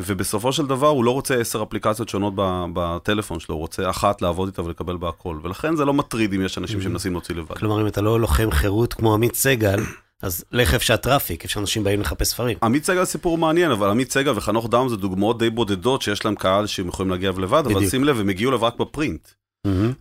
ובסופו 0.02 0.54
של 0.54 0.66
דבר 0.66 0.88
הוא 0.88 1.04
לא 1.04 1.12
רוצה 1.12 1.36
עשר 1.36 1.64
אפליקציות 1.64 2.10
שונות 2.10 2.34
בטלפון 2.74 3.40
שלו, 3.40 3.56
הוא 3.56 3.60
רוצה 3.60 3.90
אחת 3.90 4.22
לעבוד 4.22 4.48
איתה 4.48 4.62
ולקבל 4.62 4.98
בה 4.98 5.10
הכל. 5.10 5.38
ולכן 5.44 5.76
זה 5.76 5.86
לא 5.86 5.94
מטריד 5.94 6.34
אם 6.34 6.42
יש 6.42 6.58
אנשים 6.58 6.82
שמנסים 6.82 7.12
להוציא 7.12 7.36
לבד. 7.36 7.58
כלומר, 7.58 7.82
אם 7.82 7.88
אתה 7.88 8.02
לא 8.02 8.20
לוחם 8.20 8.52
חירות 8.52 8.94
כמו 8.94 9.14
עמית 9.14 9.36
סגל, 9.36 9.80
אז 10.22 10.46
לך 10.52 10.74
איפה 10.74 10.86
שה 10.86 11.02
traffic, 11.02 11.44
איפה 11.44 11.54
שאנשים 11.54 11.84
באים 11.84 12.02
לחפש 12.02 12.28
ספרים. 12.28 12.58
עמית 12.64 12.86
סגל 12.86 13.06
סיפור 13.06 13.38
מעניין, 13.38 13.72
אבל 13.72 13.90
עמית 13.90 14.12
סגל 14.12 14.34
וחנוך 14.36 14.70
דאום 14.70 14.90
זה 14.90 14.98
דוגמאות 14.98 15.40
די 15.40 15.50
בודדות 15.50 16.02
שיש 16.02 16.26
להם 16.26 16.36
קהל 16.36 16.68
שהם 16.68 16.88
יכולים 16.88 17.10
להגיע 17.10 17.32
לבד, 17.38 17.64
אבל 17.66 17.90
שים 17.90 18.04
לב, 18.04 18.20
הם 18.20 18.30
הגיעו 18.30 18.52
לבד 18.52 18.64
רק 18.64 18.80
ב 18.80 18.87
print. 18.87 19.28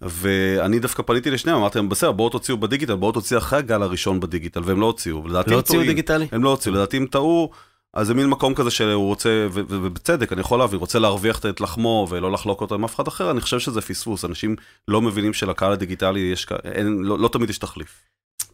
ואני 0.03 0.79
דווקא 0.79 1.03
פניתי 1.03 1.31
לשניהם, 1.31 1.59
אמרתי 1.59 1.79
להם, 1.79 1.89
בסדר, 1.89 2.13
בואו 2.13 2.29
תוציאו 2.29 2.57
ב 2.57 2.61
digital, 2.61 2.95
בואו 2.95 3.13
תוציאו 3.13 3.39
אחרי 3.39 3.59
הגל 3.59 3.83
הראשון 3.83 4.21
ב 4.21 4.25
digital, 4.25 4.61
והם 4.65 4.81
לא 4.81 4.87
הוציאו. 4.87 5.29
לא 5.29 5.43
הוציאו 5.55 5.83
דיגיטלי? 5.83 6.27
הם 6.33 6.45
לא 6.45 6.51
הוציאו, 6.51 6.75
לדעתי 6.75 6.97
הם 6.97 7.07
טעו. 7.07 7.51
אז 7.95 8.07
זה 8.07 8.15
מין 8.15 8.27
מקום 8.27 8.55
כזה 8.55 8.71
שהוא 8.71 9.07
רוצה, 9.07 9.47
ובצדק, 9.51 10.33
אני 10.33 10.41
יכול 10.41 10.59
להבין, 10.59 10.79
רוצה 10.79 10.99
להרוויח 10.99 11.39
את 11.39 11.61
לחמו 11.61 12.07
ולא 12.11 12.33
לחלוק 12.33 12.61
אותו 12.61 12.75
עם 12.75 12.85
אף 12.85 12.95
אחד 12.95 13.09
אחר, 13.09 13.31
אני 13.31 13.41
חושב 13.41 13.59
שזה 13.59 13.81
פספוס, 13.81 14.25
אנשים 14.25 14.57
לא 14.89 15.03
מבינים 15.03 15.33
שלקהל 15.33 15.73
הדיגיטלי 15.73 16.21
יש, 16.21 16.47
אין, 16.65 16.99
לא, 17.03 17.19
לא 17.19 17.29
תמיד 17.29 17.51
יש 17.51 17.59
תחליף. 17.59 18.03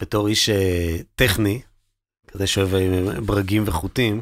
בתור 0.00 0.28
איש 0.28 0.48
אה, 0.48 0.96
טכני, 1.14 1.60
כזה 2.28 2.46
שאוהב 2.46 2.74
אה, 2.74 3.20
ברגים 3.20 3.62
וחוטים, 3.66 4.20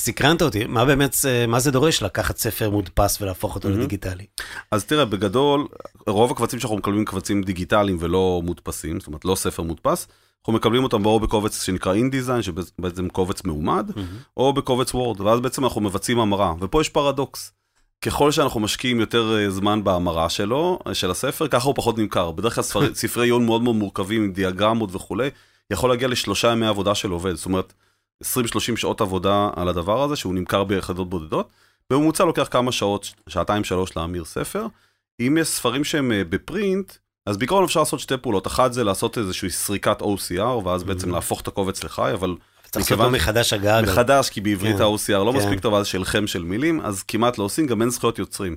סקרנת 0.00 0.42
אותי, 0.42 0.66
מה 0.66 0.84
באמת, 0.84 1.16
מה 1.48 1.60
זה 1.60 1.70
דורש 1.70 2.02
לקחת 2.02 2.36
ספר 2.36 2.70
מודפס 2.70 3.22
ולהפוך 3.22 3.54
אותו 3.54 3.68
mm-hmm. 3.68 3.72
לדיגיטלי? 3.72 4.26
אז 4.70 4.84
תראה, 4.84 5.04
בגדול, 5.04 5.66
רוב 6.06 6.30
הקבצים 6.30 6.58
שאנחנו 6.58 6.76
מקבלים 6.76 7.04
קבצים 7.04 7.42
דיגיטליים 7.42 7.96
ולא 8.00 8.40
מודפסים, 8.44 9.00
זאת 9.00 9.06
אומרת, 9.06 9.24
לא 9.24 9.34
ספר 9.34 9.62
מודפס, 9.62 10.06
אנחנו 10.46 10.52
מקבלים 10.52 10.84
אותם 10.84 11.06
או 11.06 11.20
בקובץ 11.20 11.62
שנקרא 11.62 11.94
אינדיזיין, 11.94 12.42
שבעצם 12.42 13.08
קובץ 13.08 13.44
מאומד, 13.44 13.90
mm-hmm. 13.90 14.00
או 14.36 14.52
בקובץ 14.52 14.94
וורד, 14.94 15.20
ואז 15.20 15.40
בעצם 15.40 15.64
אנחנו 15.64 15.80
מבצעים 15.80 16.18
המרה, 16.18 16.54
ופה 16.60 16.80
יש 16.80 16.88
פרדוקס. 16.88 17.52
ככל 18.00 18.30
שאנחנו 18.30 18.60
משקיעים 18.60 19.00
יותר 19.00 19.36
אה, 19.38 19.50
זמן 19.50 19.84
בהמרה 19.84 20.28
שלו, 20.28 20.78
של 20.92 21.10
הספר, 21.10 21.48
ככה 21.48 21.66
הוא 21.66 21.74
פחות 21.74 21.98
נמכר. 21.98 22.30
בדרך 22.30 22.54
כלל 22.54 22.64
ספר, 22.64 22.94
ספרי 23.00 23.26
עיון 23.26 23.46
מאוד 23.46 23.62
מאוד 23.62 23.76
מורכבים 23.76 24.22
עם 24.22 24.32
דיאגרמות 24.32 24.94
וכולי, 24.94 25.30
יכול 25.70 25.90
להגיע 25.90 26.08
לשלושה 26.08 26.52
ימי 26.52 26.66
עבודה 26.66 26.94
של 26.94 27.10
עובד, 27.10 27.34
זאת 27.34 27.46
אומרת, 27.46 27.72
20-30 28.24 28.26
שעות 28.76 29.00
עבודה 29.00 29.50
על 29.56 29.68
הדבר 29.68 30.02
הזה, 30.02 30.16
שהוא 30.16 30.34
נמכר 30.34 30.64
ביחידות 30.64 31.10
בודדות. 31.10 31.48
בממוצע 31.90 32.24
לוקח 32.24 32.48
כמה 32.50 32.72
שעות, 32.72 33.14
שעתיים 33.28 33.64
שלוש 33.64 33.96
להמיר 33.96 34.24
ספר. 34.24 34.66
אם 35.20 35.38
יש 35.40 35.48
ספרים 35.48 35.84
שהם 35.84 36.12
אה, 36.12 36.24
בפרינט, 36.24 36.92
אז 37.26 37.36
בעיקרון 37.36 37.64
אפשר 37.64 37.80
לעשות 37.80 38.00
שתי 38.00 38.16
פעולות. 38.16 38.46
אחת 38.46 38.72
זה 38.72 38.84
לעשות 38.84 39.18
איזושהי 39.18 39.50
סריקת 39.50 40.02
OCR, 40.02 40.40
ואז 40.40 40.84
בעצם 40.84 41.10
להפוך 41.10 41.40
את 41.40 41.48
הקובץ 41.48 41.84
לחי, 41.84 42.10
אבל... 42.14 42.34
צריך 42.70 42.90
לעשות 42.90 43.12
מחדש 43.12 43.52
הגעה. 43.52 43.82
מחדש, 43.82 44.30
כי 44.30 44.40
בעברית 44.40 44.76
כן. 44.76 44.82
ה-OCR 44.82 45.24
לא 45.24 45.32
כן. 45.32 45.38
מספיק 45.38 45.60
טוב, 45.60 45.74
אז 45.74 45.86
שלכם 45.86 46.26
של 46.26 46.42
מילים, 46.42 46.80
אז 46.80 47.02
כמעט 47.02 47.38
לא 47.38 47.44
עושים, 47.44 47.66
גם 47.66 47.82
אין 47.82 47.90
זכויות 47.90 48.18
יוצרים. 48.18 48.56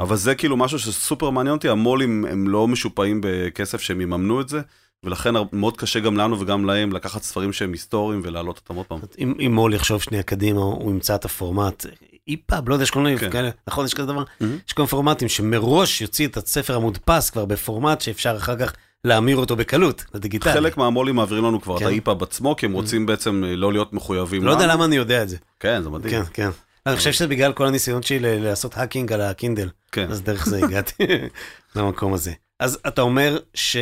אבל 0.00 0.16
זה 0.16 0.34
כאילו 0.34 0.56
משהו 0.56 0.78
שסופר 0.78 1.30
מעניין 1.30 1.54
אותי, 1.56 1.68
המו"לים 1.68 2.24
הם 2.24 2.48
לא 2.48 2.68
משופעים 2.68 3.20
בכסף 3.22 3.80
שהם 3.80 4.00
יממנו 4.00 4.40
את 4.40 4.48
זה. 4.48 4.60
ולכן 5.04 5.34
מאוד 5.52 5.76
קשה 5.76 6.00
גם 6.00 6.16
לנו 6.16 6.40
וגם 6.40 6.64
להם 6.64 6.92
לקחת 6.92 7.22
ספרים 7.22 7.52
שהם 7.52 7.72
היסטוריים 7.72 8.20
ולהעלות 8.24 8.56
אותם 8.56 8.74
עוד 8.74 8.86
פעם. 8.86 8.98
אם, 9.18 9.34
אם 9.46 9.54
מול 9.54 9.74
יחשוב 9.74 10.02
שנייה 10.02 10.22
קדימה, 10.22 10.60
הוא 10.60 10.90
ימצא 10.90 11.14
את 11.14 11.24
הפורמט, 11.24 11.86
איפאב, 12.28 12.68
לא 12.68 12.74
יודע, 12.74 12.82
יש 12.82 12.90
כל 12.90 13.00
מיני 13.00 13.18
כן. 13.18 13.30
כאלה, 13.30 13.50
נכון, 13.68 13.84
יש 13.84 13.94
כזה 13.94 14.06
דבר? 14.06 14.22
Mm-hmm. 14.22 14.44
יש 14.66 14.72
כל 14.72 14.82
מיני 14.82 14.90
פורמטים 14.90 15.28
שמראש 15.28 16.00
יוציא 16.00 16.26
את 16.26 16.36
הספר 16.36 16.76
המודפס 16.76 17.30
כבר 17.30 17.44
בפורמט 17.44 18.00
שאפשר 18.00 18.36
אחר 18.36 18.56
כך 18.56 18.72
להמיר 19.04 19.36
אותו 19.36 19.56
בקלות, 19.56 20.04
לדיגיטלי. 20.14 20.52
חלק 20.52 20.76
מהמו"לים 20.76 21.16
מעבירים 21.16 21.44
לנו 21.44 21.60
כבר 21.60 21.78
כן. 21.78 21.84
את 21.84 21.90
האיפאב 21.90 22.22
עצמו, 22.22 22.56
כי 22.56 22.66
הם 22.66 22.72
רוצים 22.72 23.04
mm-hmm. 23.04 23.06
בעצם 23.06 23.44
אה, 23.44 23.56
לא 23.56 23.72
להיות 23.72 23.92
מחויבים. 23.92 24.44
לא 24.44 24.50
יודע 24.50 24.66
למה 24.66 24.84
אני 24.84 24.96
יודע 24.96 25.22
את 25.22 25.28
זה. 25.28 25.36
כן, 25.60 25.82
זה 25.82 25.90
מדהים. 25.90 26.24
כן, 26.24 26.30
כן. 26.32 26.50
אני 26.86 26.96
חושב 26.96 27.12
שזה 27.12 27.26
בגלל 27.26 27.52
כל 27.52 27.66
הניסיון 27.66 28.02
שלי 28.02 28.40
לעשות 28.40 28.76
hacking 28.76 29.12
על 29.12 29.20
הקינדל. 29.20 29.68
כן. 29.92 30.10
אז 30.10 30.22
דרך 30.22 30.46
זה 30.46 30.64
הגעתי 30.64 31.06
למקום 31.76 32.14
הזה. 32.14 32.32
אז 32.60 32.78
אתה 32.86 33.02
אומר 33.02 33.38
ש... 33.54 33.76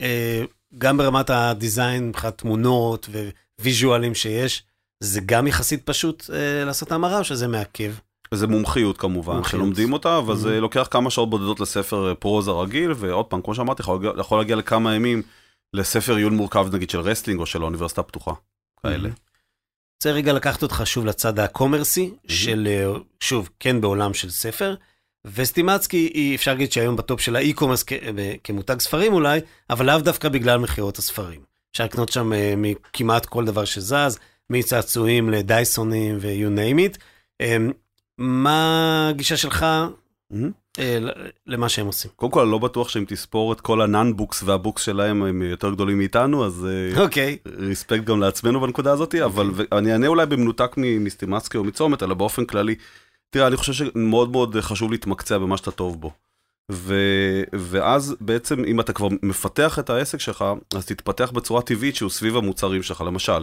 אה, 0.00 0.42
ברמת 0.72 1.30
ה 1.30 1.40
design, 1.40 2.08
מבחינת 2.08 2.38
תמונות 2.38 3.08
visual 3.60 4.01
ים 4.01 4.14
שיש, 4.14 4.62
זה 5.04 5.20
גם 5.26 5.46
יחסית 5.46 5.82
פשוט 5.86 6.30
אה, 6.32 6.64
לעשות 6.64 6.92
המרה 6.92 7.18
או 7.18 7.24
שזה 7.24 7.48
מעכב? 7.48 7.92
זה 8.34 8.46
מומחיות 8.46 8.98
כמובן, 8.98 9.34
מומחיות. 9.34 9.50
שלומדים 9.50 9.92
אותה, 9.92 10.18
אבל 10.18 10.34
mm-hmm. 10.34 10.36
זה 10.36 10.60
לוקח 10.60 10.88
כמה 10.90 11.10
שעות 11.10 11.30
בודדות 11.30 11.60
לספר 11.60 12.08
אה, 12.08 12.14
פרוזה 12.14 12.50
רגיל, 12.50 12.92
ועוד 12.96 13.26
פעם, 13.26 13.42
כמו 13.42 13.54
שאמרתי, 13.54 13.82
יכול, 13.82 14.20
יכול 14.20 14.38
להגיע 14.38 14.56
לכמה 14.56 14.94
ימים 14.94 15.22
לספר 15.72 16.16
עיון 16.16 16.36
מורכב 16.36 16.74
נגיד 16.74 16.90
של 16.90 17.00
רסלינג 17.00 17.40
או 17.40 17.46
של 17.46 17.62
האוניברסיטה 17.62 18.00
הפתוחה, 18.00 18.32
כאלה. 18.82 19.08
Mm-hmm. 19.08 19.12
רוצה 19.96 20.10
רגע 20.10 20.32
לקחת 20.32 20.62
אותך 20.62 20.82
שוב 20.84 21.06
לצד 21.06 21.38
הקומרסי, 21.38 22.10
mm-hmm. 22.12 22.32
של, 22.32 22.68
אה, 22.70 22.98
שוב, 23.20 23.48
כן 23.60 23.80
בעולם 23.80 24.14
של 24.14 24.30
ספר, 24.30 24.74
וסטימצקי 25.34 26.10
היא, 26.14 26.34
אפשר 26.34 26.50
להגיד 26.50 26.72
שהיום 26.72 26.96
ב 26.96 27.02
top 27.02 27.20
של 27.20 27.36
ה 27.36 27.40
e-commerce 27.40 27.84
כמותג 28.44 28.80
ספרים 28.80 29.12
אולי, 29.12 29.40
אבל 29.70 29.86
לאו 29.86 29.98
דווקא 29.98 30.28
בגלל 30.28 30.58
מכירות 30.58 30.98
הספרים. 30.98 31.40
אפשר 31.72 31.84
לקנות 31.84 32.08
שם 32.08 32.32
מכמעט 32.56 33.26
כל 33.26 33.44
דבר 33.44 33.64
שזז, 33.64 34.18
מצעצועים 34.50 35.30
לדייסונים 35.30 36.18
ו-you 36.20 36.58
name 36.58 36.94
it. 36.94 36.98
Um, 37.42 37.72
מה 38.18 39.08
הגישה 39.10 39.36
שלך 39.36 39.66
mm-hmm. 40.32 40.36
uh, 40.76 40.80
למה 41.46 41.68
שהם 41.68 41.86
עושים? 41.86 42.10
קודם 42.16 42.32
כל, 42.32 42.42
אני 42.42 42.50
לא 42.50 42.58
בטוח 42.58 42.88
שאם 42.88 43.04
תספור 43.08 43.52
את 43.52 43.60
כל 43.60 43.82
ה 43.82 43.88
non-books 43.88 44.42
והבוקס 44.42 44.82
שלהם 44.82 45.22
הם 45.22 45.42
יותר 45.42 45.70
גדולים 45.70 45.98
מאיתנו, 45.98 46.46
אז 46.46 46.66
אוקיי. 46.96 47.38
uh, 47.44 47.48
okay. 47.48 47.50
רספקט 47.70 48.04
גם 48.04 48.20
לעצמנו 48.20 48.60
בנקודה 48.60 48.92
הזאת, 48.92 49.14
okay. 49.14 49.24
אבל 49.24 49.46
אוקיי. 49.46 49.66
אני 49.72 49.92
אענה 49.92 50.06
אולי 50.06 50.26
במנותק 50.26 50.74
מסטימצקי 50.76 51.58
או 51.58 51.64
מצומת, 51.64 52.02
אלא 52.02 52.14
באופן 52.14 52.44
כללי. 52.44 52.74
תראה, 53.30 53.46
אני 53.46 53.56
חושב 53.56 53.72
שמאוד 53.72 54.30
מאוד 54.30 54.56
חשוב 54.60 54.90
להתמקצע 54.90 55.38
במה 55.38 55.56
שאתה 55.56 55.70
טוב 55.70 56.00
בו. 56.00 56.10
ו... 56.72 56.94
ואז 57.52 58.16
בעצם 58.20 58.64
אם 58.64 58.80
אתה 58.80 58.92
כבר 58.92 59.08
מפתח 59.22 59.78
את 59.78 59.90
העסק 59.90 60.20
שלך, 60.20 60.44
אז 60.74 60.86
תתפתח 60.86 61.30
בצורה 61.30 61.62
טבעית 61.62 61.96
שהוא 61.96 62.10
סביב 62.10 62.36
המוצרים 62.36 62.82
שלך. 62.82 63.00
למשל, 63.00 63.32
אה, 63.32 63.42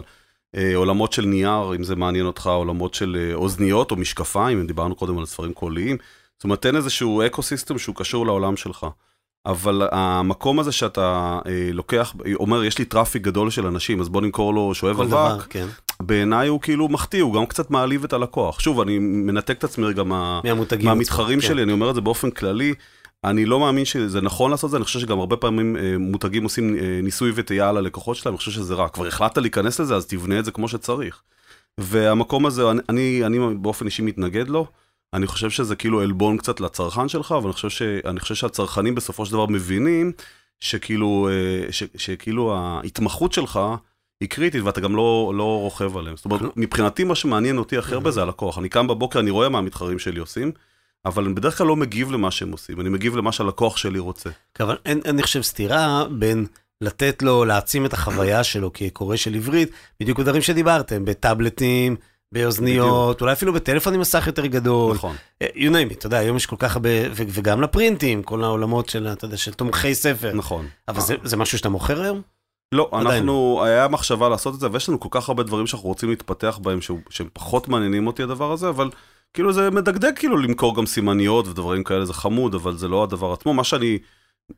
עולמות 0.74 1.12
של 1.12 1.24
נייר, 1.24 1.74
אם 1.76 1.84
זה 1.84 1.96
מעניין 1.96 2.26
אותך, 2.26 2.46
עולמות 2.46 2.94
של 2.94 3.16
אה, 3.20 3.34
אוזניות 3.34 3.90
או 3.90 3.96
משקפיים, 3.96 4.58
אם 4.58 4.66
דיברנו 4.66 4.94
קודם 4.94 5.18
על 5.18 5.26
ספרים 5.26 5.52
קוליים. 5.52 5.96
זאת 6.36 6.44
אומרת, 6.44 6.62
תן 6.62 6.76
איזשהו 6.76 7.22
ecosystem 7.26 7.78
שהוא 7.78 7.96
קשור 7.96 8.26
לעולם 8.26 8.56
שלך. 8.56 8.86
אבל 9.46 9.88
המקום 9.90 10.60
הזה 10.60 10.72
שאתה 10.72 11.38
אה, 11.46 11.70
לוקח, 11.72 12.14
אומר, 12.34 12.64
יש 12.64 12.78
לי 12.78 12.84
traffic 12.84 13.22
גדול 13.22 13.50
של 13.50 13.66
אנשים, 13.66 14.00
אז 14.00 14.08
בוא 14.08 14.20
נמכור 14.20 14.54
לו 14.54 14.74
שואב 14.74 15.00
אבק, 15.00 15.46
כן. 15.50 15.66
בעיניי 16.02 16.48
הוא 16.48 16.60
כאילו 16.60 16.88
מחטיא, 16.88 17.22
הוא 17.22 17.34
גם 17.34 17.46
קצת 17.46 17.70
מעליב 17.70 18.04
את 18.04 18.12
הלקוח. 18.12 18.60
שוב, 18.60 18.80
אני 18.80 18.98
מנתק 18.98 19.58
את 19.58 19.64
עצמי 19.64 19.86
רגע 19.86 20.02
מה, 20.02 20.40
מהמתחרים 20.82 21.40
כן. 21.40 21.46
שלי, 21.46 21.62
אני 21.62 21.72
אומר 21.72 21.90
את 21.90 21.94
זה 21.94 22.00
באופן 22.00 22.30
כללי. 22.30 22.74
אני 23.24 23.44
לא 23.44 23.60
מאמין 23.60 23.84
שזה 23.84 24.20
נכון 24.20 24.50
לעשות 24.50 24.68
את 24.68 24.70
זה, 24.70 24.76
אני 24.76 24.84
חושב 24.84 25.00
שגם 25.00 25.18
הרבה 25.18 25.36
פעמים 25.36 25.76
אה, 25.76 25.98
מותגים 25.98 26.44
עושים 26.44 26.76
אה, 26.76 27.00
ניסוי 27.02 27.32
וטעייה 27.34 27.68
על 27.68 27.76
הלקוחות 27.76 28.16
שלהם, 28.16 28.32
אני 28.34 28.38
חושב 28.38 28.50
שזה 28.50 28.74
רע. 28.74 28.88
כבר 28.88 29.06
החלטת 29.06 29.38
להיכנס 29.38 29.80
לזה, 29.80 29.96
אז 29.96 30.06
תבנה 30.06 30.38
את 30.38 30.44
זה 30.44 30.50
כמו 30.50 30.68
שצריך. 30.68 31.22
והמקום 31.78 32.46
הזה, 32.46 32.70
אני, 32.70 32.80
אני, 32.88 33.24
אני 33.26 33.54
באופן 33.54 33.86
אישי 33.86 34.02
מתנגד 34.02 34.48
לו. 34.48 34.66
אני 35.14 35.26
חושב 35.26 35.50
שזה 35.50 35.76
כאילו 35.76 36.00
עלבון 36.00 36.36
קצת 36.36 36.60
לצרכן 36.60 37.08
שלך, 37.08 37.32
אבל 37.32 37.44
אני 37.44 37.52
חושב, 37.52 37.68
ש, 37.68 37.82
אני 37.82 38.20
חושב 38.20 38.34
שהצרכנים 38.34 38.94
בסופו 38.94 39.26
של 39.26 39.32
דבר 39.32 39.46
מבינים 39.46 40.12
שכאילו, 40.60 41.28
אה, 41.30 41.72
ש, 41.72 41.82
שכאילו 41.96 42.56
ההתמחות 42.56 43.32
שלך 43.32 43.60
היא 44.20 44.28
קריטית 44.28 44.62
ואתה 44.62 44.80
גם 44.80 44.96
לא, 44.96 45.32
לא 45.36 45.60
רוכב 45.60 45.96
עליהם. 45.96 46.16
זאת 46.16 46.24
אומרת, 46.24 46.40
מבחינתי 46.56 47.04
מה 47.04 47.14
שמעניין 47.14 47.58
אותי 47.58 47.78
הכי 47.78 47.94
הרבה 47.94 48.10
זה 48.10 48.22
הלקוח. 48.22 48.58
אני 48.58 48.68
קם 48.68 48.86
בבוקר, 48.86 49.20
אני 49.20 49.30
רואה 49.30 49.48
מה 49.48 49.58
המתחרים 49.58 49.98
שלי 49.98 50.20
עושים, 50.20 50.52
אבל 51.06 51.24
אני 51.24 51.34
בדרך 51.34 51.58
כלל 51.58 51.66
לא 51.66 51.76
מגיב 51.76 52.12
למה 52.12 52.30
שהם 52.30 52.52
עושים, 52.52 52.80
אני 52.80 52.88
מגיב 52.88 53.16
למה 53.16 53.32
שהלקוח 53.32 53.76
שלי 53.76 53.98
רוצה. 53.98 54.30
אבל 54.60 54.76
אין, 54.84 55.00
אני 55.04 55.22
חושב, 55.22 55.42
סתירה 55.42 56.04
בין 56.10 56.46
לתת 56.80 57.22
לו, 57.22 57.44
להעצים 57.44 57.86
את 57.86 57.92
החוויה 57.92 58.44
שלו 58.52 58.72
כקורא 58.74 59.16
של 59.16 59.34
עברית, 59.34 59.70
בדיוק 60.00 60.18
בדברים 60.18 60.42
שדיברתם, 60.42 61.04
בטאבלטים, 61.04 61.96
באוזניות, 62.32 63.20
אולי 63.20 63.32
אפילו 63.32 63.52
בטלפון 63.52 63.94
עם 63.94 64.00
מסך 64.00 64.26
יותר 64.26 64.46
גדול. 64.46 64.94
נכון. 64.94 65.16
אה, 65.42 65.46
you 65.54 65.70
name 65.70 65.92
it, 65.92 65.98
אתה 65.98 66.06
יודע, 66.06 66.18
היום 66.18 66.36
יש 66.36 66.46
כל 66.46 66.56
כך 66.58 66.76
הרבה, 66.76 66.88
ו- 67.10 67.22
וגם 67.28 67.62
לפרינטים, 67.62 68.22
כל 68.22 68.44
העולמות 68.44 68.88
של, 68.88 69.08
אתה 69.12 69.24
יודע, 69.24 69.36
של 69.36 69.52
תומכי 69.52 69.94
ספר. 69.94 70.32
נכון. 70.34 70.66
אבל 70.88 71.00
זה, 71.00 71.14
זה 71.24 71.36
משהו 71.36 71.58
שאתה 71.58 71.68
מוכר 71.68 72.02
היום? 72.02 72.22
לא, 72.72 72.88
עדיין 72.92 73.16
אנחנו, 73.16 73.64
היה 73.64 73.88
מחשבה 73.88 74.28
לעשות 74.28 74.54
את 74.54 74.60
זה, 74.60 74.68
ויש 74.72 74.88
לנו 74.88 75.00
כל 75.00 75.08
כך 75.10 75.28
הרבה 75.28 75.42
דברים 75.42 75.66
שאנחנו 75.66 75.88
רוצים 75.88 76.10
להתפתח 76.10 76.58
בהם, 76.62 76.78
שהם 77.10 77.28
פחות 77.32 77.68
מעניינים 77.68 78.06
אותי 78.06 78.22
הדבר 78.22 78.52
הזה, 78.52 78.68
אבל 78.68 78.90
כאילו 79.34 79.52
זה 79.52 79.70
מדגדג 79.70 80.12
כאילו 80.16 80.36
למכור 80.36 80.76
גם 80.76 80.86
סימניות 80.86 81.48
ודברים 81.48 81.84
כאלה, 81.84 82.04
זה 82.04 82.14
חמוד, 82.14 82.54
אבל 82.54 82.76
זה 82.76 82.88
לא 82.88 83.02
הדבר 83.04 83.32
עצמו. 83.32 83.54
מה 83.54 83.64
שאני 83.64 83.98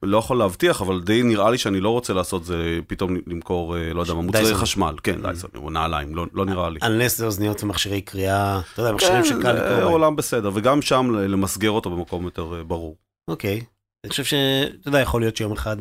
לא 0.03 0.19
יכול 0.19 0.39
להבטיח, 0.39 0.83
אבל 0.83 1.01
די 1.01 1.23
נראה 1.23 1.51
לי 1.51 1.59
שאני 1.59 1.81
לא 1.81 1.89
רוצה 1.91 2.13
לעשות 2.13 2.45
זה 2.45 2.57
פתאום 2.87 3.17
למכור, 3.27 3.77
אה, 3.77 3.93
לא 3.93 4.01
יודע 4.01 4.15
מה, 4.15 4.23
מוצרי. 4.23 4.55
חשמל. 4.55 4.95
כן, 5.03 5.19
Mm. 5.19 5.23
דייסון, 5.23 5.51
או 5.57 5.71
נעליים, 5.71 6.15
לא- 6.15 6.27
לא 6.33 6.45
נראה 6.45 6.71
לי. 6.71 6.79
הנס 6.83 7.19
זה 7.19 7.27
אוזניות 7.27 7.65
ומכשירי 7.65 8.01
קריאה, 8.01 8.61
אתה 8.73 8.83
יודע, 8.83 8.93
מכשירים 8.93 9.23
כן, 9.23 9.29
שקל 9.29 9.53
לקרוא 9.53 9.69
בהם. 9.79 9.83
עולם 9.89 10.17
בסדר, 10.17 10.51
וגם 10.55 10.83
שם 10.83 11.11
למסגר 11.11 11.71
אותו 11.71 11.91
במקום 11.91 12.25
יותר 12.25 12.55
אה, 12.59 12.65
ברור. 12.65 12.97
אוקיי. 13.29 13.61
אני 14.05 14.11
חושב 14.11 14.25
שאתה 14.25 14.39
יודע, 14.89 15.01
יכול 15.01 15.21
להיות 15.21 15.37
שיום 15.37 15.53
אחד 15.53 15.77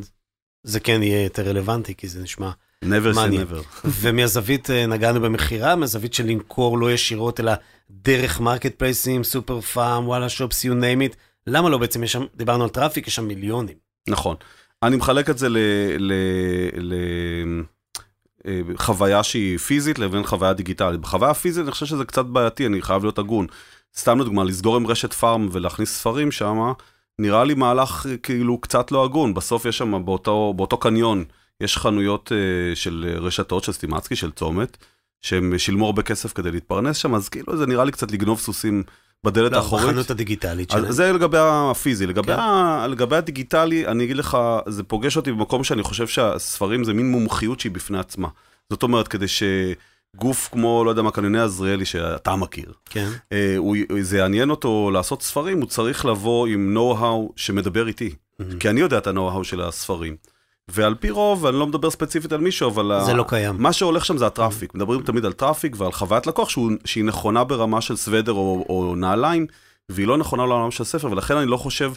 זה 0.64 0.80
כן 0.80 1.04
יהיה 1.04 1.24
יותר 1.24 1.42
רלוונטי, 1.50 1.96
כי 1.96 2.08
זה 2.08 2.22
נשמע... 2.22 2.50
never 2.86 3.14
say 3.16 3.18
never. 3.32 3.88
ומהזווית 4.02 4.70
אה, 4.70 4.86
נגענו 4.86 5.22
במכירה, 5.22 5.76
מהזווית 5.76 6.14
של 6.14 6.26
למכור 6.26 6.78
לא 6.78 6.92
ישירות, 6.92 7.40
אלא 7.40 7.52
דרך 7.90 8.40
marketplace 8.40 8.76
ים, 8.76 9.24
סופר 9.24 9.62
פארם, 9.62 10.08
וואלה 10.08 10.30
שופס, 10.30 10.66
you 10.66 10.70
name 10.70 11.12
it. 11.12 11.16
למה 11.48 11.70
לא 11.70 11.78
בעצם 11.78 12.04
יש 12.04 12.12
שם, 12.12 12.26
דיברנו 12.36 12.64
על 12.64 12.70
traffic, 12.70 13.08
יש 13.08 13.16
שם 13.16 13.28
מיליונים. 13.28 13.76
נכון. 14.08 14.36
אני 14.84 14.96
מחלק 14.96 15.30
את 15.30 15.38
זה 15.38 15.50
ל... 15.50 15.58
ל, 16.00 16.14
ל 16.78 16.94
אה, 18.46 19.24
שהיא 19.24 19.58
פיזית 19.58 20.00
לבין 20.00 20.24
חוויה 20.24 20.54
דיגיטלית. 20.54 21.00
בחוויה 21.00 21.32
הפיזית 21.32 21.64
אני 21.64 21.72
חושב 21.72 21.86
שזה 21.86 22.06
קצת 22.06 22.26
בעייתי, 22.26 22.66
אני 22.66 22.82
חייב 22.82 23.04
להיות 23.04 23.20
הגון. 23.20 23.48
סתם 23.98 24.20
לדוגמה, 24.20 24.44
לסגור 24.44 24.76
עם 24.76 24.88
רשת 24.88 25.14
פארם 25.14 25.50
ולהכניס 25.52 25.98
ספרים 25.98 26.32
שם, 26.32 26.74
נראה 27.20 27.44
לי 27.44 27.54
מהלך 27.54 28.06
אה, 28.10 28.18
כאילו 28.18 28.58
קצת 28.58 28.92
לא 28.92 29.04
הגון. 29.04 29.34
בסוף 29.34 29.66
יש 29.66 29.78
שם 29.78 30.06
באותו, 30.06 30.54
באותו 30.56 30.78
קניון, 30.78 31.24
יש 31.62 31.78
חנויות 31.78 32.32
אה, 32.32 32.76
של 32.76 33.16
רשתות 33.20 33.64
של 33.64 33.72
סטימצקי, 33.72 34.16
של 34.16 34.32
צומת, 34.32 34.78
שהם 35.24 35.58
שילמו 35.58 35.86
הרבה 35.86 36.02
כסף 36.02 36.34
כדי 36.34 36.52
להתפרנס 36.52 36.98
שם, 36.98 37.16
אז 37.16 37.30
כאילו 37.30 37.58
זה 37.58 37.66
נראה 37.68 37.86
לי 37.86 37.92
קצת 37.92 38.12
לגנוב 38.12 38.40
סוסים 38.40 38.84
בדלת 39.24 39.52
לא, 39.52 39.58
האחורית. 39.58 39.86
בחנות 39.86 40.12
הדיגיטלית 40.12 40.72
שלהם. 40.72 40.92
זה 40.92 41.14
לגבי 41.14 41.38
הפיזי, 41.42 42.08
לגבי, 42.08 42.34
כן. 42.34 42.40
ה... 42.40 42.88
לגבי 42.90 43.16
הדיגיטלי, 43.16 43.88
אני 43.88 44.04
אגיד 44.04 44.18
לך, 44.18 44.38
זה 44.68 44.84
פוגש 44.84 45.18
אותי 45.18 45.32
במקום 45.32 45.64
שאני 45.64 45.84
חושב 45.84 46.08
שהספרים 46.08 46.84
זה 46.84 46.94
מין 46.94 47.12
מומחיות 47.12 47.60
שהיא 47.60 47.72
בפני 47.72 48.00
עצמה. 48.00 48.28
זאת 48.70 48.84
אומרת, 48.84 49.08
כדי 49.08 49.26
שגוף 49.28 50.50
כמו, 50.52 50.84
לא 50.86 50.90
יודע 50.90 51.02
מה, 51.02 51.12
קניוני 51.12 51.40
עזריאלי, 51.40 51.86
שאתה 51.86 52.36
מכיר, 52.36 52.74
כן. 52.90 53.10
אה, 53.32 53.56
הוא, 53.58 53.78
זה 54.02 54.18
יעניין 54.18 54.50
אותו 54.50 54.92
לעשות 54.94 55.22
ספרים, 55.22 55.60
הוא 55.60 55.68
צריך 55.68 56.06
לבוא 56.06 56.48
עם 56.48 56.74
נו-האו 56.74 57.32
שמדבר 57.36 57.88
איתי. 57.88 58.16
כי 58.60 58.70
אני 58.70 58.82
יודע 58.82 58.98
את 58.98 59.08
הנו-האו 59.08 59.44
של 59.44 59.62
הספרים. 59.62 60.16
ועל 60.72 60.96
פי 60.96 61.10
רוב, 61.10 61.46
אני 61.46 61.60
לא 61.60 61.68
מדבר 61.68 61.90
ספציפית 61.90 62.32
על 62.32 62.42
מישהו, 62.42 62.70
אבל... 62.70 63.00
זה 63.06 63.12
ה- 63.12 63.14
לא 63.14 63.26
קיים. 63.28 63.56
מה 63.60 63.74
שהולך 63.74 64.06
שם 64.06 64.18
זה 64.18 64.26
ה 64.28 64.33
traffic. 64.33 64.76
מדברים 64.76 65.02
תמיד 65.02 65.26
על 65.26 65.34
traffic 65.34 65.76
ועל 65.78 65.92
חוויית 65.92 66.28
לקוח 66.28 66.50
שהוא, 66.50 66.72
שהיא 66.86 67.04
נכונה 67.04 67.44
ברמה 67.44 67.82
של 67.82 67.96
סוודר 67.96 68.32
או, 68.32 68.66
או 68.70 68.96
נעליים, 68.96 69.48
והיא 69.90 70.08
לא 70.08 70.18
נכונה 70.18 70.46
לעולם 70.46 70.72
של 70.72 70.84
ספר, 70.84 71.12
ולכן 71.12 71.38
אני 71.38 71.48
לא 71.48 71.58
חושב 71.58 71.92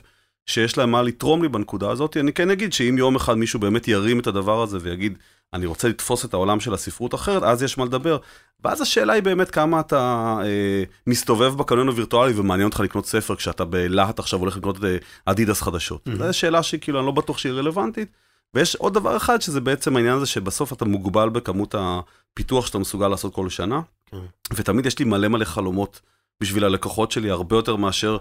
שיש 0.47 0.79
להם 0.79 0.91
מה 0.91 1.03
לתרום 1.03 1.43
לי 1.43 1.49
בנקודה 1.49 1.91
הזאת. 1.91 2.17
אני 2.17 2.33
כן 2.33 2.51
אגיד 2.51 2.73
שאם 2.73 2.95
יום 2.99 3.17
אחד 3.17 3.35
מישהו 3.35 3.61
באמת 3.61 3.89
ירים 3.89 4.21
את 4.21 4.27
הדבר 4.27 4.63
הזה 4.63 4.79
ויגיד, 4.81 5.19
אני 5.55 5.67
רוצה 5.67 5.89
לתפוס 5.89 6.25
את 6.25 6.35
העולם 6.35 6.61
של 6.61 6.75
הספרות 6.75 7.15
אחרת, 7.15 7.43
אז 7.43 7.63
יש 7.63 7.79
מה 7.79 7.85
לדבר. 7.85 8.17
ואז 8.65 8.81
השאלה 8.81 9.13
היא 9.13 9.23
באמת 9.23 9.51
כמה 9.51 9.81
אתה 9.81 9.99
אה, 10.45 10.83
מסתובב 11.07 11.55
בקניון 11.55 11.89
הווירטואלי 11.89 12.33
ומעניין 12.37 12.67
אותך 12.69 12.81
לקנות 12.81 13.07
ספר 13.07 13.37
כשאתה 13.37 13.65
בלהט 13.65 14.19
עכשיו 14.19 14.41
הולך 14.41 14.57
לקנות 14.57 14.85
אה, 14.85 14.97
אדידס 15.25 15.63
חדשות. 15.63 16.09
Mhm. 16.09 16.17
זו 16.19 16.33
שאלה 16.39 16.63
שכאילו 16.63 16.99
אני 16.99 17.07
לא 17.07 17.13
בטוח 17.13 17.39
שהיא 17.39 17.53
רלוונטית. 17.53 18.09
ויש 18.57 18.77
עוד 18.77 18.95
דבר 18.95 19.17
אחד 19.17 19.43
שזה 19.43 19.61
בעצם 19.61 19.97
העניין 19.97 20.17
הזה 20.17 20.27
שבסוף 20.27 20.73
אתה 20.73 20.85
מוגבל 20.85 21.29
בכמות 21.29 21.75
הפיתוח 21.79 22.67
שאתה 22.67 22.79
מסוגל 22.79 23.09
לעשות 23.09 23.35
כל 23.35 23.49
שנה. 23.49 23.81
כן. 24.07 24.17
ותמיד 24.55 24.87
יש 24.87 24.99
לי 24.99 25.05
מלא 25.05 25.29
מלא 25.29 25.45
חלומות 25.45 26.01
בשביל 26.41 26.65
הלקוחות 26.65 27.13
שלי, 27.13 27.31
הרבה 27.31 27.57
יותר 27.57 27.77
מאשר 27.77 28.17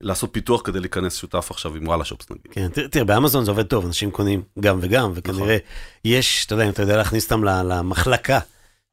לעשות 0.00 0.30
פיתוח 0.32 0.60
כדי 0.64 0.80
להיכנס 0.80 1.16
שותף 1.16 1.50
עכשיו 1.50 1.74
עם 1.74 1.88
וואלה 1.88 2.04
שופס 2.04 2.30
נגיד. 2.30 2.46
כן, 2.50 2.68
תראה, 2.68 2.88
תראה, 2.88 3.04
באמזון 3.04 3.44
זה 3.44 3.50
עובד 3.50 3.62
טוב, 3.62 3.86
אנשים 3.86 4.10
קונים 4.10 4.42
גם 4.60 4.78
וגם, 4.82 5.12
וכנראה 5.14 5.56
יש, 6.04 6.46
אתה 6.46 6.54
יודע, 6.54 6.64
אם 6.64 6.70
אתה 6.70 6.82
יודע 6.82 6.96
להכניס 6.96 7.24
אותם 7.24 7.44
למחלקה 7.44 8.38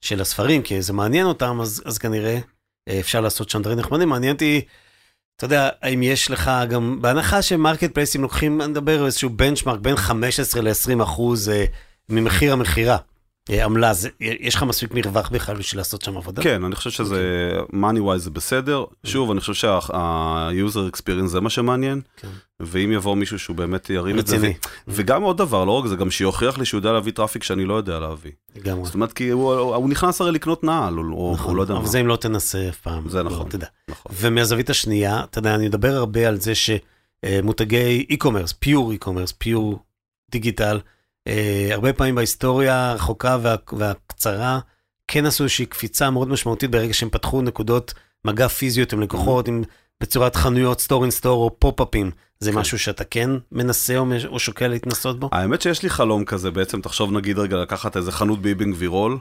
של 0.02 0.22
הספרים, 0.22 0.62
כי 0.62 0.82
זה 0.82 0.94
מעניין 0.94 1.26
אותם, 1.26 1.62
אז, 1.62 1.84
אז 1.86 1.98
כנראה 1.98 2.40
אה, 2.88 3.00
אפשר 3.00 3.22
לעשות 3.22 3.50
שם 3.50 3.62
דברים 3.62 3.80
נחמדים. 3.80 4.10
מעניין 4.10 4.34
אותי, 4.34 4.62
אתה 5.42 5.46
יודע, 5.46 5.70
האם 5.82 6.04
יש 6.04 6.32
לך 6.32 6.52
גם, 6.70 6.98
בהנחה 7.02 7.42
שמרקט 7.42 7.94
פלייסים 7.94 8.22
לוקחים, 8.22 8.62
אני 8.62 8.72
מדבר 8.72 9.06
איזשהו 9.06 9.30
בנצ'מארק 9.30 9.80
בין 9.80 9.96
15 9.96 10.62
ל-20 10.62 11.04
אחוז 11.04 11.50
אה, 11.50 11.66
ממחיר 12.10 12.54
המכירה, 12.54 12.98
עמלה, 13.50 13.94
זה- 13.94 14.10
יש 14.20 14.56
לך 14.56 14.64
מספיק 14.64 14.94
מרווח 14.94 15.30
בכלל 15.30 15.56
בשביל 15.58 15.80
לעשות 15.80 16.02
שם 16.02 16.18
עבודה? 16.18 16.42
כן, 16.44 16.64
אני 16.64 16.76
חושב 16.76 16.90
שזה, 16.90 17.52
money 17.72 18.00
wise 18.00 18.18
זה 18.18 18.30
בסדר. 18.30 18.84
שוב, 19.06 19.32
אני 19.32 19.40
חושב 19.40 19.54
שה-user 19.54 20.96
experience 20.96 21.26
זה 21.28 21.42
מה 21.42 21.50
שמעניין, 21.50 22.02
כן. 22.18 22.28
ואם 22.60 22.92
יבוא 22.92 23.16
מישהו 23.16 23.40
שהוא 23.40 23.56
באמת 23.56 23.90
ירים 23.90 24.20
את 24.20 24.28
זה, 24.28 24.52
וגם 24.88 25.24
עוד 25.24 25.38
דבר, 25.38 25.66
לא 25.66 25.72
רק 25.72 25.88
זה, 25.88 25.96
גם 25.96 26.12
שיוכיח 26.12 26.58
לי 26.58 26.66
שהוא 26.66 26.78
יודע 26.78 26.92
להביא 26.92 27.12
traffic 27.12 27.44
שאני 27.44 27.66
לא 27.66 27.74
יודע 27.74 28.00
להביא. 28.00 28.32
לגמרי. 28.56 28.86
זאת 28.86 28.94
אומרת, 28.94 29.14
כי 29.14 29.30
הוא 29.30 29.54
הוא 29.76 29.90
נכנס 29.90 30.22
הרי 30.22 30.32
לקנות 30.32 30.64
נעל, 30.64 30.98
או 31.00 31.32
נכון, 31.36 31.50
הוא 31.50 31.58
לא 31.58 31.62
יודע 31.62 31.74
אבל 31.74 31.82
מה. 31.84 31.88
זה 31.88 32.02
אם 32.02 32.08
לא 32.08 32.16
תנסה 32.16 32.70
אף 32.70 32.78
פעם. 32.78 33.10
זה 33.10 33.24
לא, 33.24 33.30
נכון. 33.30 33.48
יודע. 33.54 33.68
נכון. 33.90 34.12
ומהזווית 34.16 34.70
השנייה, 34.70 35.24
אתה 35.24 35.40
יודע, 35.40 35.56
אני 35.56 35.68
מדבר 35.68 35.96
הרבה 35.96 36.28
על 36.28 36.40
זה 36.40 36.54
שמותגי 36.56 38.06
e-commerce, 38.12 38.54
pure 38.60 38.94
e-commerce, 38.94 39.34
pure 39.38 39.80
digital, 40.32 40.80
אה, 41.28 41.70
הרבה 41.72 41.94
פעמים 41.94 42.16
בהיסטוריה 42.16 42.92
הרחוקה 42.92 43.38
וה, 43.42 43.56
והקצרה, 43.72 44.60
כן 45.08 45.26
עשו 45.26 45.44
איזושהי 45.44 45.66
קפיצה 45.66 46.10
מאוד 46.10 46.28
משמעותית 46.28 46.72
ברגע 46.72 46.94
שהם 46.94 47.10
פתחו 47.10 47.42
נקודות 47.42 47.94
מגע 48.26 48.48
פיזיות 48.48 48.94
עם 48.94 49.02
לקוחות, 49.02 49.48
עם, 49.48 49.64
בצורת 50.02 50.36
חנויות 50.36 50.82
store 50.82 51.04
in 51.04 51.12
store 51.12 51.44
או 51.44 51.60
pop-up 51.60 51.95
ים. 51.95 52.12
זה 52.40 52.52
כן. 52.52 52.58
משהו 52.58 52.80
שאתה 52.80 53.04
כן 53.04 53.30
מנסה 53.52 53.98
או, 53.98 54.06
או 54.28 54.40
שוקל 54.40 54.68
להתנסות 54.68 55.20
בו? 55.20 55.30
האמת 55.32 55.62
שיש 55.62 55.84
לי 55.84 55.90
חלום 55.90 56.26
כזה, 56.26 56.52
בעצם 56.52 56.82
תחשוב 56.82 57.12
נגיד 57.12 57.40
רגע 57.40 57.58
לקחת 57.58 57.98
איזה 57.98 58.12
חנות 58.12 58.42
באבן 58.42 58.76
גבירול, 58.78 59.20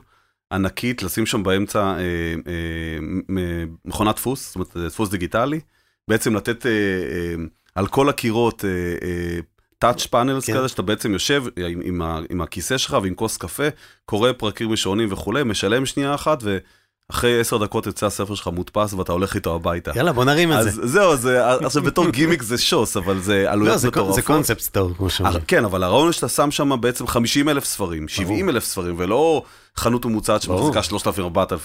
ענקית, 0.53 1.03
לשים 1.03 1.27
שם 1.27 1.43
באמצע 1.43 1.81
אה, 1.81 2.35
אה, 2.47 3.65
מכונת 3.85 4.17
דפוס, 4.17 4.47
זאת 4.47 4.55
אומרת 4.55 4.77
אה, 4.77 4.89
דפוס 4.89 5.11
דיגיטלי, 5.11 5.61
בעצם 6.09 6.37
לתת 6.37 6.67
אה, 6.67 6.71
אה, 6.71 7.35
על 7.75 7.87
כל 7.87 8.09
הקירות 8.09 8.65
אה, 8.65 8.71
אה, 9.09 9.39
touch 9.81 10.07
panels 10.07 10.45
כן. 10.47 10.55
כזה, 10.57 10.69
שאתה 10.69 10.83
בעצם 10.83 11.13
יושב 11.13 11.45
עם, 11.57 11.81
עם, 11.85 12.03
ה- 12.03 12.19
עם 12.31 12.41
הכיסא 12.41 12.79
שלך 12.79 12.97
ועם 13.03 13.15
כוס 13.15 13.37
קפה, 13.37 13.63
קורא 14.05 14.33
פרקים 14.33 14.71
ראשונים 14.71 15.13
וכולי, 15.13 15.43
משלם 15.45 15.87
שנייה 15.87 16.15
אחת, 16.15 16.43
ואחרי 17.11 17.41
עשר 17.41 17.57
דקות 17.59 17.87
יוצא 17.87 18.07
הספר 18.07 18.35
שלך 18.35 18.47
מודפס 18.47 18.93
ואתה 18.93 19.13
הולך 19.13 19.35
איתו 19.35 19.55
הביתה. 19.55 19.91
יאללה, 19.97 20.13
בוא 20.13 20.25
נרים 20.25 20.53
את 20.53 20.57
אז 20.57 20.75
זה. 20.75 20.87
זהו, 20.87 21.17
זה, 21.17 21.47
עכשיו 21.67 21.83
בתור 21.83 22.11
גימיק 22.11 22.43
זה 22.43 22.59
שוס, 22.59 22.97
אבל 22.97 23.21
זה 23.21 23.43
לא, 23.47 23.51
עלויות 23.53 23.81
קו- 23.81 23.87
מטורפות. 23.87 24.15
זה 24.15 24.23
concept 24.23 24.61
store, 24.61 24.95
כמו 24.97 25.11
שאומרים. 25.11 25.41
כן, 25.47 25.65
אבל 25.65 25.83
הרעיון 25.83 26.05
הוא 26.05 26.13
שאתה 26.13 26.29
שם 26.29 26.51
שם 26.51 26.81
בעצם 26.81 27.07
50 27.07 27.49
אלף 27.49 27.65
ספרים, 27.65 28.09
70 28.09 28.49
אלף 28.49 28.65
ספרים, 28.65 28.95
ולא 28.99 29.43
חנות 29.77 30.05
ממוצעת 30.07 30.43
שמחזיקה 30.43 30.81
3,000-4,000 30.83 30.97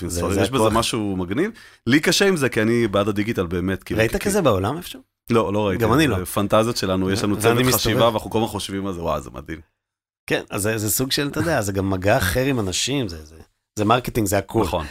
זה- 0.07 0.17
ספרים, 0.19 0.39
יש 0.41 0.49
בזה. 0.49 0.69
משהו 0.69 1.15
מגניב. 1.17 1.51
לי 1.87 1.99
קשה 1.99 2.27
עם 2.27 2.37
זה, 2.37 2.49
כי 2.49 2.61
אני 2.61 2.87
בעד 2.87 3.07
הדיגיטל 3.07 3.45
באמת. 3.45 3.83
כאילו, 3.83 3.99
ראית 3.99 4.15
כזה 4.15 4.41
בעולם 4.41 4.77
איפשהו? 4.77 5.14
לא, 5.29 5.53
לא 5.53 5.67
ראיתי. 5.67 5.83
גם 5.83 5.93
אני 5.93 6.07
לא. 6.07 6.25
פנטזיות 6.25 6.77
שלנו, 6.77 7.11
יש 7.11 7.23
לנו 7.23 7.39
צוות. 7.39 7.65
חשיבה, 7.73 8.09
ואנחנו 8.09 8.29
כל 8.29 8.37
הזמן 8.37 8.47
חושבים 8.49 8.87
על 8.87 8.93
זה, 8.93 9.01
וואו, 9.01 9.21
זה 9.21 9.29
מדהים. 9.33 9.59
כן, 10.27 10.41
אז 10.49 10.61
זה, 10.61 10.77
זה 10.77 10.91
סוג 10.91 11.11
של, 11.11 11.27
אתה 11.27 11.39
יודע, 11.39 11.61
זה 11.61 11.71
גם 11.71 11.89
מגע 11.89 12.17
אחר 12.17 12.45
עם 12.45 12.59
אנשים, 12.59 13.07
זה, 13.07 13.25
זה, 13.25 13.35
זה 13.75 13.85
marketing, 13.85 14.27
זה 14.27 14.37
הכול. 14.37 14.63
נכון. 14.63 14.85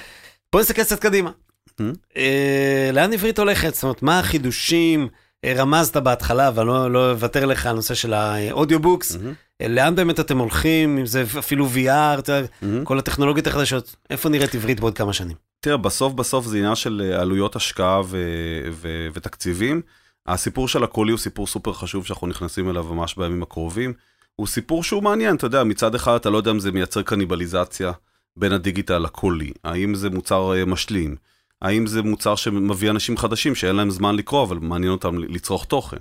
בוא 0.53 0.61
נסתכל 0.61 0.83
קצת 0.83 1.01
קדימה. 1.01 1.31
Hmm? 1.71 1.83
אה, 2.17 2.91
לאן 2.93 3.13
עברית 3.13 3.39
הולכת? 3.39 3.75
זאת 3.75 3.83
אומרת, 3.83 4.03
מה 4.03 4.19
החידושים? 4.19 5.09
אה, 5.45 5.53
רמזת 5.57 5.97
בהתחלה, 5.97 6.51
ואני 6.55 6.69
לא, 6.69 6.91
לא 6.91 7.11
אוותר 7.11 7.45
לך 7.45 7.67
על 7.67 7.77
נושא 7.77 7.95
של 7.95 8.13
ה 8.13 8.21
audiobooks. 8.21 9.17
מהמם, 9.17 9.33
אה, 9.61 9.69
לאן 9.69 9.95
באמת 9.95 10.21
אתם 10.21 10.39
הולכים? 10.39 10.99
אם 10.99 11.07
זה 11.07 11.25
אפילו 11.39 11.69
VR, 11.75 12.31
מהמם. 12.63 12.85
כל 12.85 12.99
הטכנולוגיות 12.99 13.47
החדשות. 13.47 13.97
איפה 14.11 14.29
נראית 14.29 14.55
עברית 14.55 14.81
בעוד 14.81 14.97
כמה 14.97 15.13
שנים? 15.13 15.37
תראה, 15.61 15.77
בסוף 15.77 16.13
בסוף 16.13 16.47
זה 16.47 16.57
עניין 16.59 16.75
של 16.75 17.15
עלויות 17.21 17.57
השקעה 17.57 18.01
ו- 18.05 18.69
ו- 18.73 19.09
ותקציבים. 19.15 19.83
הסיפור 20.27 20.69
של 20.69 20.85
הקולי 20.85 21.13
הוא 21.13 21.19
סיפור 21.19 21.47
סופר 21.47 21.73
חשוב 21.73 22.07
שאנחנו 22.07 22.27
נכנסים 22.27 22.71
אליו 22.71 22.85
ממש 22.85 23.15
בימים 23.17 23.43
הקרובים. 23.43 23.93
הוא 24.37 24.47
סיפור 24.47 24.83
שהוא 24.83 25.03
מעניין, 25.03 25.37
אתה 25.37 25.47
יודע, 25.47 25.65
מצד 25.65 25.95
אחד 25.95 26.15
אתה 26.15 26.31
לא 26.31 26.37
יודע 26.37 26.51
אם 26.51 26.59
זה 26.59 26.73
מייצר 26.73 27.03
קניבליזציה 27.03 27.93
בין 28.37 28.53
הדיגיטל 28.53 28.99
לקולי? 28.99 29.53
האם 29.65 29.95
זה 29.95 30.11
מוצר 30.11 30.55
אה, 30.55 30.65
משלים? 30.65 31.17
האם 31.63 31.87
זה 31.87 32.03
מוצר 32.03 32.35
שמביא 32.35 32.91
אנשים 32.91 33.17
חדשים 33.17 33.55
שאין 33.55 33.77
להם 33.77 33.91
זמן 33.91 34.17
לקרוא, 34.17 34.43
אבל 34.43 34.59
מעניין 34.59 34.93
אותם 34.93 35.19
לצרוך 35.19 35.65
תוכן? 35.65 35.97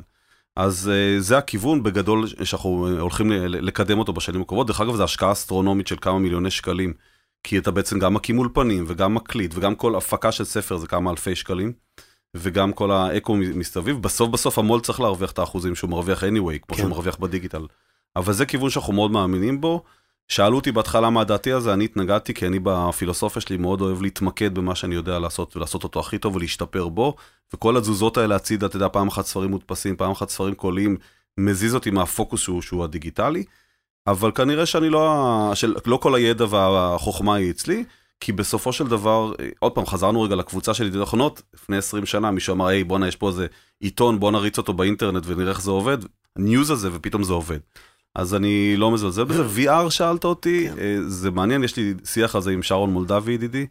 אז 0.56 0.92
uh, 0.92 1.22
זה 1.22 1.38
הכיוון 1.38 1.84
בגדול 1.84 2.28
שאנחנו 2.44 2.90
הולכים 3.00 3.32
לקדם 3.32 4.00
אותו 4.00 4.14
בשנים 4.14 4.42
הקרובות. 4.42 4.68
דרך 4.68 4.82
אגב, 4.82 4.96
זו 4.96 5.04
השקעה 5.04 5.32
אסטרונומית 5.32 5.88
של 5.88 5.96
כמה 6.02 6.20
מיליוני 6.20 6.52
שקלים, 6.52 6.94
כי 7.44 7.58
אתה 7.58 7.72
בעצם 7.72 8.00
גם 8.00 8.14
מקים 8.14 8.40
אולפנים 8.40 8.86
וגם 8.88 9.14
מקליט 9.14 9.52
וגם 9.56 9.76
כל 9.76 9.96
הפקה 9.96 10.32
של 10.32 10.44
ספר 10.44 10.78
זה 10.78 10.88
כמה 10.88 11.12
אלפי 11.12 11.36
שקלים, 11.36 11.74
וגם 12.36 12.74
כל 12.74 12.92
האקו 12.92 13.36
מסביב. 13.36 14.02
בסוף 14.02 14.30
בסוף 14.30 14.60
המו"ל 14.60 14.82
צריך 14.82 15.00
להרוויח 15.00 15.32
את 15.32 15.40
האחוזים 15.40 15.76
שהוא 15.76 15.90
מרוויח 15.90 16.24
anyway, 16.24 16.60
כמו 16.62 16.76
כן. 16.76 16.78
שהוא 16.78 16.90
מרוויח 16.90 17.18
בדיגיטל. 17.18 17.66
אבל 18.16 18.34
זה 18.34 18.46
כיוון 18.46 18.70
שאנחנו 18.70 18.94
מאוד 18.94 19.12
מאמינים 19.12 19.62
בו. 19.62 19.84
שאלו 20.28 20.56
אותי 20.56 20.72
בהתחלה 20.72 21.10
מה 21.10 21.24
דעתי 21.24 21.52
על 21.52 21.62
זה, 21.62 21.74
אני 21.74 21.86
התנגדתי 21.86 22.34
כי 22.34 22.48
אני 22.48 22.60
בפילוסופיה 22.64 23.42
שלי 23.42 23.58
מאוד 23.58 23.82
אוהב 23.82 24.02
להתמקד 24.02 24.56
במה 24.56 24.76
שאני 24.76 24.96
יודע 24.96 25.20
לעשות 25.20 25.58
ולעשות 25.58 25.84
אותו 25.84 26.00
הכי 26.00 26.18
טוב 26.18 26.36
ולהשתפר 26.36 26.88
בו, 26.88 27.16
וכל 27.54 27.78
התזוזות 27.78 28.18
האלה 28.18 28.36
הצידה, 28.36 28.66
אתה 28.66 28.76
יודע, 28.76 28.90
פעם 28.90 29.08
אחת 29.08 29.26
ספרים 29.26 29.50
מודפסים, 29.50 29.96
פעם 29.96 30.12
אחת 30.12 30.30
ספרים 30.30 30.56
קוליים, 30.56 30.98
מזיז 31.38 31.76
אותי 31.76 31.92
מהפוקוס 31.92 32.42
שהוא, 32.42 32.62
שהוא 32.62 32.84
הדיגיטלי, 32.84 33.44
אבל 34.08 34.32
כנראה 34.32 34.66
שאני 34.66 34.90
לא, 34.90 35.52
של, 35.54 35.76
לא 35.86 35.98
כל 35.98 36.16
הידע 36.16 36.46
והחוכמה 36.50 37.36
היא 37.36 37.52
אצלי, 37.52 37.84
כי 38.24 38.32
בסופו 38.32 38.74
של 38.74 38.88
דבר, 38.88 39.34
עוד 39.60 39.72
פעם, 39.72 39.86
חזרנו 39.86 40.22
רגע 40.22 40.36
לקבוצה 40.36 40.74
של 40.74 40.88
ידיעות 40.88 41.08
אחרונות, 41.08 41.42
לפני 41.54 41.78
20 41.78 42.06
שנה 42.06 42.32
מישהו 42.32 42.54
אמר, 42.54 42.68
היי 42.68 42.84
בואנה 42.84 43.08
יש 43.08 43.16
פה 43.16 43.28
איזה 43.30 43.48
עיתון, 43.80 44.20
בוא 44.20 44.32
נריץ 44.32 44.58
אותו 44.58 44.74
באינטרנט 44.74 45.24
ונראה 45.26 45.50
איך 45.50 45.62
זה 45.62 45.72
עובד, 45.72 45.98
ניוז 46.36 46.70
הזה 46.70 46.90
ופתאום 46.94 47.24
זה 47.24 47.34
עובד. 47.34 47.58
אז 48.16 48.36
אני 48.36 48.78
לא 48.78 48.92
מזלזל 48.92 49.24
בזה. 49.24 49.44
VR 49.56 49.90
שאלת 49.90 50.26
אותי, 50.26 50.68
כן. 50.70 50.80
אה, 50.80 50.98
זה 51.08 51.32
מעניין, 51.32 51.64
יש 51.64 51.78
לי 51.78 51.94
שיח 52.06 52.36
על 52.36 52.42
זה 52.42 52.52
עם 52.52 52.64
שרון 52.64 52.90
מולדבי 52.90 53.32
ידידי, 53.32 53.66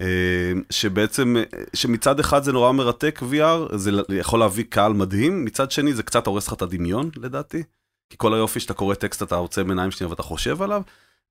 אה, 0.00 0.52
שבעצם, 0.70 1.36
אה, 1.36 1.42
שמצד 1.74 2.20
אחד 2.20 2.42
זה 2.42 2.52
נורא 2.52 2.72
מרתק 2.72 3.22
VR, 3.32 3.76
זה 3.76 3.90
יכול 4.08 4.40
להביא 4.40 4.64
קהל 4.68 4.92
מדהים, 4.92 5.44
מצד 5.44 5.70
שני 5.70 5.94
זה 5.94 6.02
קצת 6.02 6.26
הורס 6.26 6.46
לך 6.46 6.52
את 6.52 6.62
הדמיון 6.62 7.10
לדעתי, 7.16 7.62
כי 8.10 8.16
כל 8.18 8.34
היופי 8.34 8.60
שאתה 8.60 8.74
קורא 8.74 8.94
טקסט 8.94 9.22
אתה 9.22 9.36
עוצם 9.36 9.68
עיניים 9.68 9.90
שנייה 9.90 10.10
ואתה 10.10 10.22
חושב 10.22 10.62
עליו, 10.62 10.82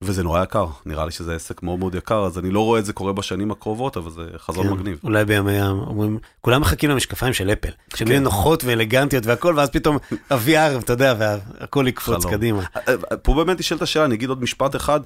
וזה 0.03 0.23
נורא 0.23 0.43
יקר, 0.43 0.67
נראה 0.85 1.05
לי 1.05 1.11
שזה 1.11 1.35
עסק 1.35 1.63
מאוד 1.63 1.79
מאוד 1.79 1.95
יקר, 1.95 2.25
אז 2.25 2.39
אני 2.39 2.51
לא 2.51 2.59
רואה 2.59 2.79
את 2.79 2.85
זה 2.85 2.93
קורה 2.93 3.13
בשנים 3.13 3.51
הקרובות, 3.51 3.97
אבל 3.97 4.11
זה 4.11 4.23
חזון 4.37 4.67
כן, 4.67 4.73
מגניב. 4.73 4.99
אולי 5.03 5.25
בימי, 5.25 5.61
אומרים, 5.61 6.17
כולם 6.41 6.61
מחכים 6.61 6.89
למשקפיים 6.89 7.33
של 7.33 7.51
אפל, 7.51 7.69
שהן 7.95 8.07
כן. 8.07 8.23
נוחות 8.23 8.63
ואלגנטיות 8.63 9.25
והכל, 9.25 9.53
ואז 9.57 9.69
פתאום 9.69 9.97
ה-VR, 10.29 10.79
אתה 10.79 10.93
יודע, 10.93 11.15
והכל 11.19 11.85
יקפוץ 11.87 12.25
קדימה. 12.25 12.63
אה, 12.75 12.93
אה, 13.11 13.17
פה 13.17 13.33
באמת 13.33 13.59
נשאלת 13.59 13.81
השאלה, 13.81 14.05
אני 14.05 14.15
אגיד 14.15 14.29
עוד 14.29 14.41
משפט 14.41 14.75
אחד, 14.75 14.99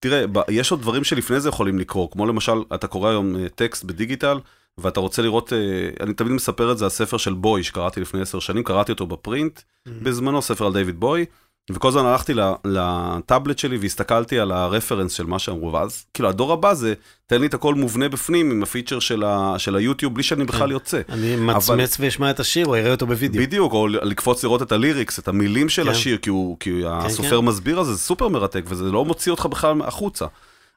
תראה, 0.00 0.24
יש 0.48 0.70
עוד 0.70 0.80
דברים 0.80 1.04
שלפני 1.04 1.40
זה 1.40 1.48
יכולים 1.48 1.78
לקרוא, 1.78 2.10
כמו 2.10 2.26
למשל, 2.26 2.62
אתה 2.74 2.86
קורא 2.86 3.10
היום 3.10 3.36
אה, 3.36 3.48
טקסט 3.48 3.84
בדיגיטל, 3.84 4.38
ואתה 4.78 5.00
רוצה 5.00 5.22
לראות, 5.22 5.52
אני 6.00 6.14
תמיד 6.14 6.32
מספר 6.32 6.72
את 6.72 6.78
זה, 6.78 6.86
הספר 6.86 7.16
של 7.16 7.32
בוי 7.32 7.62
שקראתי 7.62 8.00
לפני 8.00 8.20
עשר 8.20 8.38
שנים, 8.40 8.62
קראתי 8.62 8.92
אותו 8.92 9.06
בפרינט, 9.06 9.58
mm-hmm. 9.58 9.90
בזמנו, 10.02 10.42
ספר 10.42 10.66
על 10.66 10.72
דיוויד 10.72 11.00
בוי. 11.00 11.24
וכל 11.70 11.88
הזמן 11.88 12.04
הלכתי 12.04 12.32
לטאבלט 12.64 13.58
שלי 13.58 13.76
והסתכלתי 13.76 14.38
על 14.38 14.52
הרפרנס 14.52 15.12
של 15.12 15.26
מה 15.26 15.38
שאמרו, 15.38 15.72
ואז 15.72 16.04
כאילו 16.14 16.28
הדור 16.28 16.52
הבא 16.52 16.74
זה, 16.74 16.94
תן 17.26 17.40
לי 17.40 17.46
את 17.46 17.54
הכל 17.54 17.74
מובנה 17.74 18.08
בפנים 18.08 18.50
עם 18.50 18.62
הפיצ'ר 18.62 18.98
של, 18.98 19.24
ה, 19.24 19.54
של 19.58 19.76
היוטיוב 19.76 20.14
בלי 20.14 20.22
שאני 20.22 20.44
בכלל 20.44 20.66
כן. 20.66 20.72
יוצא. 20.72 21.00
אני 21.08 21.36
מצמץ. 21.36 21.96
ואשמע 22.00 22.30
את 22.30 22.40
השיר 22.40 22.66
או 22.66 22.74
אראה 22.74 22.90
אותו 22.90 23.06
בווידאו. 23.06 23.42
בדיוק, 23.42 23.72
או 23.72 23.88
לקפוץ 23.88 24.44
לראות 24.44 24.62
את 24.62 24.72
הליריקס, 24.72 25.18
את 25.18 25.28
המילים 25.28 25.68
של 25.68 25.84
כן. 25.84 25.90
השיר, 25.90 26.16
כי, 26.16 26.30
הוא, 26.30 26.56
כי 26.60 26.82
כן, 26.82 26.88
הסופר 26.88 27.40
כן. 27.40 27.46
מסביר 27.46 27.78
על 27.78 27.84
זה, 27.84 27.92
זה 27.92 27.98
סופר 27.98 28.28
מרתק, 28.28 28.62
וזה 28.66 28.84
לא 28.84 29.04
מוציא 29.04 29.32
אותך 29.32 29.46
בכלל 29.46 29.82
החוצה. 29.82 30.26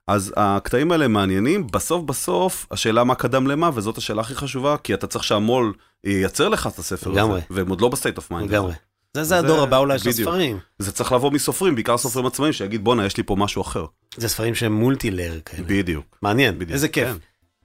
אז 0.07 0.33
הקטעים 0.37 0.91
האלה 0.91 1.07
מעניינים, 1.07 1.67
בסוף 1.67 2.03
בסוף 2.03 2.65
השאלה 2.71 3.03
מה 3.03 3.15
קדם 3.15 3.47
למה, 3.47 3.69
וזאת 3.73 3.97
השאלה 3.97 4.21
הכי 4.21 4.35
חשובה, 4.35 4.77
כי 4.77 4.93
אתה 4.93 5.07
צריך 5.07 5.23
שהמו"ל 5.23 5.73
ייצר 6.03 6.49
לך 6.49 6.67
את 6.67 6.79
הספר 6.79 7.11
הזה, 7.11 7.41
והם 7.49 7.69
עוד 7.69 7.81
לא 7.81 7.89
ב 7.89 7.94
state 7.94 8.17
of 8.17 8.31
mind. 8.31 8.49
לגמרי. 8.49 8.73
זה, 9.15 9.23
זה 9.23 9.37
הדור 9.37 9.61
הבא 9.61 9.77
אולי 9.77 9.99
של 9.99 10.09
הספרים. 10.09 10.59
זה 10.79 10.91
צריך 10.91 11.11
לבוא 11.11 11.31
מסופרים, 11.31 11.75
בעיקר 11.75 11.97
סופרים 11.97 12.25
עצמאים, 12.25 12.53
שיגיד 12.53 12.83
בואנה, 12.83 13.05
יש 13.05 13.17
לי 13.17 13.23
פה 13.23 13.35
משהו 13.35 13.61
אחר. 13.61 13.85
זה 14.17 14.29
ספרים 14.29 14.55
שהם 14.55 14.73
multi-layer 14.73 15.39
כאלה. 15.45 15.63
בדיוק. 15.67 16.17
מעניין, 16.21 16.55
בדיוק. 16.55 16.71
איזה 16.71 16.87
כיף. 16.87 17.07
כן. 17.07 17.15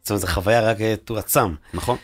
זאת 0.02 0.10
אומרת, 0.10 0.20
זו 0.20 0.26
חוויה 0.26 0.70
רק 0.70 0.76
תועצם. 1.04 1.54
נכון. 1.74 1.96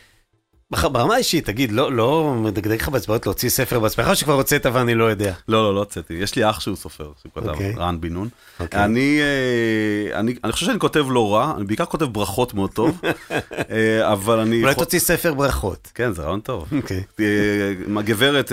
ברמה 0.70 1.14
האישית, 1.14 1.46
תגיד, 1.46 1.72
לא, 1.72 1.92
לא 1.92 2.34
מדגדג 2.34 2.76
לך 2.76 2.88
באצבעות 2.88 3.26
להוציא 3.26 3.48
ספר 3.48 3.80
בעצמך, 3.80 4.08
או 4.08 4.16
שכבר 4.16 4.32
הוצאת 4.32 4.66
ואני 4.66 4.94
לא 4.94 5.04
יודע? 5.04 5.34
לא, 5.48 5.62
לא, 5.62 5.74
לא 5.74 5.78
הוצאתי. 5.78 6.14
יש 6.14 6.36
לי 6.36 6.50
אח 6.50 6.60
שהוא 6.60 6.76
סופר, 6.76 7.10
שהוא 7.22 7.32
כתב, 7.34 7.46
okay. 7.46 7.50
אוקיי. 7.50 7.74
רן 7.76 8.00
בן 8.00 8.12
נון. 8.12 8.28
Okay. 8.28 8.62
אוקיי. 8.62 8.84
אני, 8.84 9.20
אה, 9.20 10.20
אני, 10.20 10.34
אני 10.44 10.52
חושב 10.52 10.66
שאני 10.66 10.78
כותב 10.78 11.06
לא 11.10 11.34
רע, 11.34 11.54
אני 11.56 11.64
בעיקר 11.64 11.84
כותב 11.84 12.04
ברכות 12.04 12.54
מאוד 12.54 12.70
טוב, 12.70 13.00
אה, 13.70 14.12
אבל 14.12 14.38
אני... 14.38 14.62
אולי 14.62 14.74
תוציא 14.74 14.98
ספר 14.98 15.34
ברכות. 15.34 15.92
כן, 15.94 16.12
זה 16.12 16.22
רעיון 16.22 16.40
טוב. 16.40 16.68
אוקיי. 16.76 17.02
אה, 17.20 18.02
גברת, 18.02 18.52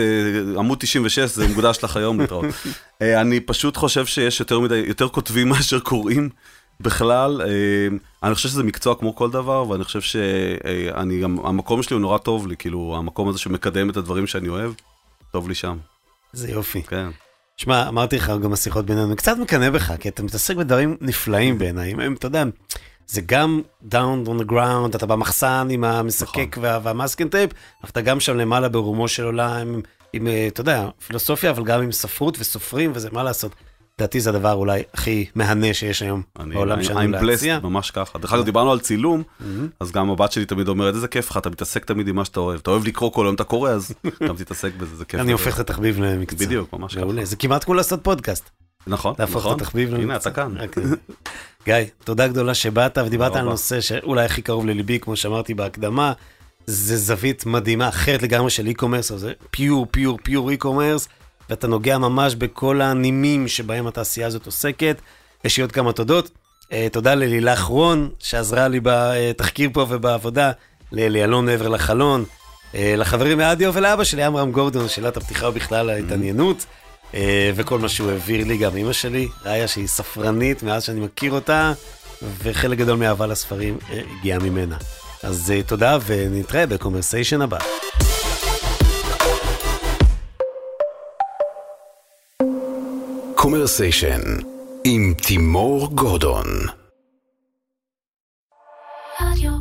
עמוד 0.58 0.78
96, 0.80 1.36
זה 1.36 1.48
מוקדש 1.48 1.80
לך 1.84 1.98
היום 1.98 2.20
להתראות. 2.20 2.46
אני 3.02 3.40
פשוט 3.40 3.78
חושב 3.78 4.06
שיש 4.06 4.40
יותר 4.40 4.60
מדי, 4.60 4.84
יותר 4.88 5.08
כותבים 5.08 5.50
מאשר 5.50 5.80
קוראים. 5.80 6.30
בכלל, 6.84 7.42
אה, 7.42 7.48
אני 8.24 8.36
חושב 8.36 8.50
שזה 8.50 8.64
מקצוע 8.64 8.96
כמו 8.96 9.16
כל 9.16 9.32
דבר, 9.32 9.70
ואני 9.70 9.84
חושב 9.84 10.02
שאני 10.02 11.20
גם, 11.20 11.38
המקום 11.46 11.84
שלי 11.84 11.94
הוא 11.94 12.02
נורא 12.02 12.18
טוב 12.18 12.48
לי, 12.48 12.58
כאילו, 12.58 12.96
המקום 12.98 13.30
הזה 13.30 13.40
שמקדם 13.40 13.90
את 13.90 13.98
הדברים 13.98 14.28
שאני 14.28 14.50
אוהב, 14.50 14.72
טוב 15.32 15.48
לי 15.48 15.56
שם. 15.56 15.78
זה 16.34 16.52
יופי. 16.52 16.84
כן. 16.84 17.10
שמע, 17.58 17.88
אמרתי 17.88 18.16
לך 18.16 18.32
גם 18.44 18.52
בשיחות 18.52 18.86
בינינו, 18.86 19.16
קצת 19.16 19.38
מקנא 19.38 19.70
בך, 19.70 19.94
כי 20.00 20.10
אתה 20.10 20.24
מתעסק 20.24 20.56
בדברים 20.56 20.98
נפלאים 21.02 21.58
בעיניי, 21.58 21.92
הם, 21.92 22.14
אתה 22.14 22.28
יודע, 22.28 22.44
זה 23.08 23.22
גם 23.26 23.62
down 23.92 24.28
on 24.28 24.42
the 24.42 24.52
ground, 24.52 24.96
אתה 24.96 25.06
במחסן 25.06 25.68
עם 25.72 25.84
המשחק 25.84 26.58
נכון. 26.58 26.80
וה 26.84 26.94
masking 26.94 27.30
tape, 27.30 27.52
אבל 27.82 27.90
אתה 27.90 28.02
גם 28.02 28.20
שם 28.20 28.38
למעלה 28.38 28.70
ברומו 28.70 29.08
של 29.08 29.24
עולם, 29.24 29.68
עם, 29.68 29.82
עם, 30.14 30.28
אתה 30.48 30.62
יודע, 30.62 30.90
פילוסופיה, 31.08 31.50
אבל 31.50 31.64
גם 31.64 31.82
עם 31.82 31.92
ספרות 31.92 32.40
וסופרים 32.40 32.92
וזה, 32.96 33.10
מה 33.12 33.24
לעשות. 33.24 33.52
לדעתי 34.00 34.20
זה 34.20 34.30
הדבר 34.30 34.54
אולי 34.54 34.84
הכי 34.94 35.26
מהנה 35.36 35.74
שיש 35.74 36.02
היום 36.02 36.22
בעולם 36.54 36.84
שלנו 36.84 37.12
להציע. 37.12 37.60
ממש 37.64 37.92
ככה. 37.92 38.20
דרך 38.20 38.34
אגב, 38.34 38.46
דיברנו 38.46 38.72
על 38.72 38.80
צילום, 38.80 39.24
אז 39.80 39.92
גם 39.92 40.10
הבת 40.10 40.32
שלי 40.32 40.46
תמיד 40.46 40.68
אומרת, 40.68 40.96
איזה 40.96 41.08
כיף 41.08 41.30
לך, 41.30 41.38
אתה 41.38 41.50
מתעסק 41.50 41.86
תמיד 41.86 42.08
עם 42.08 42.16
מה 42.16 42.26
שאתה 42.26 42.40
אוהב. 42.40 42.60
אתה 42.60 42.72
אוהב 42.72 42.88
לקרוא 42.88 43.12
כל 43.12 43.26
היום 43.26 43.36
אתה 43.36 43.44
קורא, 43.44 43.70
אז 43.70 43.94
גם 44.28 44.36
תתעסק 44.36 44.72
בזה, 44.78 44.96
זה 44.96 45.06
כיף. 45.06 45.20
אני 45.20 45.32
הופך 45.32 45.56
את 45.56 45.60
התחביב 45.60 46.00
למקצוע. 46.00 46.46
בדיוק, 46.48 46.74
ממש 46.74 46.96
ככה. 46.96 47.26
זה 47.26 47.36
כמעט 47.36 47.64
כמו 47.64 47.74
לעשות 47.74 48.04
פודקאסט. 48.04 48.50
נכון, 48.88 49.14
להפוך 49.20 49.42
את 49.42 49.46
נכון. 49.46 49.60
התחביב 49.60 49.90
למקצוע. 49.90 50.04
הנה, 50.04 50.16
אתה 50.16 50.32
כאן. 50.32 50.56
אוקיי. 50.62 50.84
גיא, 51.66 51.76
תודה 52.04 52.28
גדולה 52.28 52.54
שבאת 52.54 52.98
ודיברת 52.98 53.36
על 53.36 53.46
נושא 53.46 53.82
שאולי 53.82 54.26
הכי 54.26 54.42
קרוב 54.42 54.66
לליבי, 54.66 55.00
כמו 55.00 55.16
שאמרתי 55.16 55.54
בהקדמה. 55.54 56.14
זה 56.68 56.98
זווית 56.98 57.46
מדהימה, 57.46 57.90
אחרת 57.90 58.22
לגמרי 58.24 58.50
של 58.50 58.68
e-commerce, 58.68 59.16
זה 59.16 59.34
פיור, 59.52 59.88
פיור, 59.92 60.20
פיור 60.24 60.52
e-commerce. 60.52 61.08
ואתה 61.50 61.68
נוגע 61.68 61.98
ממש 61.98 62.36
בכל 62.36 62.82
הנימים 62.82 63.48
שבהם 63.48 63.88
התעשייה 63.88 64.28
הזאת 64.28 64.46
עוסקת. 64.46 65.02
יש 65.44 65.58
לי 65.58 65.62
עוד 65.62 65.72
כמה 65.72 65.94
תודות. 65.94 66.30
Uh, 66.64 66.76
תודה 66.92 67.16
ללילך 67.16 67.64
רון, 67.64 68.10
שעזרה 68.20 68.68
לי 68.68 68.80
בתחקיר 68.84 69.70
פה 69.74 69.86
ובעבודה, 69.90 70.52
לאליאלון 70.92 71.46
מעבר 71.46 71.68
לחלון, 71.68 72.26
uh, 72.72 72.76
לחברים 72.98 73.38
מאדיו 73.38 73.74
ולאבא 73.74 74.04
שלי, 74.04 74.24
עמרם 74.24 74.52
גורדון, 74.52 74.90
שאלת 74.90 75.18
הפתיחה 75.18 75.50
ובכלל 75.50 75.90
ההתעניינות, 75.90 76.66
uh, 77.12 77.16
וכל 77.56 77.80
מה 77.80 77.90
שהוא 77.90 78.12
העביר 78.12 78.48
לי, 78.48 78.58
גם 78.58 78.78
אמא 78.78 78.94
שלי, 78.94 79.28
ראיה 79.46 79.68
שהיא 79.68 79.88
ספרנית 79.88 80.64
מאז 80.64 80.84
שאני 80.84 81.00
מכיר 81.00 81.32
אותה, 81.32 81.74
וחלק 82.44 82.78
גדול 82.78 82.98
מאהבה 82.98 83.28
לספרים 83.28 83.78
הגיע 84.20 84.40
ממנה. 84.40 84.78
אז 85.24 85.54
תודה 85.66 85.98
ונתראה 86.06 86.66
בקומרסיישן 86.66 87.42
הבא. 87.42 87.58
קומרסיישן 93.44 94.22
עם 94.84 95.14
תימור 95.28 95.88
גורדון. 95.96 96.46
רדיו 99.22 99.52